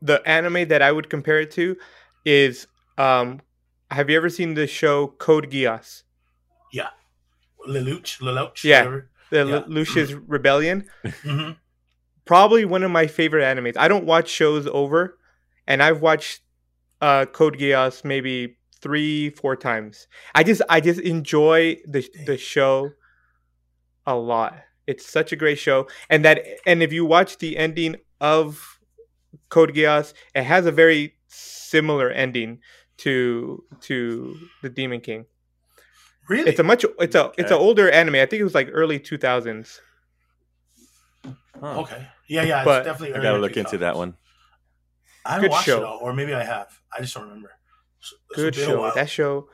The 0.00 0.22
anime 0.24 0.68
that 0.68 0.80
i 0.80 0.92
would 0.92 1.10
compare 1.10 1.40
it 1.40 1.50
to 1.50 1.76
is 2.24 2.68
um 2.98 3.40
have 3.90 4.10
you 4.10 4.16
ever 4.16 4.28
seen 4.28 4.54
the 4.54 4.66
show 4.66 5.08
code 5.08 5.50
geass 5.50 6.02
Yeah, 6.72 6.88
Lelouch, 7.68 8.18
Lelouch. 8.20 8.64
Yeah. 8.64 8.80
whatever. 8.84 9.10
the 9.30 9.44
Yeah. 9.46 9.62
Lucius 9.66 10.12
rebellion 10.26 10.88
Mhm. 11.04 11.56
probably 12.24 12.64
one 12.64 12.82
of 12.82 12.90
my 12.90 13.06
favorite 13.06 13.42
animes. 13.44 13.76
I 13.76 13.88
don't 13.88 14.04
watch 14.04 14.28
shows 14.28 14.66
over, 14.66 15.18
and 15.66 15.82
I've 15.82 16.00
watched 16.00 16.40
uh, 17.00 17.26
Code 17.26 17.58
Geass 17.58 18.04
maybe 18.04 18.56
three, 18.80 19.30
four 19.30 19.54
times. 19.56 20.06
I 20.34 20.42
just 20.42 20.62
I 20.68 20.80
just 20.80 21.00
enjoy 21.00 21.76
the 21.86 22.08
the 22.24 22.36
show 22.38 22.92
a 24.06 24.14
lot. 24.16 24.54
It's 24.86 25.04
such 25.04 25.32
a 25.32 25.36
great 25.36 25.58
show, 25.58 25.88
and 26.08 26.24
that 26.24 26.42
and 26.66 26.82
if 26.82 26.92
you 26.92 27.04
watch 27.04 27.38
the 27.38 27.56
ending 27.58 27.96
of 28.20 28.78
Code 29.48 29.74
Geass, 29.74 30.14
it 30.34 30.44
has 30.44 30.64
a 30.66 30.72
very 30.72 31.14
similar 31.28 32.10
ending 32.10 32.60
to 32.98 33.62
to 33.82 34.36
the 34.62 34.68
Demon 34.68 35.00
King. 35.00 35.26
Really? 36.28 36.50
It's 36.50 36.58
a 36.60 36.62
much 36.64 36.84
it's 36.98 37.14
a 37.14 37.32
it's 37.38 37.50
an 37.50 37.58
older 37.58 37.90
anime. 37.90 38.16
I 38.16 38.26
think 38.26 38.40
it 38.40 38.44
was 38.44 38.54
like 38.54 38.68
early 38.72 38.98
two 38.98 39.18
thousands. 39.18 39.80
Huh. 41.60 41.80
okay. 41.80 42.06
Yeah, 42.28 42.42
yeah. 42.42 42.58
It's 42.58 42.64
But- 42.64 42.84
definitely. 42.84 43.14
I 43.14 43.22
gotta 43.22 43.28
early 43.30 43.40
look 43.40 43.56
into 43.56 43.78
that 43.78 43.96
one. 43.96 44.16
I 45.24 45.30
haven't 45.34 45.42
Good 45.44 45.50
watched 45.52 45.66
show. 45.66 45.78
it 45.78 45.84
all, 45.84 45.98
or 46.02 46.12
maybe 46.12 46.34
I 46.34 46.44
have. 46.44 46.68
I 46.96 47.00
just 47.00 47.14
don't 47.14 47.24
remember. 47.24 47.48
It's- 48.00 48.14
it's 48.30 48.36
good 48.36 48.54
show. 48.54 48.90
That 48.94 49.08
show, 49.10 49.48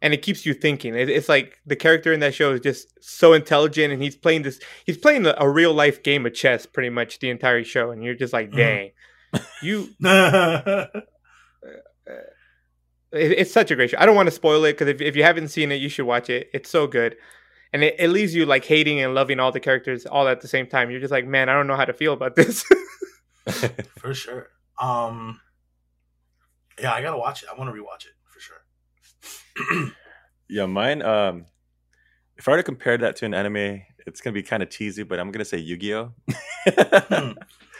and 0.00 0.12
it 0.14 0.22
keeps 0.22 0.44
you 0.46 0.52
thinking. 0.54 0.94
It, 0.96 1.08
it's 1.08 1.28
like 1.28 1.58
the 1.66 1.76
character 1.76 2.12
in 2.12 2.20
that 2.20 2.34
show 2.34 2.52
is 2.54 2.60
just 2.60 2.88
so 3.00 3.32
intelligent, 3.32 3.92
and 3.92 4.02
he's 4.02 4.16
playing 4.16 4.42
this. 4.42 4.60
He's 4.84 4.98
playing 4.98 5.26
a, 5.26 5.34
a 5.38 5.48
real 5.48 5.72
life 5.74 6.02
game 6.02 6.26
of 6.26 6.34
chess, 6.34 6.66
pretty 6.66 6.90
much 6.90 7.18
the 7.20 7.30
entire 7.30 7.62
show, 7.64 7.90
and 7.92 8.02
you're 8.02 8.14
just 8.16 8.32
like, 8.32 8.50
Mhm. 8.50 8.56
dang, 8.56 8.90
you. 9.62 9.88
It, 10.00 11.04
it's 13.12 13.52
such 13.52 13.70
a 13.70 13.76
great 13.76 13.90
show. 13.90 13.96
I 13.98 14.06
don't 14.06 14.16
want 14.16 14.26
to 14.28 14.32
spoil 14.34 14.64
it 14.64 14.72
because 14.72 14.88
if 14.88 15.00
if 15.00 15.16
you 15.16 15.22
haven't 15.22 15.48
seen 15.48 15.70
it, 15.72 15.76
you 15.76 15.88
should 15.88 16.06
watch 16.06 16.30
it. 16.30 16.48
It's 16.52 16.70
so 16.70 16.86
good. 16.86 17.16
And 17.72 17.82
it, 17.84 17.96
it 17.98 18.08
leaves 18.08 18.34
you 18.34 18.44
like 18.44 18.64
hating 18.64 19.00
and 19.00 19.14
loving 19.14 19.40
all 19.40 19.50
the 19.50 19.60
characters 19.60 20.04
all 20.04 20.28
at 20.28 20.40
the 20.42 20.48
same 20.48 20.66
time. 20.66 20.90
You're 20.90 21.00
just 21.00 21.12
like, 21.12 21.26
man, 21.26 21.48
I 21.48 21.54
don't 21.54 21.66
know 21.66 21.76
how 21.76 21.86
to 21.86 21.92
feel 21.94 22.12
about 22.12 22.36
this. 22.36 22.64
for 23.98 24.14
sure. 24.14 24.48
Um, 24.80 25.40
yeah, 26.80 26.92
I 26.92 27.02
gotta 27.02 27.18
watch 27.18 27.42
it. 27.42 27.48
I 27.52 27.58
want 27.58 27.74
to 27.74 27.80
rewatch 27.80 28.06
it 28.06 28.12
for 28.28 28.40
sure. 28.40 29.92
yeah, 30.48 30.66
mine. 30.66 31.02
Um, 31.02 31.46
if 32.36 32.46
I 32.48 32.52
were 32.52 32.56
to 32.58 32.62
compare 32.62 32.98
that 32.98 33.16
to 33.16 33.26
an 33.26 33.34
anime, 33.34 33.82
it's 34.06 34.20
gonna 34.20 34.34
be 34.34 34.42
kind 34.42 34.62
of 34.62 34.70
cheesy, 34.70 35.02
but 35.02 35.18
I'm 35.20 35.30
gonna 35.30 35.44
say 35.44 35.58
Yu-Gi-Oh. 35.58 36.12
Hmm. 36.64 37.32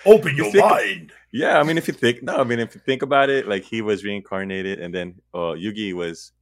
Open 0.05 0.37
your 0.37 0.51
Think- 0.51 0.65
mind. 0.65 1.13
Yeah, 1.33 1.59
I 1.59 1.63
mean, 1.63 1.79
if 1.79 1.89
you 1.89 1.95
think 1.95 2.23
no, 2.23 2.37
I 2.37 2.45
mean, 2.45 2.59
if 2.61 2.75
you 2.75 2.81
think 2.85 3.03
about 3.03 3.31
it, 3.31 3.49
like 3.49 3.65
he 3.65 3.81
was 3.83 4.05
reincarnated, 4.05 4.79
and 4.81 4.95
then 4.95 5.15
uh, 5.33 5.57
Yugi 5.57 5.95
was, 5.95 6.33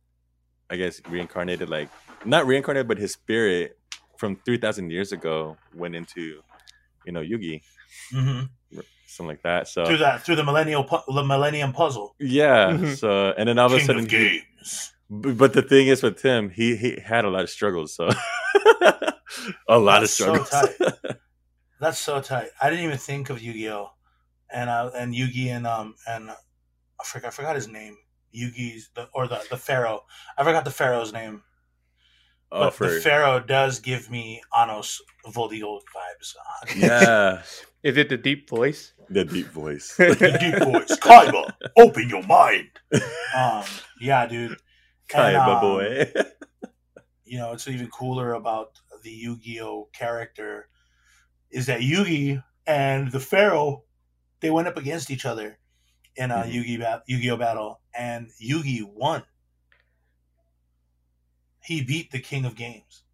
I 0.68 0.76
guess, 0.76 1.00
reincarnated. 1.08 1.68
Like 1.70 1.88
not 2.24 2.46
reincarnated, 2.46 2.88
but 2.88 2.98
his 2.98 3.12
spirit 3.12 3.78
from 4.18 4.36
three 4.44 4.58
thousand 4.58 4.90
years 4.90 5.12
ago 5.12 5.56
went 5.74 5.94
into, 5.94 6.42
you 7.06 7.12
know, 7.12 7.20
Yugi, 7.20 7.62
hmm 8.12 8.40
something 9.06 9.28
like 9.28 9.42
that. 9.42 9.66
So 9.68 9.84
Through 9.86 9.98
that, 9.98 10.22
through 10.22 10.36
the 10.36 10.44
millennial, 10.44 10.84
pu- 10.84 11.12
the 11.12 11.24
Millennium 11.24 11.72
Puzzle. 11.72 12.14
yeah, 12.20 12.72
Mhm. 12.72 12.96
so 12.96 13.32
and 13.36 13.48
then 13.48 13.58
all 13.58 13.66
of 13.66 13.72
a 13.72 13.80
sudden, 13.80 14.04
of 14.04 14.08
games. 14.08 14.92
b- 15.08 15.32
but 15.32 15.52
the 15.52 15.62
thing 15.62 15.86
is 15.88 16.02
with 16.02 16.20
him, 16.22 16.50
he 16.50 16.76
he 16.76 16.98
had 17.00 17.24
a 17.24 17.28
lot 17.30 17.42
of 17.42 17.50
struggles. 17.50 17.94
So 17.94 18.08
a 19.68 19.78
lot 19.78 20.00
That's 20.00 20.20
of 20.20 20.26
so 20.26 20.44
struggles. 20.44 21.16
That's 21.80 21.98
so 21.98 22.20
tight. 22.20 22.48
I 22.60 22.70
didn't 22.70 22.84
even 22.84 22.98
think 22.98 23.30
of 23.30 23.40
Yu-Gi-Oh, 23.40 23.90
and 24.52 24.70
uh, 24.70 24.90
and 24.94 25.14
Yugi 25.14 25.48
and 25.48 25.66
um 25.66 25.94
and 26.06 26.30
I 26.30 27.04
forgot 27.04 27.28
I 27.28 27.30
forgot 27.30 27.56
his 27.56 27.68
name. 27.68 27.96
Yugi's 28.34 28.90
the 28.94 29.08
or 29.14 29.26
the 29.28 29.42
the 29.50 29.56
Pharaoh. 29.56 30.04
I 30.36 30.44
forgot 30.44 30.64
the 30.64 30.70
Pharaoh's 30.70 31.12
name. 31.12 31.42
oh, 32.52 32.60
But 32.64 32.74
for 32.74 32.90
the 32.90 33.00
Pharaoh 33.00 33.40
does 33.40 33.80
give 33.80 34.10
me 34.10 34.42
Anos 34.56 35.02
Voldigoad 35.26 35.80
vibes. 35.94 36.34
yeah, 36.76 37.42
is 37.82 37.96
it 37.96 38.08
the 38.08 38.16
deep 38.16 38.48
voice? 38.48 38.92
the 39.10 39.24
deep 39.24 39.48
voice. 39.48 39.94
the 39.98 40.14
deep 40.40 40.62
voice. 40.62 40.96
Kaiba, 40.98 41.52
open 41.76 42.08
your 42.08 42.22
mind. 42.22 42.68
Um, 43.36 43.64
yeah, 44.00 44.26
dude. 44.26 44.52
And, 44.52 44.58
Kaiba 45.08 45.56
um, 45.56 45.60
boy. 45.60 46.12
you 47.24 47.38
know, 47.38 47.52
it's 47.52 47.66
even 47.66 47.88
cooler 47.88 48.32
about 48.34 48.78
the 49.02 49.10
Yu-Gi-Oh 49.10 49.88
character 49.92 50.68
is 51.50 51.66
that 51.66 51.80
Yugi 51.80 52.42
and 52.66 53.10
the 53.10 53.18
Pharaoh 53.20 53.82
they 54.40 54.50
went 54.50 54.68
up 54.68 54.76
against 54.76 55.10
each 55.10 55.24
other 55.26 55.58
in 56.16 56.30
a 56.30 56.36
Mhm. 56.44 56.52
Yugi 56.52 56.78
ba- 56.78 57.02
Yu-Gi-Oh 57.06 57.36
battle, 57.36 57.80
and 57.94 58.28
Yugi 58.42 58.82
won. 58.84 59.22
He 61.62 61.82
beat 61.82 62.10
the 62.10 62.18
King 62.20 62.44
of 62.44 62.56
Games. 62.56 63.04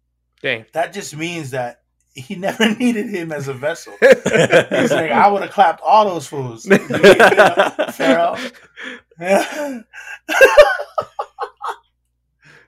Dang. 0.41 0.65
That 0.73 0.93
just 0.93 1.15
means 1.15 1.51
that 1.51 1.81
he 2.13 2.35
never 2.47 2.73
needed 2.75 3.09
him 3.09 3.31
as 3.31 3.47
a 3.47 3.53
vessel. 3.53 3.93
He's 4.01 4.91
like, 4.91 5.11
I 5.11 5.27
would 5.27 5.41
have 5.43 5.51
clapped 5.51 5.81
all 5.81 6.05
those 6.05 6.27
fools. 6.27 6.65
Pharaoh. 7.93 8.37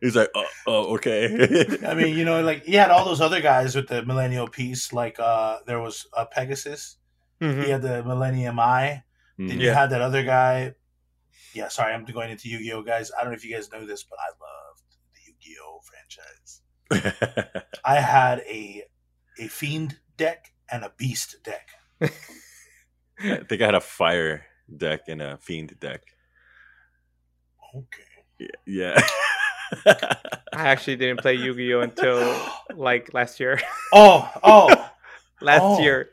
He's 0.01 0.16
like, 0.16 0.30
oh, 0.34 0.45
oh 0.66 0.95
okay. 0.95 1.26
I 1.86 1.93
mean, 1.93 2.16
you 2.18 2.24
know, 2.24 2.41
like 2.41 2.64
he 2.64 2.76
had 2.76 2.89
all 2.89 3.03
those 3.03 3.20
other 3.20 3.41
guys 3.41 3.76
with 3.76 3.88
the 3.89 4.03
Millennial 4.05 4.47
Piece. 4.47 4.93
Like 4.93 5.20
uh 5.20 5.57
there 5.68 5.80
was 5.82 6.07
a 6.16 6.26
Pegasus. 6.26 6.95
Mhm. 7.42 7.64
He 7.64 7.70
had 7.72 7.82
the 7.82 8.04
Millennium 8.04 8.60
Eye. 8.60 9.04
Then 9.38 9.50
Mm. 9.52 9.62
you 9.62 9.68
Yeah. 9.68 9.74
had 9.74 9.90
that 9.92 10.02
other 10.02 10.24
guy. 10.24 10.76
Yeah, 11.54 11.70
sorry, 11.70 11.94
I'm 11.94 12.06
going 12.06 12.30
into 12.30 12.50
Yu-Gi-Oh, 12.50 12.84
guys. 12.84 13.12
I 13.12 13.22
don't 13.22 13.32
know 13.32 13.36
if 13.38 13.46
you 13.46 13.54
guys 13.56 13.72
know 13.72 13.86
this, 13.86 14.04
but 14.04 14.20
I 14.20 14.28
loved 14.30 14.84
the 15.16 15.22
Yu-Gi-Oh 15.26 15.82
franchise. 15.84 16.62
I 17.86 17.96
had 18.02 18.40
a 18.42 18.84
a 19.40 19.48
fiend 19.48 20.00
deck 20.18 20.52
and 20.70 20.84
a 20.84 20.90
beast 20.98 21.38
deck. 21.44 21.70
I 22.02 22.08
think 23.48 23.62
I 23.62 23.66
had 23.66 23.76
a 23.76 23.80
fire 23.82 24.46
deck 24.76 25.08
and 25.08 25.22
a 25.22 25.38
fiend 25.38 25.80
deck. 25.80 26.02
Okay. 27.76 28.04
Y- 28.40 28.48
Yeah. 28.66 29.00
I 29.86 30.68
actually 30.68 30.96
didn't 30.98 31.22
play 31.22 31.36
Yu-Gi-Oh 31.36 31.82
until 31.82 32.20
like 32.76 33.14
last 33.14 33.40
year. 33.40 33.60
Oh, 33.94 34.30
oh. 34.44 34.92
last 35.42 35.62
Oh. 35.64 35.80
year. 35.80 36.10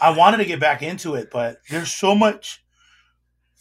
I 0.00 0.14
wanted 0.16 0.38
to 0.38 0.44
get 0.44 0.60
back 0.60 0.82
into 0.82 1.14
it, 1.14 1.28
but 1.30 1.58
there's 1.70 1.90
so 1.92 2.14
much 2.14 2.64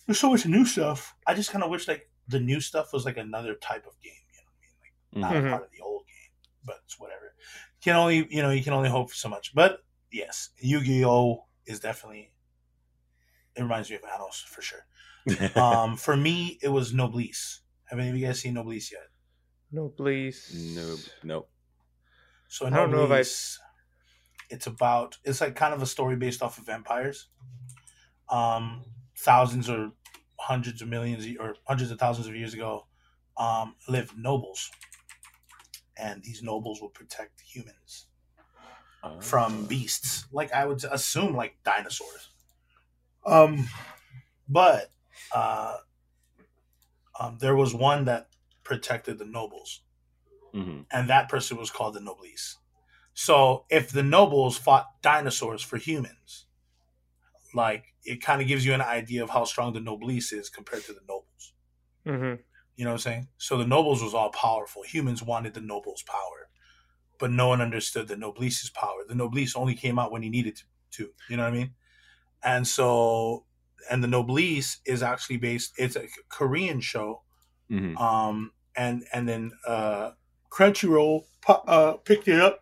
there's 0.07 0.19
so 0.19 0.31
much 0.31 0.45
new 0.45 0.65
stuff. 0.65 1.15
I 1.27 1.33
just 1.35 1.51
kind 1.51 1.63
of 1.63 1.69
wish 1.69 1.87
like 1.87 2.09
the 2.27 2.39
new 2.39 2.59
stuff 2.59 2.91
was 2.93 3.05
like 3.05 3.17
another 3.17 3.55
type 3.55 3.85
of 3.87 3.93
game, 4.01 4.13
you 5.13 5.21
know 5.21 5.27
what 5.27 5.31
I 5.31 5.33
mean? 5.33 5.33
Like 5.33 5.33
not 5.35 5.43
Mhm. 5.43 5.47
a 5.47 5.49
part 5.51 5.63
of 5.63 5.71
the 5.71 5.81
old 5.83 6.05
game, 6.07 6.31
but 6.65 6.77
it's 6.85 6.99
whatever. 6.99 7.35
Can 7.83 7.95
only, 7.95 8.27
you 8.33 8.41
know, 8.41 8.49
you 8.51 8.63
can 8.63 8.73
only 8.73 8.89
hope 8.89 9.09
for 9.09 9.15
so 9.15 9.29
much. 9.29 9.53
But 9.53 9.83
yes, 10.11 10.49
Yu-Gi-Oh 10.59 11.45
is 11.65 11.79
definitely 11.79 12.31
it 13.55 13.61
reminds 13.61 13.89
me 13.89 13.97
of 13.97 14.03
Anos 14.03 14.41
for 14.47 14.61
sure. 14.61 14.85
Um 15.55 15.97
for 15.97 16.17
me 16.17 16.57
it 16.61 16.69
was 16.69 16.93
Noblesse. 16.93 17.59
Have 17.85 17.99
any 17.99 18.09
of 18.09 18.15
you 18.17 18.25
guys 18.25 18.39
seen 18.39 18.55
Noblesse 18.55 18.91
yet? 18.91 19.07
Noblesse. 19.71 20.53
no, 20.75 20.95
no. 21.23 21.45
So 22.47 22.65
I 22.65 22.69
don't 22.71 22.91
know 22.91 23.03
if 23.05 23.11
I- 23.11 23.15
Noblesse, 23.17 23.59
it's 24.51 24.67
about 24.67 25.17
it's 25.23 25.41
like 25.41 25.55
kind 25.55 25.73
of 25.73 25.81
a 25.81 25.85
story 25.87 26.15
based 26.15 26.43
off 26.43 26.57
of 26.59 26.65
vampires. 26.65 27.27
Um, 28.29 28.85
thousands 29.17 29.69
or 29.69 29.91
hundreds 30.39 30.81
of 30.81 30.87
millions 30.87 31.25
or 31.39 31.55
hundreds 31.67 31.91
of 31.91 31.99
thousands 31.99 32.27
of 32.27 32.35
years 32.35 32.53
ago, 32.53 32.87
um, 33.37 33.75
lived 33.87 34.17
nobles, 34.17 34.71
and 35.97 36.23
these 36.23 36.41
nobles 36.43 36.81
would 36.81 36.93
protect 36.93 37.41
humans 37.41 38.07
from 39.21 39.63
Oh. 39.63 39.67
beasts, 39.67 40.25
like 40.31 40.53
I 40.53 40.65
would 40.65 40.83
assume, 40.85 41.35
like 41.35 41.57
dinosaurs. 41.63 42.29
Um, 43.25 43.67
but 44.47 44.91
uh, 45.33 45.77
um, 47.19 47.37
there 47.39 47.55
was 47.55 47.73
one 47.73 48.05
that 48.05 48.29
protected 48.63 49.17
the 49.19 49.25
nobles 49.25 49.81
Mhm. 50.53 50.85
and 50.91 51.09
that 51.09 51.29
person 51.29 51.57
was 51.57 51.71
called 51.71 51.93
the 51.95 51.99
noblesse. 52.01 52.57
So 53.13 53.65
if 53.69 53.91
the 53.91 54.03
nobles 54.03 54.57
fought 54.57 55.01
dinosaurs 55.01 55.61
for 55.61 55.77
humans, 55.77 56.45
like 57.53 57.93
it 58.03 58.21
kind 58.21 58.41
of 58.41 58.47
gives 58.47 58.65
you 58.65 58.73
an 58.73 58.81
idea 58.81 59.23
of 59.23 59.29
how 59.29 59.43
strong 59.45 59.73
the 59.73 59.79
noblesse 59.79 60.31
is 60.31 60.49
compared 60.49 60.83
to 60.85 60.93
the 60.93 61.01
nobles. 61.07 61.53
hmm 62.05 62.41
You 62.75 62.85
know 62.85 62.91
what 62.91 62.95
I'm 62.95 62.99
saying? 62.99 63.27
So 63.37 63.57
the 63.57 63.67
nobles 63.67 64.01
was 64.01 64.13
all 64.13 64.31
powerful. 64.31 64.83
Humans 64.83 65.21
wanted 65.23 65.53
the 65.53 65.61
nobles' 65.61 66.03
power, 66.03 66.49
but 67.19 67.31
no 67.31 67.49
one 67.49 67.61
understood 67.61 68.07
the 68.07 68.17
noblesse's 68.17 68.69
power. 68.69 69.03
The 69.07 69.15
noblesse 69.15 69.55
only 69.55 69.75
came 69.75 69.99
out 69.99 70.11
when 70.11 70.23
he 70.23 70.29
needed 70.29 70.57
to, 70.57 70.63
to. 70.91 71.09
You 71.29 71.37
know 71.37 71.43
what 71.43 71.53
I 71.53 71.57
mean? 71.57 71.75
And 72.43 72.67
so, 72.67 73.45
and 73.89 74.03
the 74.03 74.07
noblesse 74.07 74.79
is 74.85 75.03
actually 75.03 75.37
based. 75.37 75.73
It's 75.77 75.95
a 75.95 76.07
Korean 76.29 76.81
show 76.81 77.23
Mhm. 77.69 77.97
um, 77.99 78.53
and 78.75 79.05
and 79.13 79.27
then 79.27 79.51
uh, 79.67 80.11
Crunchyroll 80.49 81.25
uh, 81.47 81.93
picked 82.05 82.27
it 82.27 82.39
up 82.39 82.60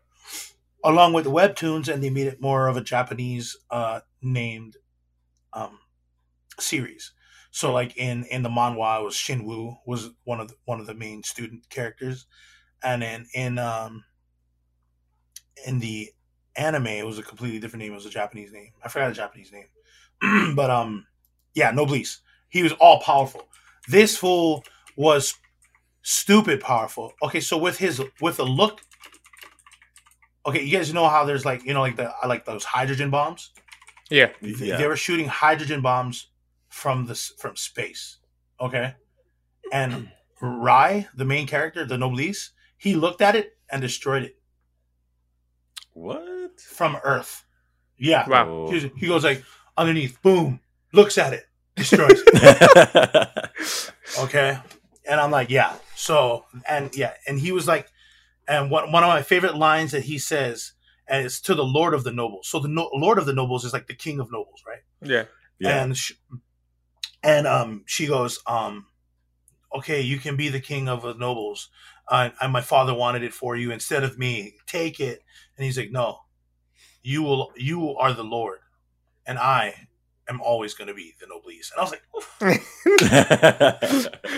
along 0.84 1.14
with 1.14 1.26
webtoons, 1.26 1.92
and 1.92 2.04
they 2.04 2.10
made 2.10 2.28
it 2.28 2.42
more 2.42 2.68
of 2.68 2.78
a 2.78 2.82
Japanese 2.82 3.58
uh, 3.70 4.02
named 4.22 4.78
um, 5.54 5.80
series. 6.60 7.12
So, 7.52 7.74
like 7.74 7.98
in 7.98 8.26
in 8.26 8.44
the 8.44 8.50
manhwa, 8.50 9.04
was 9.04 9.16
Shinwoo 9.16 9.78
was 9.86 10.12
one 10.24 10.40
of 10.40 10.50
the, 10.50 10.56
one 10.66 10.80
of 10.80 10.88
the 10.88 10.94
main 10.94 11.24
student 11.24 11.70
characters, 11.70 12.26
and 12.84 13.02
then 13.02 13.26
in 13.34 13.58
um, 13.58 14.04
in 15.66 15.80
the 15.80 16.10
anime, 16.56 16.88
it 16.88 17.06
was 17.06 17.18
a 17.18 17.24
completely 17.24 17.60
different 17.60 17.82
name. 17.84 17.92
It 17.92 17.96
was 17.96 18.06
a 18.06 18.12
Japanese 18.12 18.52
name. 18.52 18.72
I 18.84 18.90
forgot 18.90 19.10
the 19.10 19.16
Japanese 19.16 19.52
name, 19.52 20.56
but 20.56 20.70
um, 20.70 21.06
yeah, 21.54 21.72
Noblesse. 21.72 22.22
He 22.50 22.64
was 22.64 22.74
all 22.74 23.00
powerful. 23.02 23.48
This 23.88 24.18
fool 24.18 24.64
was 24.96 25.36
stupid 26.02 26.62
powerful. 26.62 27.14
Okay, 27.24 27.40
so 27.40 27.58
with 27.58 27.78
his 27.78 28.02
with 28.22 28.40
a 28.40 28.44
look, 28.44 28.82
okay, 30.50 30.64
you 30.64 30.78
guys 30.78 30.94
know 30.94 31.08
how 31.08 31.26
there's 31.26 31.46
like 31.46 31.64
you 31.66 31.74
know 31.74 31.82
like 31.82 31.96
the 31.96 32.10
uh, 32.10 32.28
like 32.28 32.46
those 32.46 32.64
hydrogen 32.64 33.10
bombs. 33.10 33.52
Yeah. 34.10 34.30
Yeah. 34.42 34.78
They 34.78 34.88
were 34.88 34.96
shooting 34.96 35.28
hydrogen 35.28 35.82
bombs 35.82 36.28
from 36.68 37.06
this 37.06 37.34
from 37.40 37.56
space. 37.56 38.18
Okay, 38.60 38.94
and 39.72 40.12
Rai, 40.42 41.08
the 41.16 41.26
main 41.26 41.48
character, 41.48 41.86
the 41.86 41.98
Noblesse, 41.98 42.52
he 42.78 42.96
looked 42.96 43.22
at 43.22 43.36
it 43.36 43.58
and 43.72 43.82
destroyed 43.82 44.24
it 44.24 44.38
What? 45.94 46.60
from 46.60 46.98
Earth. 47.04 47.46
Yeah, 47.98 48.28
Wow. 48.28 48.70
He, 48.72 48.92
he 48.98 49.08
goes 49.08 49.24
like 49.24 49.44
underneath, 49.78 50.22
boom, 50.22 50.62
looks 50.94 51.18
at 51.18 51.34
it, 51.34 51.46
destroys 51.76 52.24
it. 52.26 53.50
Okay. 54.20 54.58
And 55.08 55.20
I'm 55.20 55.32
like, 55.32 55.50
yeah. 55.50 55.76
So, 55.96 56.46
and 56.68 56.96
yeah. 56.96 57.14
And 57.28 57.40
he 57.40 57.52
was 57.52 57.68
like, 57.68 57.88
and 58.50 58.72
one, 58.72 58.92
one 58.92 59.04
of 59.04 59.08
my 59.08 59.22
favorite 59.22 59.56
lines 59.56 59.92
that 59.92 60.04
he 60.04 60.18
says, 60.18 60.74
and 61.08 61.26
it's 61.26 61.40
to 61.42 61.56
the 61.56 61.64
Lord 61.64 61.94
of 61.94 62.04
the 62.04 62.12
Nobles. 62.12 62.48
So 62.48 62.60
the 62.60 62.68
no, 62.68 62.90
Lord 62.94 63.20
of 63.20 63.26
the 63.26 63.34
Nobles 63.34 63.64
is 63.64 63.74
like 63.74 63.88
the 63.88 63.94
King 63.94 64.20
of 64.20 64.32
Nobles, 64.32 64.64
right? 64.68 64.82
Yeah. 65.02 65.26
yeah. 65.60 65.84
And 65.84 65.96
she, 65.96 66.16
and 67.22 67.46
um, 67.46 67.84
she 67.86 68.08
goes, 68.08 68.40
um, 68.48 68.88
okay, 69.74 70.02
you 70.02 70.18
can 70.18 70.36
be 70.36 70.50
the 70.50 70.60
King 70.60 70.90
of 70.90 71.04
the 71.04 71.14
Nobles. 71.14 71.70
Uh, 72.08 72.32
and 72.42 72.52
my 72.52 72.62
father 72.62 72.94
wanted 72.94 73.24
it 73.24 73.34
for 73.34 73.56
you 73.56 73.72
instead 73.72 74.04
of 74.04 74.18
me. 74.18 74.56
Take 74.66 75.00
it. 75.00 75.22
And 75.56 75.66
he's 75.66 75.78
like, 75.78 75.92
no, 75.92 76.22
you 77.04 77.22
will, 77.22 77.52
you 77.56 77.96
are 77.98 78.14
the 78.14 78.24
Lord, 78.24 78.60
and 79.28 79.38
I 79.38 79.88
am 80.28 80.42
always 80.42 80.74
going 80.74 80.88
to 80.88 80.94
be 80.94 81.14
the 81.20 81.28
Noblesse. 81.28 81.72
And 81.72 81.80
I 81.80 81.84
was 81.84 82.62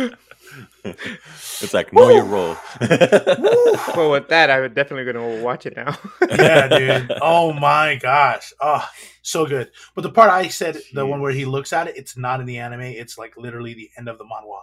like, 0.04 0.14
it's 0.84 1.74
like 1.74 1.94
know 1.94 2.10
your 2.10 2.26
role. 2.26 2.58
well, 2.82 4.12
with 4.12 4.30
that, 4.30 4.50
I'm 4.50 4.74
definitely 4.74 5.12
gonna 5.12 5.42
watch 5.42 5.66
it 5.66 5.76
now. 5.76 5.98
yeah, 6.30 6.68
dude. 6.68 7.12
Oh 7.22 7.54
my 7.54 7.96
gosh. 7.96 8.54
Oh, 8.60 8.88
so 9.22 9.46
good. 9.46 9.72
But 9.96 10.02
the 10.02 10.12
part 10.12 10.30
I 10.30 10.48
said, 10.48 10.78
the 10.94 11.06
one 11.06 11.22
where 11.22 11.32
he 11.32 11.46
looks 11.46 11.74
at 11.74 11.88
it, 11.88 11.98
it's 11.98 12.18
not 12.18 12.40
in 12.40 12.46
the 12.46 12.58
anime. 12.58 12.82
It's 12.82 13.18
like 13.18 13.38
literally 13.38 13.74
the 13.74 13.90
end 13.98 14.08
of 14.08 14.18
the 14.18 14.26
manhwa. 14.26 14.62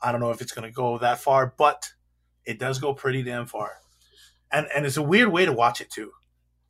I 0.00 0.12
don't 0.12 0.20
know 0.20 0.30
if 0.30 0.40
it's 0.40 0.52
gonna 0.52 0.70
go 0.70 0.98
that 0.98 1.20
far, 1.20 1.54
but 1.56 1.90
it 2.44 2.58
does 2.58 2.78
go 2.78 2.94
pretty 2.94 3.22
damn 3.22 3.46
far. 3.46 3.72
And 4.50 4.66
and 4.74 4.84
it's 4.84 4.96
a 4.96 5.02
weird 5.02 5.28
way 5.28 5.44
to 5.46 5.52
watch 5.52 5.80
it 5.80 5.90
too. 5.90 6.12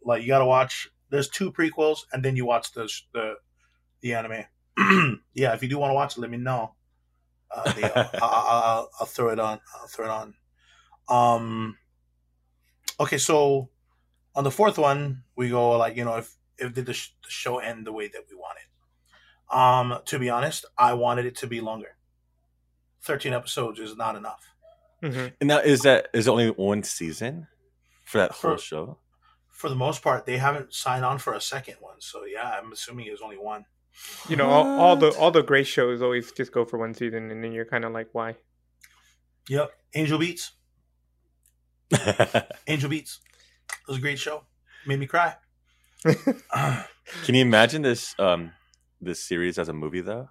Like 0.04 0.22
you 0.22 0.28
gotta 0.28 0.46
watch. 0.46 0.88
There's 1.10 1.28
two 1.28 1.52
prequels, 1.52 2.00
and 2.12 2.24
then 2.24 2.36
you 2.36 2.46
watch 2.46 2.72
the 2.72 2.90
the 3.12 3.34
the 4.00 4.14
anime. 4.14 4.44
yeah, 5.34 5.52
if 5.52 5.62
you 5.62 5.68
do 5.68 5.78
want 5.78 5.90
to 5.90 5.94
watch 5.94 6.16
it, 6.16 6.20
let 6.20 6.30
me 6.30 6.38
know. 6.38 6.74
Uh, 7.54 7.72
they- 7.72 7.82
I'll, 7.84 8.10
I'll, 8.22 8.62
I'll, 8.62 8.90
I'll 9.00 9.06
throw 9.06 9.28
it 9.30 9.38
on. 9.38 9.60
I'll 9.80 9.86
throw 9.88 10.06
it 10.06 10.10
on. 10.10 10.34
Um. 11.08 11.76
Okay, 13.00 13.18
so 13.18 13.68
on 14.34 14.44
the 14.44 14.50
fourth 14.50 14.78
one, 14.78 15.24
we 15.36 15.48
go 15.50 15.70
like 15.72 15.96
you 15.96 16.04
know 16.04 16.16
if 16.16 16.34
if 16.58 16.72
did 16.74 16.86
the, 16.86 16.94
sh- 16.94 17.14
the 17.24 17.30
show 17.30 17.58
end 17.58 17.86
the 17.86 17.92
way 17.92 18.08
that 18.08 18.22
we 18.30 18.36
wanted. 18.36 18.62
Um, 19.50 20.00
to 20.06 20.18
be 20.18 20.30
honest, 20.30 20.64
I 20.78 20.94
wanted 20.94 21.26
it 21.26 21.36
to 21.36 21.46
be 21.46 21.60
longer. 21.60 21.96
Thirteen 23.02 23.32
episodes 23.32 23.80
is 23.80 23.96
not 23.96 24.16
enough. 24.16 24.42
hmm 25.02 25.26
And 25.40 25.48
now 25.48 25.58
is 25.58 25.80
that 25.80 26.08
is 26.14 26.26
it 26.28 26.30
only 26.30 26.48
one 26.50 26.82
season 26.84 27.48
for 28.04 28.18
that 28.18 28.30
whole 28.32 28.52
For- 28.56 28.58
show? 28.62 28.98
For 29.50 29.68
the 29.68 29.74
most 29.76 30.02
part, 30.02 30.26
they 30.26 30.38
haven't 30.38 30.74
signed 30.74 31.04
on 31.04 31.18
for 31.18 31.34
a 31.34 31.40
second 31.40 31.76
one, 31.80 32.00
so 32.00 32.24
yeah, 32.24 32.58
I'm 32.58 32.72
assuming 32.72 33.06
it 33.06 33.12
was 33.12 33.20
only 33.20 33.36
one. 33.38 33.64
You 34.28 34.36
know, 34.36 34.48
all, 34.48 34.66
all 34.80 34.96
the 34.96 35.10
all 35.18 35.30
the 35.30 35.42
great 35.42 35.66
shows 35.66 36.00
always 36.02 36.32
just 36.32 36.52
go 36.52 36.64
for 36.64 36.78
one 36.78 36.94
season, 36.94 37.30
and 37.30 37.42
then 37.44 37.52
you're 37.52 37.64
kind 37.66 37.84
of 37.84 37.92
like, 37.92 38.08
why? 38.12 38.36
Yep, 39.48 39.70
Angel 39.94 40.18
Beats, 40.18 40.52
Angel 42.66 42.88
Beats, 42.88 43.20
it 43.68 43.88
was 43.88 43.98
a 43.98 44.00
great 44.00 44.18
show. 44.18 44.44
Made 44.86 44.98
me 45.00 45.06
cry. 45.06 45.36
Can 46.04 47.34
you 47.34 47.42
imagine 47.42 47.82
this 47.82 48.14
um 48.18 48.52
this 49.00 49.22
series 49.22 49.58
as 49.58 49.68
a 49.68 49.72
movie 49.72 50.00
though? 50.00 50.28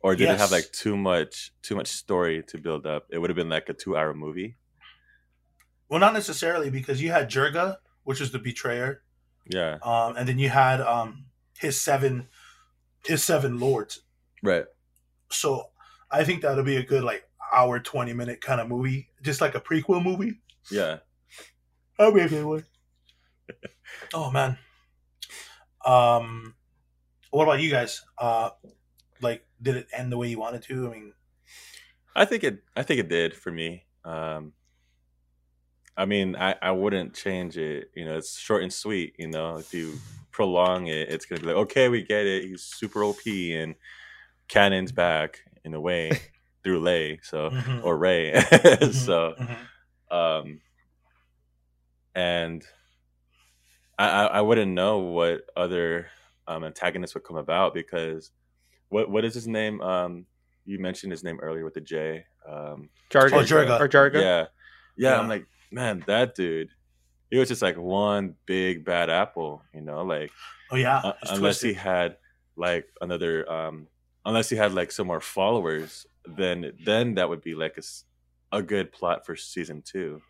Or 0.00 0.14
did 0.14 0.28
it 0.28 0.38
have 0.38 0.52
like 0.52 0.70
too 0.72 0.96
much 0.96 1.52
too 1.62 1.74
much 1.74 1.88
story 1.88 2.42
to 2.48 2.58
build 2.58 2.86
up? 2.86 3.06
It 3.10 3.18
would 3.18 3.30
have 3.30 3.36
been 3.36 3.48
like 3.48 3.68
a 3.68 3.74
two 3.74 3.96
hour 3.96 4.14
movie. 4.14 4.56
well, 5.88 5.98
not 6.00 6.12
necessarily 6.14 6.70
because 6.70 7.00
you 7.02 7.10
had 7.10 7.28
Jurga, 7.30 7.78
which 8.04 8.20
was 8.20 8.30
the 8.32 8.38
betrayer, 8.38 9.02
Yeah. 9.48 9.78
um, 9.82 10.16
and 10.16 10.28
then 10.28 10.38
you 10.38 10.48
had 10.50 10.80
um, 10.80 11.26
his 11.58 11.80
seven, 11.80 12.28
his 13.06 13.22
seven 13.22 13.58
lords. 13.58 14.02
Right. 14.42 14.64
So 15.30 15.70
I 16.10 16.24
think 16.24 16.42
that'll 16.42 16.64
be 16.64 16.76
a 16.76 16.82
good 16.82 17.04
like 17.04 17.24
hour 17.52 17.78
twenty 17.80 18.12
minute 18.12 18.40
kind 18.40 18.60
of 18.60 18.68
movie, 18.68 19.08
just 19.22 19.40
like 19.40 19.54
a 19.54 19.60
prequel 19.60 20.02
movie. 20.02 20.40
Yeah. 20.70 20.98
That'll 21.98 22.14
be 22.14 22.20
a 22.20 22.28
good 22.28 22.44
one. 22.44 22.64
oh 24.14 24.30
man. 24.30 24.58
Um, 25.84 26.54
what 27.30 27.44
about 27.44 27.60
you 27.60 27.70
guys? 27.70 28.02
Uh, 28.18 28.50
like, 29.20 29.44
did 29.62 29.76
it 29.76 29.88
end 29.92 30.10
the 30.10 30.16
way 30.16 30.28
you 30.28 30.38
wanted 30.38 30.62
to? 30.64 30.88
I 30.88 30.90
mean, 30.92 31.12
I 32.14 32.24
think 32.24 32.44
it. 32.44 32.62
I 32.74 32.82
think 32.82 33.00
it 33.00 33.08
did 33.08 33.34
for 33.34 33.52
me. 33.52 33.84
Um, 34.04 34.52
I 35.96 36.04
mean, 36.04 36.36
I, 36.36 36.54
I 36.60 36.72
wouldn't 36.72 37.14
change 37.14 37.56
it. 37.56 37.90
You 37.94 38.04
know, 38.04 38.16
it's 38.16 38.38
short 38.38 38.62
and 38.62 38.72
sweet. 38.72 39.14
You 39.18 39.28
know, 39.28 39.56
if 39.56 39.72
you 39.72 39.98
prolong 40.36 40.86
it, 40.86 41.08
it's 41.08 41.24
gonna 41.24 41.40
be 41.40 41.46
like, 41.46 41.56
okay, 41.56 41.88
we 41.88 42.02
get 42.02 42.26
it. 42.26 42.44
He's 42.44 42.62
super 42.62 43.02
OP 43.02 43.26
and 43.26 43.74
Kanon's 44.50 44.92
back 44.92 45.40
in 45.64 45.72
a 45.72 45.80
way 45.80 46.10
through 46.62 46.80
Lay. 46.80 47.18
So 47.22 47.48
mhm, 47.48 47.82
or 47.82 47.96
Ray. 47.96 48.32
mhm, 48.36 48.92
so 48.92 49.34
mhm. 49.40 50.14
um, 50.14 50.60
and 52.14 52.62
I, 53.98 54.08
I 54.08 54.24
I 54.26 54.40
wouldn't 54.42 54.72
know 54.72 54.98
what 54.98 55.40
other 55.56 56.08
um, 56.46 56.64
antagonists 56.64 57.14
would 57.14 57.24
come 57.24 57.38
about 57.38 57.72
because 57.72 58.30
what 58.90 59.10
what 59.10 59.24
is 59.24 59.32
his 59.32 59.48
name? 59.48 59.80
Um, 59.80 60.26
you 60.66 60.78
mentioned 60.78 61.12
his 61.12 61.24
name 61.24 61.40
earlier 61.40 61.64
with 61.64 61.74
the 61.74 61.80
J. 61.80 62.26
Um, 62.46 62.90
Jarga. 63.10 63.32
Oh, 63.32 63.42
Jarga. 63.42 63.80
Or 63.80 63.88
Jarga. 63.88 64.20
yeah, 64.20 64.46
yeah. 64.98 65.18
I'm 65.18 65.28
like, 65.28 65.46
man, 65.72 66.04
that 66.06 66.34
dude. 66.34 66.68
He 67.30 67.38
was 67.38 67.48
just 67.48 67.62
like 67.62 67.76
one 67.76 68.34
big 68.46 68.84
bad 68.84 69.10
apple, 69.10 69.62
you 69.74 69.80
know, 69.80 70.02
like 70.04 70.30
Oh 70.70 70.76
yeah, 70.76 70.98
uh, 70.98 71.12
unless 71.22 71.60
twisted. 71.60 71.68
he 71.70 71.74
had 71.74 72.16
like 72.56 72.86
another, 73.00 73.50
um, 73.50 73.88
unless 74.24 74.48
he 74.48 74.56
had 74.56 74.72
like 74.74 74.90
some 74.92 75.06
more 75.08 75.20
followers, 75.20 76.06
then 76.36 76.72
then 76.84 77.14
that 77.14 77.28
would 77.28 77.42
be 77.42 77.54
like 77.54 77.78
a 78.52 78.62
good 78.62 78.92
plot 78.92 79.26
for 79.26 79.36
season 79.36 79.82
two. 79.82 80.20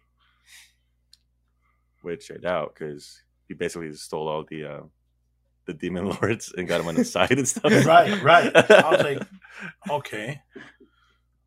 Which 2.02 2.30
I 2.30 2.36
doubt 2.36 2.74
because 2.74 3.22
he 3.48 3.54
basically 3.54 3.92
stole 3.94 4.28
all 4.28 4.44
the 4.44 4.64
uh, 4.64 4.80
the 5.66 5.74
demon 5.74 6.08
lords 6.20 6.52
and 6.56 6.68
got 6.68 6.78
them 6.78 6.88
on 6.88 6.94
the 6.94 7.04
side 7.04 7.32
and 7.32 7.48
stuff. 7.48 7.72
Right, 7.86 8.22
right. 8.22 8.54
I 8.54 8.90
was 8.90 9.02
like, 9.02 9.22
okay. 9.90 10.40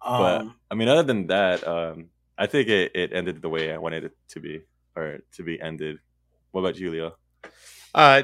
But- 0.01 0.41
Um, 0.41 0.55
I 0.71 0.75
mean, 0.75 0.87
other 0.87 1.03
than 1.03 1.27
that, 1.27 1.65
um, 1.67 2.07
I 2.37 2.47
think 2.47 2.67
it, 2.69 2.91
it 2.95 3.11
ended 3.13 3.41
the 3.41 3.49
way 3.49 3.71
I 3.73 3.77
wanted 3.77 4.05
it 4.05 4.13
to 4.29 4.39
be, 4.39 4.61
or 4.99 5.19
to 5.33 5.43
be 5.43 5.59
ended. 5.59 5.99
What 6.51 6.61
about 6.61 6.77
you, 6.77 6.91
Leo? 6.91 7.15
Uh, 7.93 8.23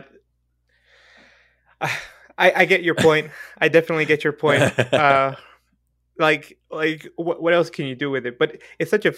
I 1.82 1.92
I 2.38 2.66
get 2.66 2.84
your 2.84 2.96
point. 2.96 3.32
I 3.58 3.70
definitely 3.70 4.06
get 4.06 4.24
your 4.24 4.34
point. 4.34 4.74
Uh, 4.94 5.36
like 6.18 6.58
like 6.72 7.08
what 7.16 7.42
what 7.42 7.54
else 7.54 7.70
can 7.70 7.86
you 7.88 7.96
do 7.96 8.10
with 8.10 8.26
it? 8.26 8.40
But 8.40 8.62
it's 8.80 8.92
such 8.92 9.06
a 9.06 9.14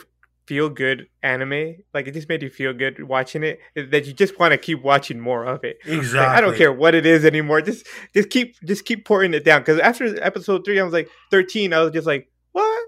feel 0.47 0.69
good 0.69 1.07
anime. 1.21 1.75
Like 1.93 2.07
it 2.07 2.13
just 2.13 2.27
made 2.29 2.41
you 2.41 2.49
feel 2.49 2.73
good 2.73 3.03
watching 3.03 3.43
it 3.43 3.59
that 3.75 4.07
you 4.07 4.13
just 4.13 4.39
want 4.39 4.53
to 4.53 4.57
keep 4.57 4.81
watching 4.81 5.19
more 5.19 5.45
of 5.45 5.63
it. 5.63 5.77
exactly. 5.85 6.19
Like, 6.19 6.29
I 6.29 6.41
don't 6.41 6.55
care 6.55 6.73
what 6.73 6.95
it 6.95 7.05
is 7.05 7.25
anymore. 7.25 7.61
Just 7.61 7.85
just 8.13 8.29
keep 8.29 8.55
just 8.65 8.85
keep 8.85 9.05
pouring 9.05 9.33
it 9.33 9.43
down. 9.43 9.61
Because 9.61 9.79
after 9.79 10.21
episode 10.23 10.65
three, 10.65 10.79
I 10.79 10.83
was 10.83 10.93
like 10.93 11.09
thirteen. 11.29 11.73
I 11.73 11.81
was 11.81 11.91
just 11.91 12.07
like, 12.07 12.29
what? 12.53 12.87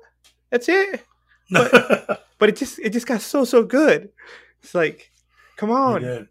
That's 0.50 0.70
it. 0.70 1.06
But, 1.52 2.28
But 2.38 2.50
it 2.50 2.56
just 2.56 2.80
it 2.80 2.92
just 2.92 3.06
got 3.06 3.22
so 3.22 3.44
so 3.44 3.64
good. 3.64 4.10
It's 4.62 4.76
like, 4.76 5.12
come 5.58 5.72
on, 5.72 6.28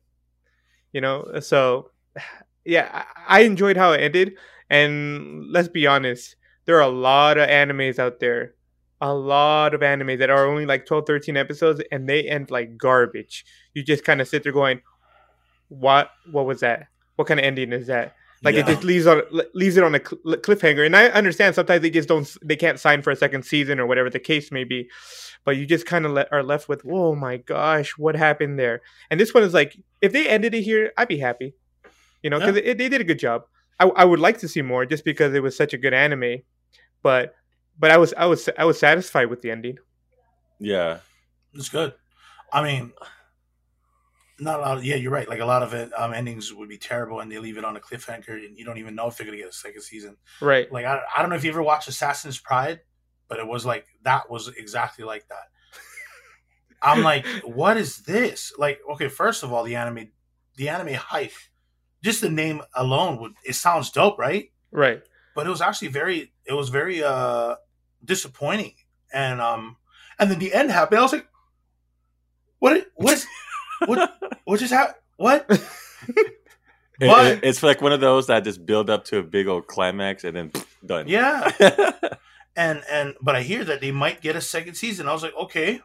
you 0.93 1.01
know. 1.01 1.41
So 1.41 1.91
yeah, 2.65 3.05
I, 3.27 3.41
enjoyed 3.41 3.77
how 3.77 3.93
it 3.93 4.01
ended. 4.03 4.35
And 4.69 5.51
let's 5.51 5.69
be 5.69 5.87
honest, 5.87 6.37
there 6.67 6.77
are 6.77 6.83
a 6.83 6.89
lot 6.89 7.39
of 7.39 7.49
animes 7.49 7.99
out 7.99 8.21
there. 8.21 8.55
A 9.01 9.15
lot 9.15 9.75
of 9.75 9.81
animes 9.81 10.19
that 10.19 10.29
are 10.29 10.47
only 10.47 10.67
like 10.67 10.85
12, 10.85 11.07
13 11.07 11.37
episodes 11.37 11.81
and 11.91 12.09
they 12.09 12.29
end 12.29 12.51
like 12.51 12.77
garbage. 12.77 13.47
You 13.73 13.83
just 13.83 14.05
kind 14.05 14.21
of 14.21 14.29
sit 14.29 14.43
there 14.43 14.53
going, 14.53 14.83
What 15.69 16.11
what 16.31 16.47
was 16.47 16.61
that? 16.61 16.89
What 17.17 17.29
kind 17.29 17.41
of 17.41 17.47
ending 17.47 17.73
is 17.73 17.87
that? 17.87 18.15
Like 18.43 18.55
it 18.55 18.67
just 18.67 18.85
leaves 18.85 19.07
on 19.07 19.23
leaves 19.55 19.77
it 19.77 19.83
on 19.83 19.95
a 19.95 19.99
cl- 19.99 20.37
cliffhanger, 20.37 20.87
and 20.87 20.95
I 20.95 21.07
understand 21.09 21.55
sometimes 21.57 21.83
they 21.83 21.91
just 21.91 22.09
don't 22.09 22.37
they 22.43 22.55
can't 22.57 22.79
sign 22.79 23.03
for 23.03 23.11
a 23.11 23.17
second 23.17 23.45
season 23.45 23.81
or 23.81 23.87
whatever 23.87 24.11
the 24.11 24.21
case 24.21 24.53
may 24.53 24.63
be, 24.65 24.89
but 25.45 25.57
you 25.57 25.67
just 25.67 25.87
kind 25.87 26.07
of 26.07 26.13
le- 26.13 26.27
are 26.31 26.43
left 26.45 26.69
with 26.69 26.83
oh 26.89 27.15
my 27.17 27.39
gosh 27.39 27.99
what 27.99 28.15
happened 28.15 28.59
there? 28.59 28.81
And 29.11 29.19
this 29.19 29.35
one 29.35 29.43
is 29.43 29.55
like 29.55 29.77
if 30.01 30.13
they 30.13 30.29
ended 30.29 30.55
it 30.55 30.63
here, 30.63 30.93
I'd 30.97 31.09
be 31.09 31.19
happy, 31.19 31.55
you 32.23 32.31
know, 32.31 32.39
because 32.39 32.57
Yeah. 32.57 32.75
they 32.75 32.89
did 32.89 33.01
a 33.01 33.05
good 33.05 33.19
job. 33.19 33.43
I, 33.81 33.87
I 33.89 34.05
would 34.05 34.21
like 34.21 34.39
to 34.39 34.49
see 34.49 34.63
more 34.63 34.87
just 34.87 35.05
because 35.05 35.35
it 35.35 35.43
was 35.43 35.57
such 35.57 35.73
a 35.75 35.79
good 35.79 35.93
anime, 35.95 36.43
but 37.03 37.35
but 37.79 37.91
I 37.91 37.97
was 37.97 38.15
I 38.17 38.27
was 38.27 38.49
I 38.57 38.65
was 38.65 38.79
satisfied 38.79 39.31
with 39.31 39.43
the 39.43 39.51
ending. 39.51 39.79
Yeah, 40.61 40.99
It's 41.55 41.69
good. 41.69 41.95
I 42.53 42.63
mean, 42.63 42.93
not 44.41 44.61
a 44.61 44.63
lot. 44.63 44.79
Of, 44.79 44.85
yeah, 44.85 44.97
you're 44.97 45.11
right. 45.11 45.29
Like 45.29 45.41
a 45.41 45.45
lot 45.45 45.63
of 45.63 45.75
it, 45.75 45.91
um, 45.99 46.13
endings 46.13 46.53
would 46.53 46.69
be 46.69 46.79
terrible, 46.79 47.21
and 47.21 47.31
they 47.31 47.39
leave 47.39 47.59
it 47.59 47.65
on 47.65 47.77
a 47.77 47.81
cliffhanger, 47.81 48.45
and 48.45 48.57
you 48.57 48.65
don't 48.65 48.79
even 48.79 48.95
know 48.95 49.09
if 49.09 49.17
they're 49.17 49.27
gonna 49.27 49.39
get 49.39 49.49
a 49.49 49.53
second 49.53 49.83
season. 49.83 50.17
Right. 50.41 50.71
Like 50.73 50.85
I, 50.85 51.01
I 51.17 51.21
don't 51.21 51.31
know 51.31 51.37
if 51.37 51.45
you 51.45 51.51
ever 51.51 51.63
watched 51.63 51.89
Assassin's 51.89 52.39
Pride, 52.39 52.81
but 53.29 53.39
it 53.39 53.47
was 53.47 53.67
like 53.67 53.87
that 54.03 54.31
was 54.31 54.49
exactly 54.49 55.05
like 55.05 55.27
that. 55.29 55.49
I'm 56.83 57.03
like, 57.03 57.27
what 57.45 57.77
is 57.77 57.99
this? 57.99 58.53
Like, 58.57 58.81
okay, 58.93 59.09
first 59.09 59.43
of 59.43 59.53
all, 59.53 59.65
the 59.65 59.77
anime, 59.77 60.09
the 60.57 60.69
anime 60.69 60.95
hype, 60.95 61.33
just 62.03 62.21
the 62.21 62.31
name 62.31 62.63
alone 62.75 63.21
would 63.21 63.33
it 63.45 63.55
sounds 63.55 63.91
dope, 63.91 64.19
right? 64.19 64.51
Right. 64.71 65.03
but 65.35 65.47
it 65.47 65.51
was 65.51 65.63
actually 65.63 65.89
very 65.89 66.33
it 66.45 66.53
was 66.53 66.69
very 66.69 67.03
uh 67.03 67.55
disappointing 68.05 68.75
and 69.13 69.41
um 69.41 69.77
and 70.19 70.31
then 70.31 70.39
the 70.39 70.53
end 70.53 70.71
happened 70.71 70.99
i 70.99 71.03
was 71.03 71.13
like 71.15 71.27
what 72.59 72.87
what 72.97 73.15
is 73.15 73.27
what 73.87 74.19
what 74.45 74.61
just 74.61 74.73
happened 74.73 74.97
what? 75.17 75.47
It- 77.01 77.07
But- 77.07 77.27
it- 77.27 77.41
it's 77.45 77.63
like 77.63 77.81
one 77.81 77.93
of 77.93 78.01
those 78.01 78.27
that 78.27 78.43
just 78.45 78.67
build 78.67 78.91
up 78.91 79.05
to 79.07 79.19
a 79.19 79.23
big 79.23 79.47
old 79.47 79.67
climax 79.69 80.25
and 80.25 80.35
then 80.37 80.53
done. 80.85 81.07
yeah. 81.09 81.51
And 82.57 82.83
and 82.91 83.15
but 83.23 83.37
i 83.37 83.43
hear 83.43 83.63
that 83.63 83.81
they 83.81 83.93
might 83.93 84.21
get 84.21 84.35
a 84.35 84.41
second 84.41 84.75
season. 84.75 85.07
I 85.09 85.13
was 85.13 85.23
like 85.23 85.35
okay 85.45 85.81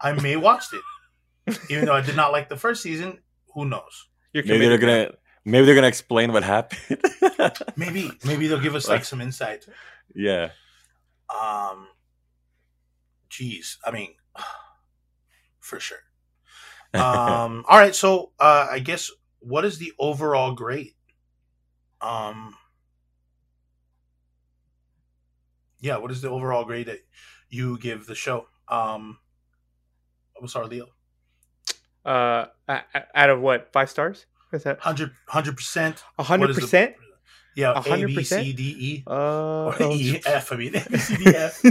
i 0.00 0.12
may 0.12 0.36
watch 0.36 0.66
it. 0.72 1.56
Even 1.70 1.86
though 1.86 1.94
i 1.94 2.00
did 2.02 2.14
not 2.14 2.30
like 2.30 2.48
the 2.48 2.56
first 2.56 2.82
season 2.82 3.18
who 3.52 3.64
knows? 3.64 4.06
You're 4.32 4.44
maybe 4.46 4.68
they're 4.68 4.78
gonna 4.78 5.10
maybe 5.44 5.66
they're 5.66 5.74
gonna 5.74 5.88
explain 5.88 6.32
what 6.32 6.44
happened. 6.44 7.02
maybe 7.76 8.12
maybe 8.24 8.46
they'll 8.46 8.60
give 8.60 8.76
us 8.76 8.88
like 8.88 9.04
some 9.04 9.20
insight. 9.20 9.66
yeah. 10.14 10.50
um 11.34 11.88
jeez 13.28 13.78
i 13.84 13.90
mean 13.90 14.14
for 15.58 15.80
sure 15.80 15.98
um 16.94 17.64
all 17.68 17.78
right 17.78 17.94
so 17.94 18.30
uh 18.38 18.68
i 18.70 18.78
guess 18.78 19.10
what 19.40 19.64
is 19.64 19.78
the 19.78 19.92
overall 19.98 20.52
grade? 20.52 20.94
Um 22.00 22.54
yeah 25.80 25.96
what 25.98 26.10
is 26.10 26.22
the 26.22 26.30
overall 26.30 26.64
grade 26.64 26.86
that 26.86 27.00
you 27.50 27.78
give 27.78 28.06
the 28.06 28.14
show? 28.14 28.46
Um 28.68 29.18
i'm 30.40 30.48
sorry 30.48 30.68
leo 30.68 30.86
Uh, 32.04 32.46
out 33.14 33.30
of 33.30 33.40
what 33.40 33.72
five 33.72 33.88
stars? 33.88 34.26
Is 34.52 34.64
that 34.64 34.78
100 34.84 35.56
percent. 35.56 36.04
A 36.18 36.22
hundred 36.22 36.54
percent? 36.54 36.94
yeah 37.56 37.72
A 37.72 37.78
a 37.78 37.80
hundred 37.82 38.08
b 38.16 38.22
c 38.24 38.52
d 38.52 38.62
e. 38.78 39.04
Uh, 39.06 39.66
or 39.66 39.76
oh, 39.80 39.92
e 39.92 40.20
f 40.24 40.52
i 40.52 40.56
mean 40.56 40.74
a 40.76 40.84
b 40.88 40.98
c 40.98 41.16
d 41.16 41.34
f. 41.34 41.62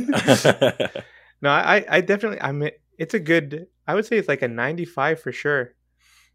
No, 1.43 1.49
I, 1.51 1.84
I 1.89 1.99
definitely, 2.01 2.39
I 2.41 2.53
mean, 2.53 2.71
it's 2.98 3.14
a 3.14 3.20
good. 3.20 3.68
I 3.88 3.96
would 3.96 4.06
say 4.06 4.18
it's 4.18 4.28
like 4.28 4.41
a 4.41 4.48
ninety-five 4.48 5.20
for 5.20 5.32
sure. 5.32 5.74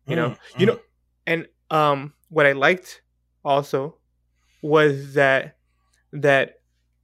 You 0.07 0.17
know, 0.17 0.31
Mm, 0.31 0.39
you 0.61 0.67
mm. 0.67 0.69
know, 0.71 0.81
and 1.27 1.47
um, 1.71 2.15
what 2.31 2.47
I 2.47 2.53
liked 2.53 3.03
also 3.45 3.97
was 4.63 5.15
that 5.15 5.57
that 6.13 6.61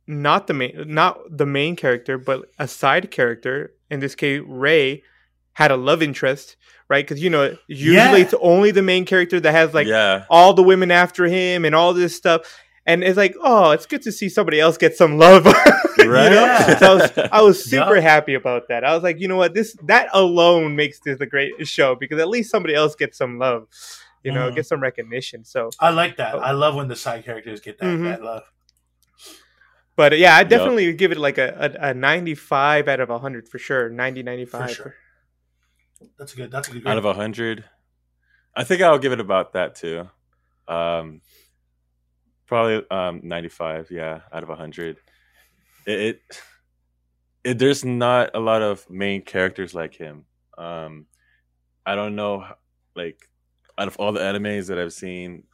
not 0.06 0.46
the 0.46 0.54
main, 0.54 0.84
not 0.86 1.18
the 1.30 1.46
main 1.46 1.76
character, 1.76 2.18
but 2.18 2.46
a 2.58 2.66
side 2.68 3.10
character. 3.10 3.74
In 3.90 4.00
this 4.00 4.14
case, 4.14 4.42
Ray 4.46 5.02
had 5.52 5.70
a 5.70 5.76
love 5.76 6.02
interest, 6.02 6.56
right? 6.88 7.04
Because 7.06 7.22
you 7.22 7.30
know, 7.30 7.56
usually 7.68 7.94
Yeah. 7.94 8.16
it's 8.16 8.34
only 8.40 8.70
the 8.70 8.82
main 8.82 9.04
character 9.04 9.38
that 9.40 9.52
has 9.52 9.72
like 9.72 9.86
yeah. 9.86 10.24
all 10.28 10.52
the 10.52 10.62
women 10.62 10.90
after 10.90 11.26
him 11.26 11.64
and 11.64 11.74
all 11.74 11.94
this 11.94 12.16
stuff. 12.16 12.40
And 12.86 13.02
it's 13.02 13.16
like, 13.16 13.34
oh, 13.40 13.70
it's 13.70 13.86
good 13.86 14.02
to 14.02 14.12
see 14.12 14.28
somebody 14.28 14.60
else 14.60 14.76
get 14.76 14.96
some 14.96 15.16
love. 15.18 15.46
you 15.98 16.10
Right. 16.10 16.30
know? 16.30 16.44
Yeah. 16.44 16.76
So 16.78 16.86
I 16.86 16.94
was, 16.94 17.18
I 17.32 17.40
was 17.48 17.64
super 17.64 17.94
Yeah. 17.96 18.02
happy 18.02 18.34
about 18.34 18.68
that. 18.68 18.84
I 18.84 18.94
was 18.94 19.02
like, 19.02 19.20
you 19.20 19.28
know 19.28 19.36
what, 19.36 19.54
this 19.54 19.74
that 19.84 20.08
alone 20.12 20.76
makes 20.76 21.00
this 21.00 21.18
a 21.20 21.26
great 21.26 21.66
show 21.66 21.94
because 21.94 22.20
at 22.20 22.28
least 22.28 22.50
somebody 22.50 22.74
else 22.74 22.94
gets 22.94 23.16
some 23.16 23.38
love, 23.38 23.68
you 24.22 24.32
know, 24.32 24.50
Mhm. 24.50 24.56
get 24.56 24.66
some 24.66 24.80
recognition. 24.80 25.44
So, 25.44 25.70
i 25.80 25.88
like 25.90 26.16
that 26.18 26.34
Oh. 26.34 26.38
i 26.40 26.50
love 26.50 26.74
when 26.74 26.88
the 26.88 26.96
side 26.96 27.24
characters 27.24 27.60
get 27.60 27.78
that, 27.78 27.86
Mhm. 27.86 28.04
that 28.04 28.22
love 28.22 28.42
but 29.96 30.18
yeah, 30.18 30.36
I 30.36 30.42
definitely 30.42 30.86
would 30.88 30.98
give 30.98 31.12
it 31.12 31.18
like 31.18 31.38
a, 31.38 31.76
a, 31.80 31.90
a 31.90 31.94
95 31.94 32.88
out 32.88 32.98
of 32.98 33.10
100 33.10 33.48
for 33.48 33.58
sure. 33.58 33.88
90, 33.88 34.24
95. 34.24 34.70
sure. 34.72 34.94
That's 36.18 36.32
a 36.32 36.36
good. 36.36 36.50
That's 36.50 36.68
a 36.68 36.72
good. 36.72 36.86
out 36.86 36.98
of 36.98 37.04
a 37.04 37.14
hundred. 37.14 37.64
I 38.56 38.64
think 38.64 38.82
I'll 38.82 38.98
give 38.98 39.12
it 39.12 39.20
about 39.20 39.52
that 39.52 39.76
too. 39.76 40.10
Um, 40.66 41.20
probably 42.46 42.84
um 42.90 43.20
ninety 43.22 43.48
five. 43.48 43.90
Yeah, 43.90 44.20
out 44.32 44.42
of 44.42 44.50
a 44.50 44.56
hundred. 44.56 44.98
It, 45.86 46.00
it, 46.00 46.20
it 47.44 47.58
there's 47.58 47.84
not 47.84 48.30
a 48.34 48.40
lot 48.40 48.62
of 48.62 48.88
main 48.88 49.22
characters 49.22 49.74
like 49.74 49.94
him. 49.94 50.24
Um, 50.56 51.06
I 51.84 51.94
don't 51.94 52.16
know, 52.16 52.44
like 52.94 53.18
out 53.76 53.88
of 53.88 53.96
all 53.96 54.12
the 54.12 54.20
animes 54.20 54.68
that 54.68 54.78
I've 54.78 54.92
seen, 54.92 55.44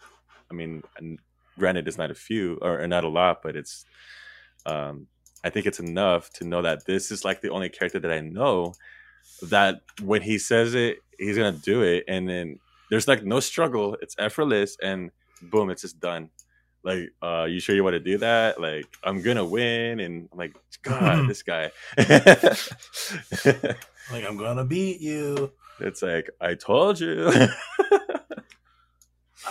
I 0.51 0.55
mean, 0.55 0.82
granted, 1.59 1.88
it's 1.88 1.99
not 1.99 2.11
a 2.11 2.14
few 2.14 2.59
or, 2.61 2.80
or 2.80 2.86
not 2.86 3.05
a 3.05 3.09
lot, 3.09 3.43
but 3.43 3.57
it's. 3.57 3.84
Um, 4.66 5.07
I 5.43 5.49
think 5.49 5.64
it's 5.64 5.80
enough 5.80 6.30
to 6.34 6.45
know 6.47 6.61
that 6.62 6.84
this 6.84 7.11
is 7.11 7.24
like 7.24 7.41
the 7.41 7.51
only 7.51 7.70
character 7.70 7.99
that 7.99 8.12
I 8.12 8.20
know 8.20 8.74
that 9.49 9.80
when 10.03 10.20
he 10.20 10.38
says 10.38 10.74
it, 10.74 10.99
he's 11.18 11.36
gonna 11.36 11.53
do 11.53 11.82
it, 11.82 12.05
and 12.09 12.28
then 12.28 12.59
there's 12.91 13.09
like 13.09 13.24
no 13.24 13.41
struggle. 13.41 13.97
It's 14.03 14.14
effortless, 14.18 14.76
and 14.82 15.11
boom, 15.43 15.70
it's 15.70 15.82
just 15.82 15.99
done. 15.99 16.30
Like, 16.83 17.12
uh, 17.22 17.47
you 17.49 17.61
sure 17.61 17.74
you 17.74 17.85
want 17.85 17.95
to 17.95 18.01
do 18.01 18.18
that? 18.18 18.61
Like, 18.61 18.87
I'm 19.05 19.22
gonna 19.22 19.45
win, 19.45 20.01
and 20.01 20.28
I'm 20.33 20.39
like, 20.39 20.55
God, 20.83 21.28
this 21.33 21.43
guy. 21.43 21.70
Like 24.11 24.24
I'm 24.24 24.37
gonna 24.37 24.64
beat 24.64 25.01
you. 25.01 25.53
it's 25.78 26.03
like 26.03 26.31
I 26.41 26.55
told 26.55 26.99
you, 26.99 27.31
I 27.31 27.49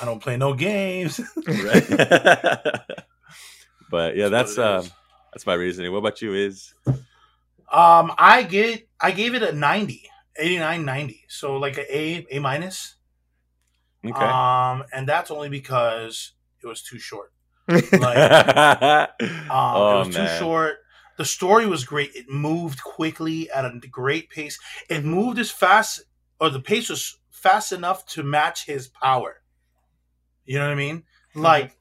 don't 0.04 0.22
play 0.22 0.36
no 0.36 0.54
games. 0.54 1.22
right? 1.48 1.88
but 3.90 4.18
yeah, 4.18 4.28
That's 4.28 4.56
that's 4.56 4.58
um, 4.58 4.92
that's 5.32 5.46
my 5.46 5.54
reasoning. 5.54 5.94
What 5.94 6.00
about 6.00 6.22
you? 6.22 6.34
Is 6.34 6.74
Um, 7.72 8.12
I 8.18 8.44
get 8.44 8.90
I 9.00 9.12
gave 9.12 9.34
it 9.34 9.44
a 9.44 9.54
90, 9.54 10.10
89, 10.36 10.84
90. 10.84 11.24
So 11.30 11.56
like 11.58 11.78
a 11.78 11.98
A, 11.98 12.26
A 12.32 12.40
minus. 12.40 12.96
okay. 14.06 14.26
Um, 14.26 14.84
and 14.92 15.08
that's 15.08 15.32
only 15.32 15.48
because 15.50 16.34
it 16.64 16.68
was 16.68 16.82
too 16.82 17.00
short. 17.00 17.32
um, 17.70 17.80
Um, 17.80 19.08
oh 19.50 20.02
it 20.02 20.08
was 20.08 20.16
man, 20.18 20.28
too 20.28 20.40
short. 20.40 20.78
The 21.18 21.26
story 21.26 21.66
was 21.68 21.84
great. 21.84 22.12
It 22.16 22.30
moved 22.30 22.82
quickly 22.82 23.50
at 23.52 23.66
a 23.66 23.72
great 23.92 24.30
pace. 24.30 24.58
It 24.90 25.04
moved 25.04 25.38
as 25.40 25.52
fast, 25.52 26.02
or 26.40 26.50
the 26.50 26.62
pace 26.62 26.90
was 26.90 27.18
fast 27.30 27.72
enough 27.72 28.06
to 28.08 28.24
match 28.24 28.66
his 28.66 28.88
power. 28.88 29.42
You 30.46 30.58
know 30.60 30.66
what 30.66 30.72
I 30.72 30.76
mean? 30.76 30.98
Mm-hmm. 31.32 31.42
Like, 31.42 31.78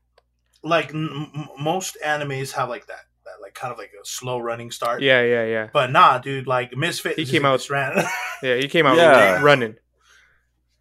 like 0.63 0.91
m- 0.93 1.31
m- 1.35 1.49
most 1.59 1.97
animes 2.05 2.53
have 2.53 2.69
like 2.69 2.87
that, 2.89 3.07
that 3.25 3.41
like 3.41 3.55
kind 3.55 3.73
of 3.73 3.79
like 3.79 3.93
a 4.01 4.05
slow 4.05 4.39
running 4.41 4.71
start. 4.73 5.03
yeah, 5.03 5.23
yeah, 5.23 5.45
yeah, 5.45 5.69
But 5.73 5.93
nah, 5.93 6.19
dude, 6.19 6.47
like 6.49 6.77
Misfit, 6.77 7.17
He 7.17 7.25
came 7.25 7.45
out- 7.47 7.59
just 7.61 7.71
ran. 7.71 8.05
yeah. 8.43 8.57
He 8.57 8.67
came 8.69 8.87
out 8.87 8.97
Yeah. 8.97 9.41
running. 9.41 9.77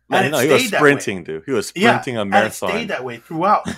Man, 0.10 0.24
and 0.24 0.32
no, 0.32 0.40
it 0.40 0.46
he 0.46 0.52
was 0.52 0.62
stayed 0.62 0.72
that 0.72 0.80
way. 0.80 0.90
sprinting, 0.90 1.24
dude. 1.24 1.44
He 1.46 1.52
was 1.52 1.72
Yeah, 1.76 1.92
sprinting 1.92 2.18
a 2.18 2.22
and 2.22 2.28
it 2.28 2.32
marathon. 2.32 2.72
stayed 2.72 2.88
that 2.90 3.04
way 3.04 3.18
throughout. 3.18 3.68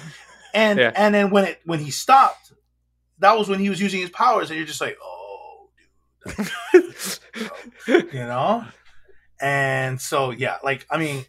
And 0.52 0.80
Yeah. 0.80 0.92
and 0.96 1.14
then 1.14 1.30
when 1.30 1.46
it 1.46 1.62
when 1.66 1.80
he 1.80 1.92
stopped, 1.92 2.54
that 3.20 3.38
was 3.38 3.48
when 3.50 3.60
he 3.60 3.70
was 3.70 3.80
using 3.80 4.02
his 4.02 4.10
powers, 4.10 4.50
and 4.50 4.58
you're 4.58 4.66
just 4.66 4.82
like, 4.82 4.98
oh, 5.00 5.70
dude, 6.74 6.96
you 7.88 8.20
know. 8.20 8.66
And 9.40 10.02
so 10.02 10.32
yeah, 10.32 10.58
like 10.64 10.88
I 10.90 10.98
mean, 10.98 11.26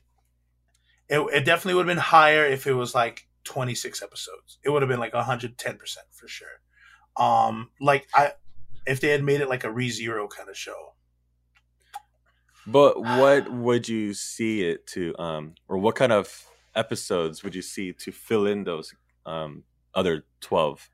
it, 1.10 1.18
it 1.34 1.44
definitely 1.44 1.74
would 1.74 1.86
have 1.86 1.94
been 1.96 2.02
higher 2.02 2.46
if 2.46 2.66
it 2.66 2.72
was 2.72 2.94
like 2.94 3.26
26 3.44 4.02
episodes. 4.02 4.58
It 4.64 4.70
would 4.70 4.80
have 4.82 4.88
been 4.88 5.00
like 5.00 5.12
110 5.14 5.76
percent 5.76 6.06
for 6.12 6.26
sure. 6.26 6.48
Um, 7.16 7.70
like 7.80 8.08
I, 8.14 8.32
if 8.86 9.00
they 9.00 9.08
had 9.08 9.22
made 9.22 9.40
it 9.42 9.48
like 9.50 9.64
a 9.64 9.70
re 9.70 9.90
zero 9.90 10.28
kind 10.28 10.48
of 10.48 10.56
show, 10.56 10.89
But 12.66 13.00
what 13.00 13.50
would 13.50 13.88
you 13.88 14.14
see 14.14 14.62
it 14.62 14.86
to, 14.88 15.16
um, 15.18 15.54
or 15.68 15.78
what 15.78 15.94
kind 15.96 16.12
of 16.12 16.44
episodes 16.74 17.42
would 17.42 17.54
you 17.54 17.62
see 17.62 17.92
to 17.92 18.12
fill 18.12 18.46
in 18.46 18.64
those 18.64 18.94
um, 19.26 19.64
other 19.94 20.24
twelve 20.40 20.88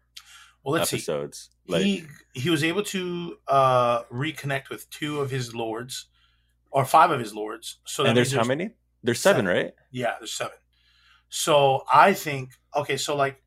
well, 0.65 0.75
let's 0.75 0.91
see. 0.91 0.97
episodes? 0.97 1.51
Like, 1.69 1.83
he 1.83 2.05
he 2.33 2.51
was 2.51 2.63
able 2.63 2.83
to 2.85 3.37
uh 3.49 4.03
reconnect 4.05 4.69
with 4.71 4.89
two 4.91 5.21
of 5.21 5.31
his 5.31 5.55
lords 5.55 6.07
or 6.71 6.85
five 6.85 7.11
of 7.11 7.19
his 7.19 7.35
lords 7.35 7.79
so 7.85 8.05
and 8.05 8.17
there's 8.17 8.33
means 8.33 8.41
how 8.43 8.47
many? 8.49 8.71
There's 9.03 9.19
seven, 9.21 9.47
Seven. 9.47 9.57
right? 9.65 9.75
yeah 9.91 10.15
there's 10.21 10.33
seven 10.33 10.57
so 11.29 11.83
i 11.93 12.13
think 12.13 12.51
okay 12.77 12.97
so 12.97 13.17
like 13.17 13.43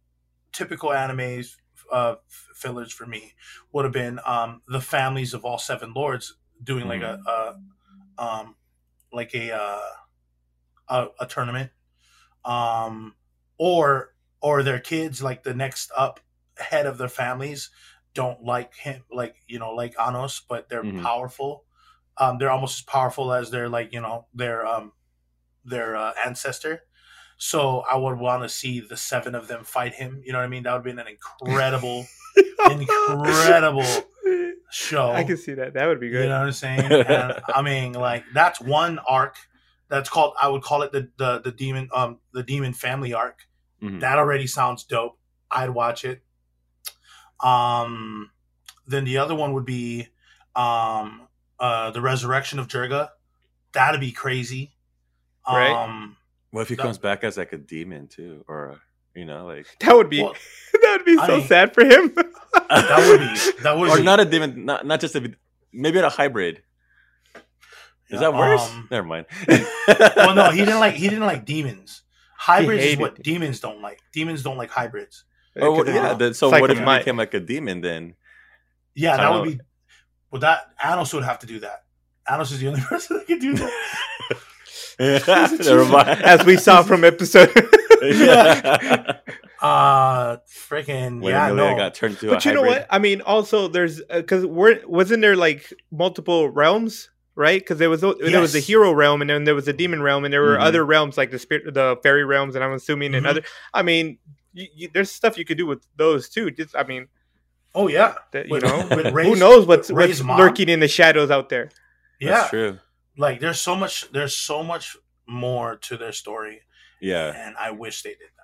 typical 0.51 0.89
animes 0.89 1.55
uh 1.91 2.15
fillers 2.53 2.91
for 2.91 3.05
me 3.05 3.34
would 3.72 3.86
have 3.86 3.93
been 3.93 4.20
um 4.26 4.61
the 4.67 4.82
families 4.82 5.34
of 5.34 5.45
all 5.45 5.57
seven 5.57 5.93
lords 5.93 6.36
doing 6.61 6.88
like 6.88 7.01
a, 7.01 7.22
a 7.26 7.55
um 8.20 8.55
like 9.11 9.34
a 9.34 9.51
uh 9.53 9.82
a, 10.89 11.07
a 11.22 11.26
tournament. 11.26 11.72
Um 12.45 13.15
or 13.57 14.13
or 14.41 14.63
their 14.63 14.80
kids 14.80 15.22
like 15.22 15.43
the 15.43 15.53
next 15.53 15.91
up 15.95 16.20
head 16.57 16.86
of 16.86 16.97
their 16.97 17.09
families 17.09 17.70
don't 18.13 18.43
like 18.43 18.76
him 18.76 19.03
like 19.11 19.36
you 19.47 19.59
know 19.59 19.72
like 19.74 19.93
anos 19.99 20.41
but 20.47 20.70
they're 20.70 20.84
Mhm. 20.84 21.01
powerful. 21.03 21.65
Um 22.17 22.38
they're 22.38 22.51
almost 22.51 22.80
as 22.80 22.84
powerful 22.86 23.34
as 23.34 23.51
their 23.51 23.70
like 23.70 23.93
you 23.93 24.01
know 24.01 24.28
their 24.34 24.65
um 24.65 24.93
their 25.65 25.95
uh, 25.95 26.13
ancestor. 26.26 26.84
So 27.38 27.82
i 27.89 27.95
would 27.95 28.17
want 28.20 28.43
to 28.43 28.49
see 28.49 28.80
the 28.82 28.97
seven 28.97 29.36
of 29.36 29.47
them 29.47 29.63
fight 29.63 29.93
him 29.93 30.22
you 30.26 30.32
know 30.34 30.39
what 30.39 30.45
i 30.45 30.49
mean? 30.49 30.63
That 30.63 30.72
would 30.74 30.78
have 30.80 30.84
been 30.84 30.99
an 30.99 31.07
incredible 31.07 32.09
incredible 32.70 33.86
show 34.72 35.09
I 35.11 35.24
can 35.24 35.38
see 35.38 35.53
that. 35.55 35.74
That 35.74 35.88
would 35.88 35.99
be 35.99 36.09
good. 36.09 36.24
you 36.24 36.30
know 36.30 36.39
what 36.39 36.47
I'm 36.47 36.51
saying? 36.53 36.91
And 36.91 37.41
I 37.55 37.61
mean, 37.61 37.93
like 37.93 38.24
that's 38.34 38.59
one 38.61 38.99
arc. 39.07 39.36
That's 39.89 40.09
called. 40.09 40.34
I 40.41 40.47
would 40.49 40.61
call 40.61 40.84
it 40.84 40.91
the 40.91 41.09
the 41.17 41.39
the 41.41 41.51
demon 41.51 41.89
um 41.93 42.20
the 42.34 42.43
demon 42.43 42.74
family 42.74 43.13
arc. 43.13 43.47
Mhm. 43.82 44.01
That 44.01 44.17
already 44.20 44.45
sounds 44.47 44.84
dope. 44.84 45.17
I'd 45.51 45.70
watch 45.72 46.05
it. 46.05 46.22
Um, 47.43 48.32
then 48.88 49.05
the 49.05 49.17
other 49.17 49.36
one 49.36 49.53
would 49.53 49.65
be 49.65 50.07
um 50.55 51.28
uh 51.59 51.91
the 51.91 52.01
resurrection 52.01 52.59
of 52.59 52.67
Jurga. 52.67 53.09
That'd 53.74 54.01
be 54.01 54.11
crazy. 54.11 54.74
Right. 55.47 55.72
Um, 55.72 56.17
What 56.51 56.61
if 56.63 56.70
he 56.70 56.76
That- 56.76 56.84
comes 56.84 56.97
back 56.97 57.24
as 57.24 57.38
like 57.38 57.53
a 57.53 57.57
demon 57.57 58.07
too, 58.07 58.43
or 58.47 58.80
you 59.15 59.26
know, 59.26 59.45
like 59.47 59.65
That 59.80 59.95
would 59.95 60.09
be 60.09 60.22
well, 60.22 60.36
that 60.82 60.97
would 60.97 61.05
be 61.05 61.17
I 61.20 61.28
so 61.28 61.38
mean- 61.38 61.47
sad 61.47 61.74
for 61.74 61.84
him. 61.86 62.13
that 62.70 63.07
would 63.07 63.20
be 63.20 63.63
that 63.63 63.78
would 63.78 63.89
or 63.89 63.97
be 63.97 64.03
not 64.03 64.20
a 64.20 64.26
demon, 64.26 64.65
not 64.65 64.86
not 64.86 64.99
just 64.99 65.15
a 65.15 65.34
maybe 65.74 65.99
a 65.99 66.09
hybrid. 66.09 66.61
Is 68.09 68.20
that 68.22 68.34
worse? 68.34 68.67
Um, 68.70 68.88
Never 68.89 69.07
mind. 69.07 69.28
well, 69.47 70.34
no, 70.34 70.49
he 70.49 70.59
didn't 70.59 70.80
like 70.80 70.95
he 70.95 71.09
didn't 71.09 71.26
like 71.26 71.45
demons. 71.45 72.01
Hybrids 72.38 72.84
is 72.84 72.97
what 72.97 73.20
it. 73.20 73.24
demons 73.24 73.59
don't 73.59 73.82
like. 73.82 73.99
Demons 74.13 74.43
don't 74.43 74.57
like 74.57 74.72
hybrids. 74.72 75.26
Oh, 75.59 75.74
well, 75.74 75.86
yeah. 75.86 76.13
Then, 76.13 76.34
so 76.34 76.47
it's 76.47 76.61
what 76.61 76.72
if 76.72 76.80
a 76.80 76.91
he 76.91 76.97
became 76.99 77.17
like 77.17 77.34
a 77.34 77.39
demon 77.39 77.82
then? 77.82 78.15
Yeah, 78.95 79.17
that 79.17 79.32
would 79.32 79.43
be. 79.43 79.59
Well, 80.32 80.39
that 80.41 80.72
Anos 80.84 81.13
would 81.13 81.24
have 81.24 81.39
to 81.39 81.47
do 81.47 81.59
that. 81.59 81.84
Anos 82.30 82.51
is 82.51 82.59
the 82.59 82.67
only 82.67 82.82
person 82.89 83.17
that 83.17 83.28
can 83.28 83.39
do 83.39 83.55
that. 83.55 83.72
Never 85.65 85.86
mind. 85.86 86.24
As 86.24 86.45
we 86.45 86.57
saw 86.57 86.84
from 86.84 87.03
episode. 87.03 87.51
yeah. 88.01 89.17
Uh, 89.62 90.38
freaking 90.47 91.22
when 91.22 91.34
yeah, 91.34 91.49
Emilia 91.49 91.72
no. 91.72 91.78
got 91.78 91.93
turned 91.93 92.14
into 92.16 92.30
but 92.30 92.45
a 92.45 92.49
you 92.49 92.55
know 92.55 92.62
what? 92.62 92.88
I 92.89 92.99
mean, 92.99 93.22
also 93.22 93.68
there's 93.68 94.01
because 94.03 94.45
we're 94.45 94.86
wasn't 94.88 95.22
there 95.22 95.36
like 95.36 95.74
multiple 95.91 96.49
realms, 96.49 97.10
right? 97.36 97.60
Because 97.60 97.78
there 97.78 97.89
was 97.89 98.03
a- 98.03 98.14
there 98.16 98.39
was 98.41 98.55
a 98.55 98.60
hero 98.60 98.91
realm 98.93 99.22
and 99.22 99.30
then 99.30 99.43
there 99.43 99.55
was 99.55 99.68
a 99.68 99.74
demon 99.74 100.01
realm 100.01 100.24
and 100.26 100.34
there 100.34 100.41
were 100.41 100.57
Mhm. 100.57 100.62
other 100.64 100.86
realms 100.86 101.18
like 101.18 101.32
the 101.32 101.39
spirit, 101.39 101.74
the 101.74 101.97
fairy 102.03 102.24
realms, 102.24 102.55
and 102.55 102.64
I'm 102.64 102.72
assuming 102.74 103.14
and 103.16 103.26
Mhm. 103.26 103.30
other. 103.30 103.41
I 103.74 103.82
mean, 103.84 104.18
you, 104.53 104.68
you, 104.76 104.89
there's 104.93 105.12
stuff 105.12 105.38
you 105.38 105.45
could 105.45 105.57
do 105.57 105.66
with 105.66 105.86
those 105.97 106.30
too. 106.30 106.51
Just 106.51 106.76
I 106.76 106.84
mean, 106.84 107.07
Oh 107.76 107.88
yeah, 107.88 108.16
that, 108.32 108.47
you 108.47 108.53
With- 108.53 108.64
know, 108.64 108.88
with 108.89 109.07
who 109.14 109.36
knows 109.36 109.68
what's, 109.68 109.91
Ray's 109.91 110.10
what's 110.10 110.24
mom. 110.24 110.39
lurking 110.39 110.70
in 110.70 110.80
the 110.80 110.88
shadows 110.88 111.30
out 111.30 111.49
there? 111.49 111.70
yeah. 112.20 112.30
That's 112.32 112.49
true. 112.49 112.80
Like 113.18 113.39
there's 113.41 113.60
so 113.60 113.76
much. 113.76 114.10
There's 114.12 114.36
so 114.36 114.64
much 114.64 114.95
more 115.28 115.76
to 115.76 115.97
their 115.97 116.12
story, 116.14 116.62
Yeah. 117.01 117.32
and 117.36 117.55
I 117.60 117.70
wish 117.72 118.01
they 118.01 118.12
did 118.12 118.30
that. 118.38 118.39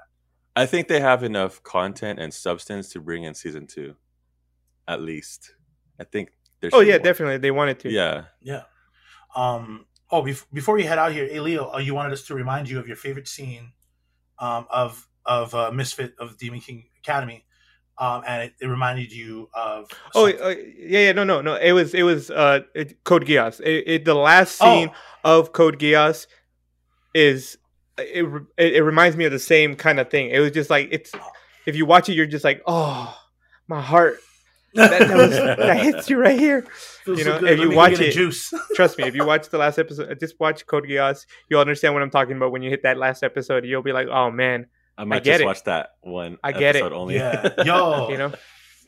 I 0.55 0.65
think 0.65 0.87
they 0.87 0.99
have 1.01 1.23
enough 1.23 1.61
content 1.63 2.19
and 2.19 2.33
substance 2.33 2.89
to 2.93 2.99
bring 3.01 3.23
in 3.23 3.33
season 3.33 3.67
two. 3.67 3.95
At 4.87 5.01
least. 5.01 5.51
I 5.99 6.03
think 6.03 6.29
there's 6.61 6.73
Oh 6.73 6.79
yeah, 6.81 6.97
definitely 6.97 7.37
they 7.37 7.51
wanted 7.51 7.79
to. 7.81 7.91
Yeah. 7.91 8.25
Yeah. 8.41 8.63
Um. 9.35 9.85
Oh, 10.11 10.21
bef- 10.21 10.45
before 10.53 10.75
we 10.75 10.83
head 10.83 10.99
out 10.99 11.11
here, 11.11 11.27
hey 11.27 11.39
Leo, 11.39 11.71
uh, 11.73 11.79
you 11.79 11.95
wanted 11.95 12.13
us 12.13 12.23
to 12.27 12.35
remind 12.35 12.69
you 12.69 12.79
of 12.79 12.87
your 12.87 12.95
favorite 12.95 13.27
scene, 13.27 13.71
um, 14.39 14.67
of 14.69 15.07
of 15.25 15.53
uh, 15.55 15.71
Misfit 15.71 16.13
of 16.19 16.37
Demon 16.37 16.59
King 16.61 16.85
Academy, 16.99 17.43
um, 17.97 18.21
and 18.27 18.43
it, 18.43 18.53
it 18.61 18.67
reminded 18.67 19.11
you 19.11 19.49
of. 19.55 19.89
Oh 20.13 20.27
uh, 20.27 20.49
yeah, 20.77 20.99
yeah, 20.99 21.11
no, 21.11 21.23
no, 21.23 21.41
no. 21.41 21.55
It 21.55 21.71
was 21.71 21.93
it 21.95 22.03
was 22.03 22.29
uh 22.29 22.59
it, 22.75 23.03
Code 23.03 23.25
Geass. 23.25 23.59
It, 23.59 23.83
it, 23.87 24.05
the 24.05 24.13
last 24.13 24.59
Oh. 24.61 24.65
scene 24.73 24.91
of 25.23 25.51
Code 25.53 25.79
Geass 25.79 26.27
is 27.15 27.57
it, 27.97 28.25
it. 28.57 28.75
It 28.75 28.83
reminds 28.83 29.17
me 29.17 29.25
of 29.25 29.31
the 29.31 29.39
same 29.39 29.75
kind 29.75 29.99
of 29.99 30.09
thing. 30.09 30.29
It 30.29 30.39
was 30.39 30.51
just 30.51 30.69
like 30.69 30.89
it's 30.91 31.11
if 31.65 31.75
you 31.75 31.85
watch 31.85 32.09
it, 32.09 32.13
you're 32.13 32.25
just 32.25 32.43
like, 32.43 32.61
oh, 32.67 33.17
my 33.67 33.81
heart 33.81 34.19
that, 34.75 35.07
that, 35.07 35.17
was, 35.17 35.31
that 35.57 35.77
hits 35.77 36.09
you 36.09 36.17
right 36.17 36.37
here. 36.37 36.65
Feels 37.03 37.19
you 37.19 37.23
so 37.23 37.33
know, 37.33 37.39
good. 37.39 37.51
if 37.51 37.59
Let 37.59 37.69
you 37.69 37.75
watch 37.75 37.99
it- 37.99 38.13
juice. 38.13 38.53
Trust 38.75 38.97
me, 38.97 39.05
if 39.05 39.15
you 39.15 39.25
watch 39.25 39.49
the 39.49 39.57
last 39.57 39.79
episode, 39.79 40.17
just 40.19 40.39
watch 40.39 40.65
Code 40.65 40.85
Geass, 40.85 41.25
you'll 41.49 41.61
understand 41.61 41.93
what 41.93 42.03
I'm 42.03 42.09
talking 42.09 42.37
about 42.37 42.51
when 42.51 42.61
you 42.61 42.69
hit 42.69 42.83
that 42.83 42.97
last 42.97 43.23
episode. 43.23 43.65
You'll 43.65 43.81
be 43.81 43.93
like, 43.93 44.07
oh 44.07 44.31
man, 44.31 44.67
I 44.97 45.05
might 45.05 45.23
get 45.23 45.33
just 45.33 45.41
it. 45.41 45.45
watch 45.45 45.63
that 45.63 45.91
one 46.01 46.37
I 46.43 46.51
get 46.51 46.75
it. 46.75 46.83
only. 46.83 47.15
yeah, 47.15 47.53
yo, 47.65 48.09
you 48.09 48.17
know, 48.17 48.33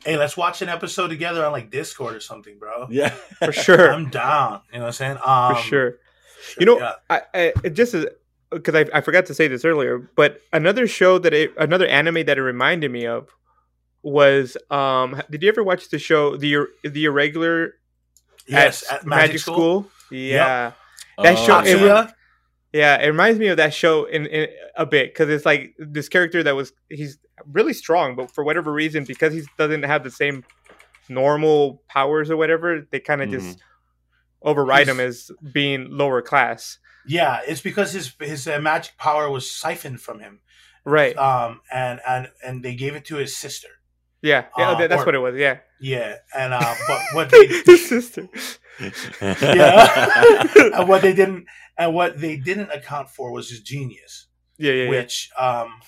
hey, 0.06 0.18
let's 0.18 0.38
watch 0.38 0.62
an 0.62 0.70
episode 0.70 1.08
together 1.08 1.46
on 1.46 1.52
like 1.52 1.72
Discord 1.72 2.16
or 2.16 2.20
something, 2.20 2.58
bro. 2.60 2.88
yeah. 2.90 3.10
for 3.40 3.52
sure. 3.52 3.92
I'm 3.92 4.10
down. 4.10 4.62
You 4.72 4.80
know 4.80 4.86
what 4.86 4.88
I'm 4.88 4.94
saying? 4.94 5.18
Um, 5.24 5.56
for 5.56 5.62
sure. 5.62 5.96
You 6.60 6.66
know, 6.66 6.80
yeah. 6.80 6.94
I, 7.10 7.22
I 7.34 7.54
it 7.64 7.72
just 7.72 7.96
because 8.52 8.76
I, 8.76 8.86
I 8.94 9.02
forgot 9.02 9.26
to 9.28 9.34
say 9.34 9.48
this 9.48 9.66
earlier, 9.66 10.10
but 10.16 10.42
another 10.54 10.88
show 10.88 11.18
that 11.20 11.34
it, 11.34 11.54
another 11.58 11.88
anime 11.88 12.26
that 12.26 12.38
it 12.38 12.42
reminded 12.42 12.92
me 12.92 13.06
of 13.06 13.30
was 14.04 14.56
um. 14.70 15.22
Did 15.30 15.44
you 15.44 15.50
ever 15.50 15.64
watch 15.64 15.90
the 15.90 16.00
show 16.00 16.38
the 16.38 16.68
the 16.84 17.06
irregular 17.06 17.74
yes, 18.48 18.90
at 18.92 19.06
Magic, 19.06 19.40
School. 19.40 19.88
Yeah, 20.12 20.72
That 21.22 21.38
Oh, 21.38 21.46
show- 21.46 21.60
it 21.60 21.82
yeah. 21.82 22.12
yeah. 22.72 23.02
It 23.02 23.08
reminds 23.08 23.40
me 23.40 23.48
of 23.48 23.58
that 23.58 23.74
show 23.74 24.06
in, 24.06 24.26
in 24.28 24.48
a 24.76 24.86
bit 24.86 25.14
because 25.14 25.30
it's 25.30 25.46
like 25.46 25.76
this 25.78 26.08
character 26.08 26.44
that 26.44 26.56
was 26.56 26.72
he's 26.90 27.18
really 27.52 27.74
strong, 27.74 28.16
but 28.16 28.32
for 28.32 28.44
whatever 28.44 28.72
reason, 28.72 29.04
because 29.04 29.34
he 29.34 29.44
doesn't 29.58 29.84
have 29.84 30.04
the 30.04 30.12
same 30.12 30.46
normal 31.10 31.82
powers 31.90 32.30
or 32.32 32.38
whatever, 32.38 32.88
they 32.92 33.00
kind 33.00 33.22
of 33.22 33.30
just 33.30 33.60
override 34.42 34.88
him 34.88 35.00
as 35.00 35.30
being 35.52 35.88
lower 35.90 36.22
class. 36.22 36.80
Yeah, 37.08 37.40
it's 37.48 37.62
because 37.62 37.94
his 37.94 38.14
his 38.20 38.48
uh, 38.48 38.60
magic 38.60 38.98
power 38.98 39.30
was 39.30 39.50
siphoned 39.52 40.02
from 40.02 40.20
him. 40.20 40.40
Right. 40.86 41.18
Um, 41.18 41.62
and 41.72 42.00
and 42.08 42.30
and 42.46 42.64
they 42.64 42.76
gave 42.76 42.96
it 42.96 43.06
to 43.06 43.16
his 43.18 43.36
sister. 43.36 43.68
Yeah. 44.22 44.46
Yeah. 44.58 44.72
uh, 44.72 44.88
that's 44.88 45.02
or- 45.02 45.06
what 45.06 45.16
it 45.16 45.20
was. 45.20 45.36
Yeah. 45.36 45.60
Yeah, 45.80 46.16
and 46.36 46.54
uh, 46.54 46.76
but 46.88 47.02
what 47.14 47.30
they 47.30 47.46
His 47.48 47.88
sister. 47.88 48.28
yeah, 49.22 50.44
and 50.74 50.88
what 50.88 51.02
they 51.02 51.14
didn't 51.14 51.46
and 51.78 51.94
what 51.94 52.20
they 52.20 52.36
didn't 52.38 52.72
account 52.72 53.10
for 53.10 53.32
was 53.32 53.50
his 53.50 53.62
genius, 53.62 54.28
Yeah. 54.58 54.72
Yeah. 54.72 54.84
yeah. 54.84 54.90
which 54.90 55.30
um, 55.38 55.82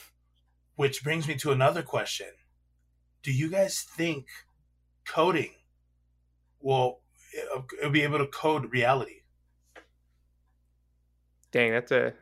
which 0.75 1.03
brings 1.03 1.27
me 1.27 1.35
to 1.35 1.51
another 1.51 1.81
question: 1.81 2.27
Do 3.23 3.31
you 3.31 3.49
guys 3.49 3.81
think 3.81 4.27
coding 5.07 5.53
will 6.61 6.99
it'll 7.79 7.89
be 7.91 8.03
able 8.03 8.19
to 8.19 8.27
code 8.27 8.71
reality? 8.71 9.18
Dang. 11.51 11.71
That's 11.71 11.91
a. 11.91 12.13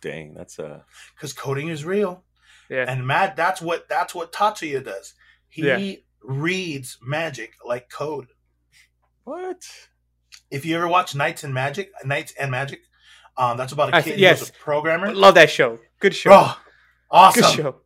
Dang, 0.00 0.32
that's 0.34 0.58
a 0.58 0.84
Because 1.16 1.32
coding 1.32 1.68
is 1.68 1.84
real. 1.84 2.24
Yeah. 2.70 2.84
And 2.86 3.06
Matt, 3.06 3.34
that's 3.36 3.60
what 3.60 3.88
that's 3.88 4.14
what 4.14 4.32
Tatsuya 4.32 4.84
does. 4.84 5.14
He 5.48 5.62
Yeah. 5.66 5.96
reads 6.22 6.98
magic 7.02 7.54
like 7.64 7.90
code. 7.90 8.28
what? 9.24 9.62
If 10.50 10.64
you 10.64 10.76
ever 10.76 10.88
watch 10.88 11.14
Knights 11.14 11.44
and 11.44 11.52
Magic, 11.52 11.90
Knights 12.04 12.32
and 12.40 12.50
Magic, 12.50 12.80
um, 13.36 13.56
that's 13.58 13.72
about 13.72 13.90
a 13.94 14.02
kid 14.02 14.16
th- 14.16 14.38
who's 14.38 14.48
a 14.48 14.52
programmer. 14.52 15.12
Love 15.14 15.34
that 15.34 15.50
show. 15.50 15.78
Good 16.00 16.14
show. 16.14 16.30
Bro, 16.30 16.50
awesome, 17.10 17.42
Good 17.42 17.52
show. 17.54 17.80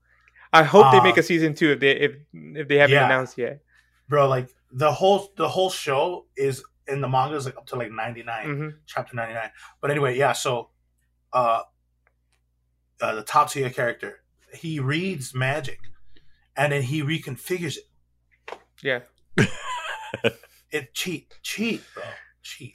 I 0.52 0.62
hope 0.62 0.92
they 0.92 0.98
Uh, 0.98 1.02
make 1.04 1.16
a 1.16 1.22
season 1.22 1.54
two 1.54 1.72
if 1.72 1.80
they 1.80 1.90
if 1.92 2.12
if 2.32 2.68
they 2.68 2.76
haven't 2.76 2.94
Yeah. 2.94 3.06
announced 3.06 3.36
yet. 3.38 3.60
bro. 4.08 4.28
Like 4.28 4.48
the 4.70 4.92
whole 4.92 5.32
the 5.36 5.48
whole 5.48 5.70
show 5.70 6.26
is 6.36 6.62
in 6.88 7.00
the 7.00 7.08
manga 7.08 7.36
is 7.36 7.46
like 7.46 7.56
up 7.56 7.66
to 7.66 7.76
like 7.76 7.90
ninety 7.90 8.22
hmm 8.22 8.68
chapter 8.86 9.14
ninety 9.16 9.34
nine. 9.34 9.50
But 9.80 9.90
anyway, 9.90 10.16
yeah. 10.18 10.32
So, 10.32 10.70
uh, 11.32 11.62
uh, 13.00 13.14
the 13.14 13.22
Tatsuya 13.22 13.74
character, 13.74 14.20
he 14.54 14.80
reads 14.80 15.34
magic, 15.34 15.80
and 16.56 16.72
then 16.72 16.82
he 16.82 17.02
reconfigures 17.02 17.76
it. 17.78 18.58
Yeah. 18.82 19.00
It 20.70 20.94
cheat, 20.94 21.34
cheat, 21.42 21.84
bro, 21.92 22.04
cheat. 22.42 22.74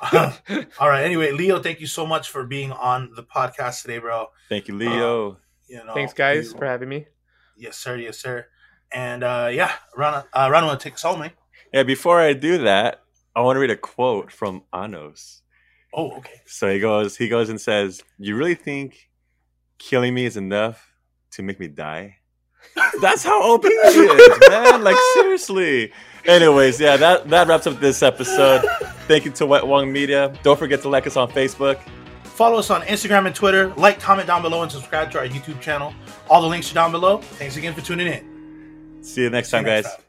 Uh, 0.00 0.32
all 0.80 0.88
right. 0.88 1.04
Anyway, 1.04 1.30
Leo, 1.30 1.60
thank 1.60 1.78
you 1.80 1.86
so 1.86 2.04
much 2.04 2.28
for 2.28 2.44
being 2.44 2.72
on 2.72 3.12
the 3.14 3.22
podcast 3.22 3.82
today, 3.82 3.98
bro. 3.98 4.26
Thank 4.48 4.66
you, 4.66 4.74
Leo. 4.74 5.38
You 5.68 5.84
know, 5.84 5.94
Thanks, 5.94 6.12
guys, 6.12 6.50
you- 6.52 6.58
for 6.58 6.66
having 6.66 6.88
me. 6.88 7.06
yes, 7.56 7.76
sir, 7.78 7.96
yes, 7.96 8.18
sir. 8.18 8.46
And 8.92 9.22
uh, 9.22 9.48
yeah, 9.52 9.70
Rana, 9.96 10.26
uh, 10.32 10.48
Rana, 10.50 10.66
want 10.66 10.80
take 10.80 10.94
us 10.94 11.02
home, 11.02 11.20
man? 11.20 11.30
Yeah, 11.72 11.82
before 11.84 12.20
I 12.20 12.32
do 12.34 12.58
that, 12.58 13.02
I 13.34 13.40
want 13.40 13.56
to 13.56 13.60
read 13.60 13.70
a 13.70 13.76
quote 13.76 14.30
from 14.30 14.62
Anos. 14.74 15.42
Oh, 15.94 16.16
okay. 16.18 16.40
So 16.46 16.70
he 16.72 16.80
goes, 16.80 17.16
he 17.16 17.28
goes 17.28 17.48
and 17.48 17.60
says, 17.60 18.02
"You 18.18 18.36
really 18.36 18.54
think 18.54 19.08
killing 19.78 20.14
me 20.14 20.24
is 20.24 20.36
enough 20.36 20.92
to 21.32 21.42
make 21.42 21.58
me 21.60 21.68
die?" 21.68 22.16
That's 23.00 23.24
how 23.24 23.42
OP 23.54 23.64
he 23.64 23.68
is, 23.70 24.38
man. 24.48 24.82
Like 24.84 24.96
seriously. 25.14 25.92
Anyways, 26.26 26.78
yeah, 26.80 26.96
that 26.96 27.28
that 27.30 27.48
wraps 27.48 27.66
up 27.66 27.80
this 27.80 28.02
episode. 28.02 28.62
Thank 29.08 29.24
you 29.24 29.32
to 29.32 29.46
White 29.46 29.66
Wong 29.66 29.92
Media. 29.92 30.32
Don't 30.42 30.58
forget 30.58 30.80
to 30.82 30.88
like 30.88 31.06
us 31.06 31.16
on 31.16 31.30
Facebook. 31.30 31.80
Follow 32.24 32.58
us 32.58 32.70
on 32.70 32.82
Instagram 32.82 33.26
and 33.26 33.34
Twitter. 33.34 33.74
Like, 33.74 34.00
comment 34.00 34.26
down 34.26 34.40
below, 34.42 34.62
and 34.62 34.72
subscribe 34.72 35.10
to 35.12 35.18
our 35.18 35.26
YouTube 35.26 35.60
channel. 35.60 35.92
All 36.30 36.40
the 36.40 36.48
links 36.48 36.70
are 36.70 36.74
down 36.74 36.90
below. 36.92 37.18
Thanks 37.18 37.56
again 37.56 37.74
for 37.74 37.82
tuning 37.82 38.06
in. 38.06 39.02
See 39.02 39.22
you 39.22 39.30
next 39.30 39.50
See 39.50 39.56
you 39.56 39.62
time, 39.62 39.66
next 39.66 39.86
guys. 39.88 39.96
time. 39.96 40.01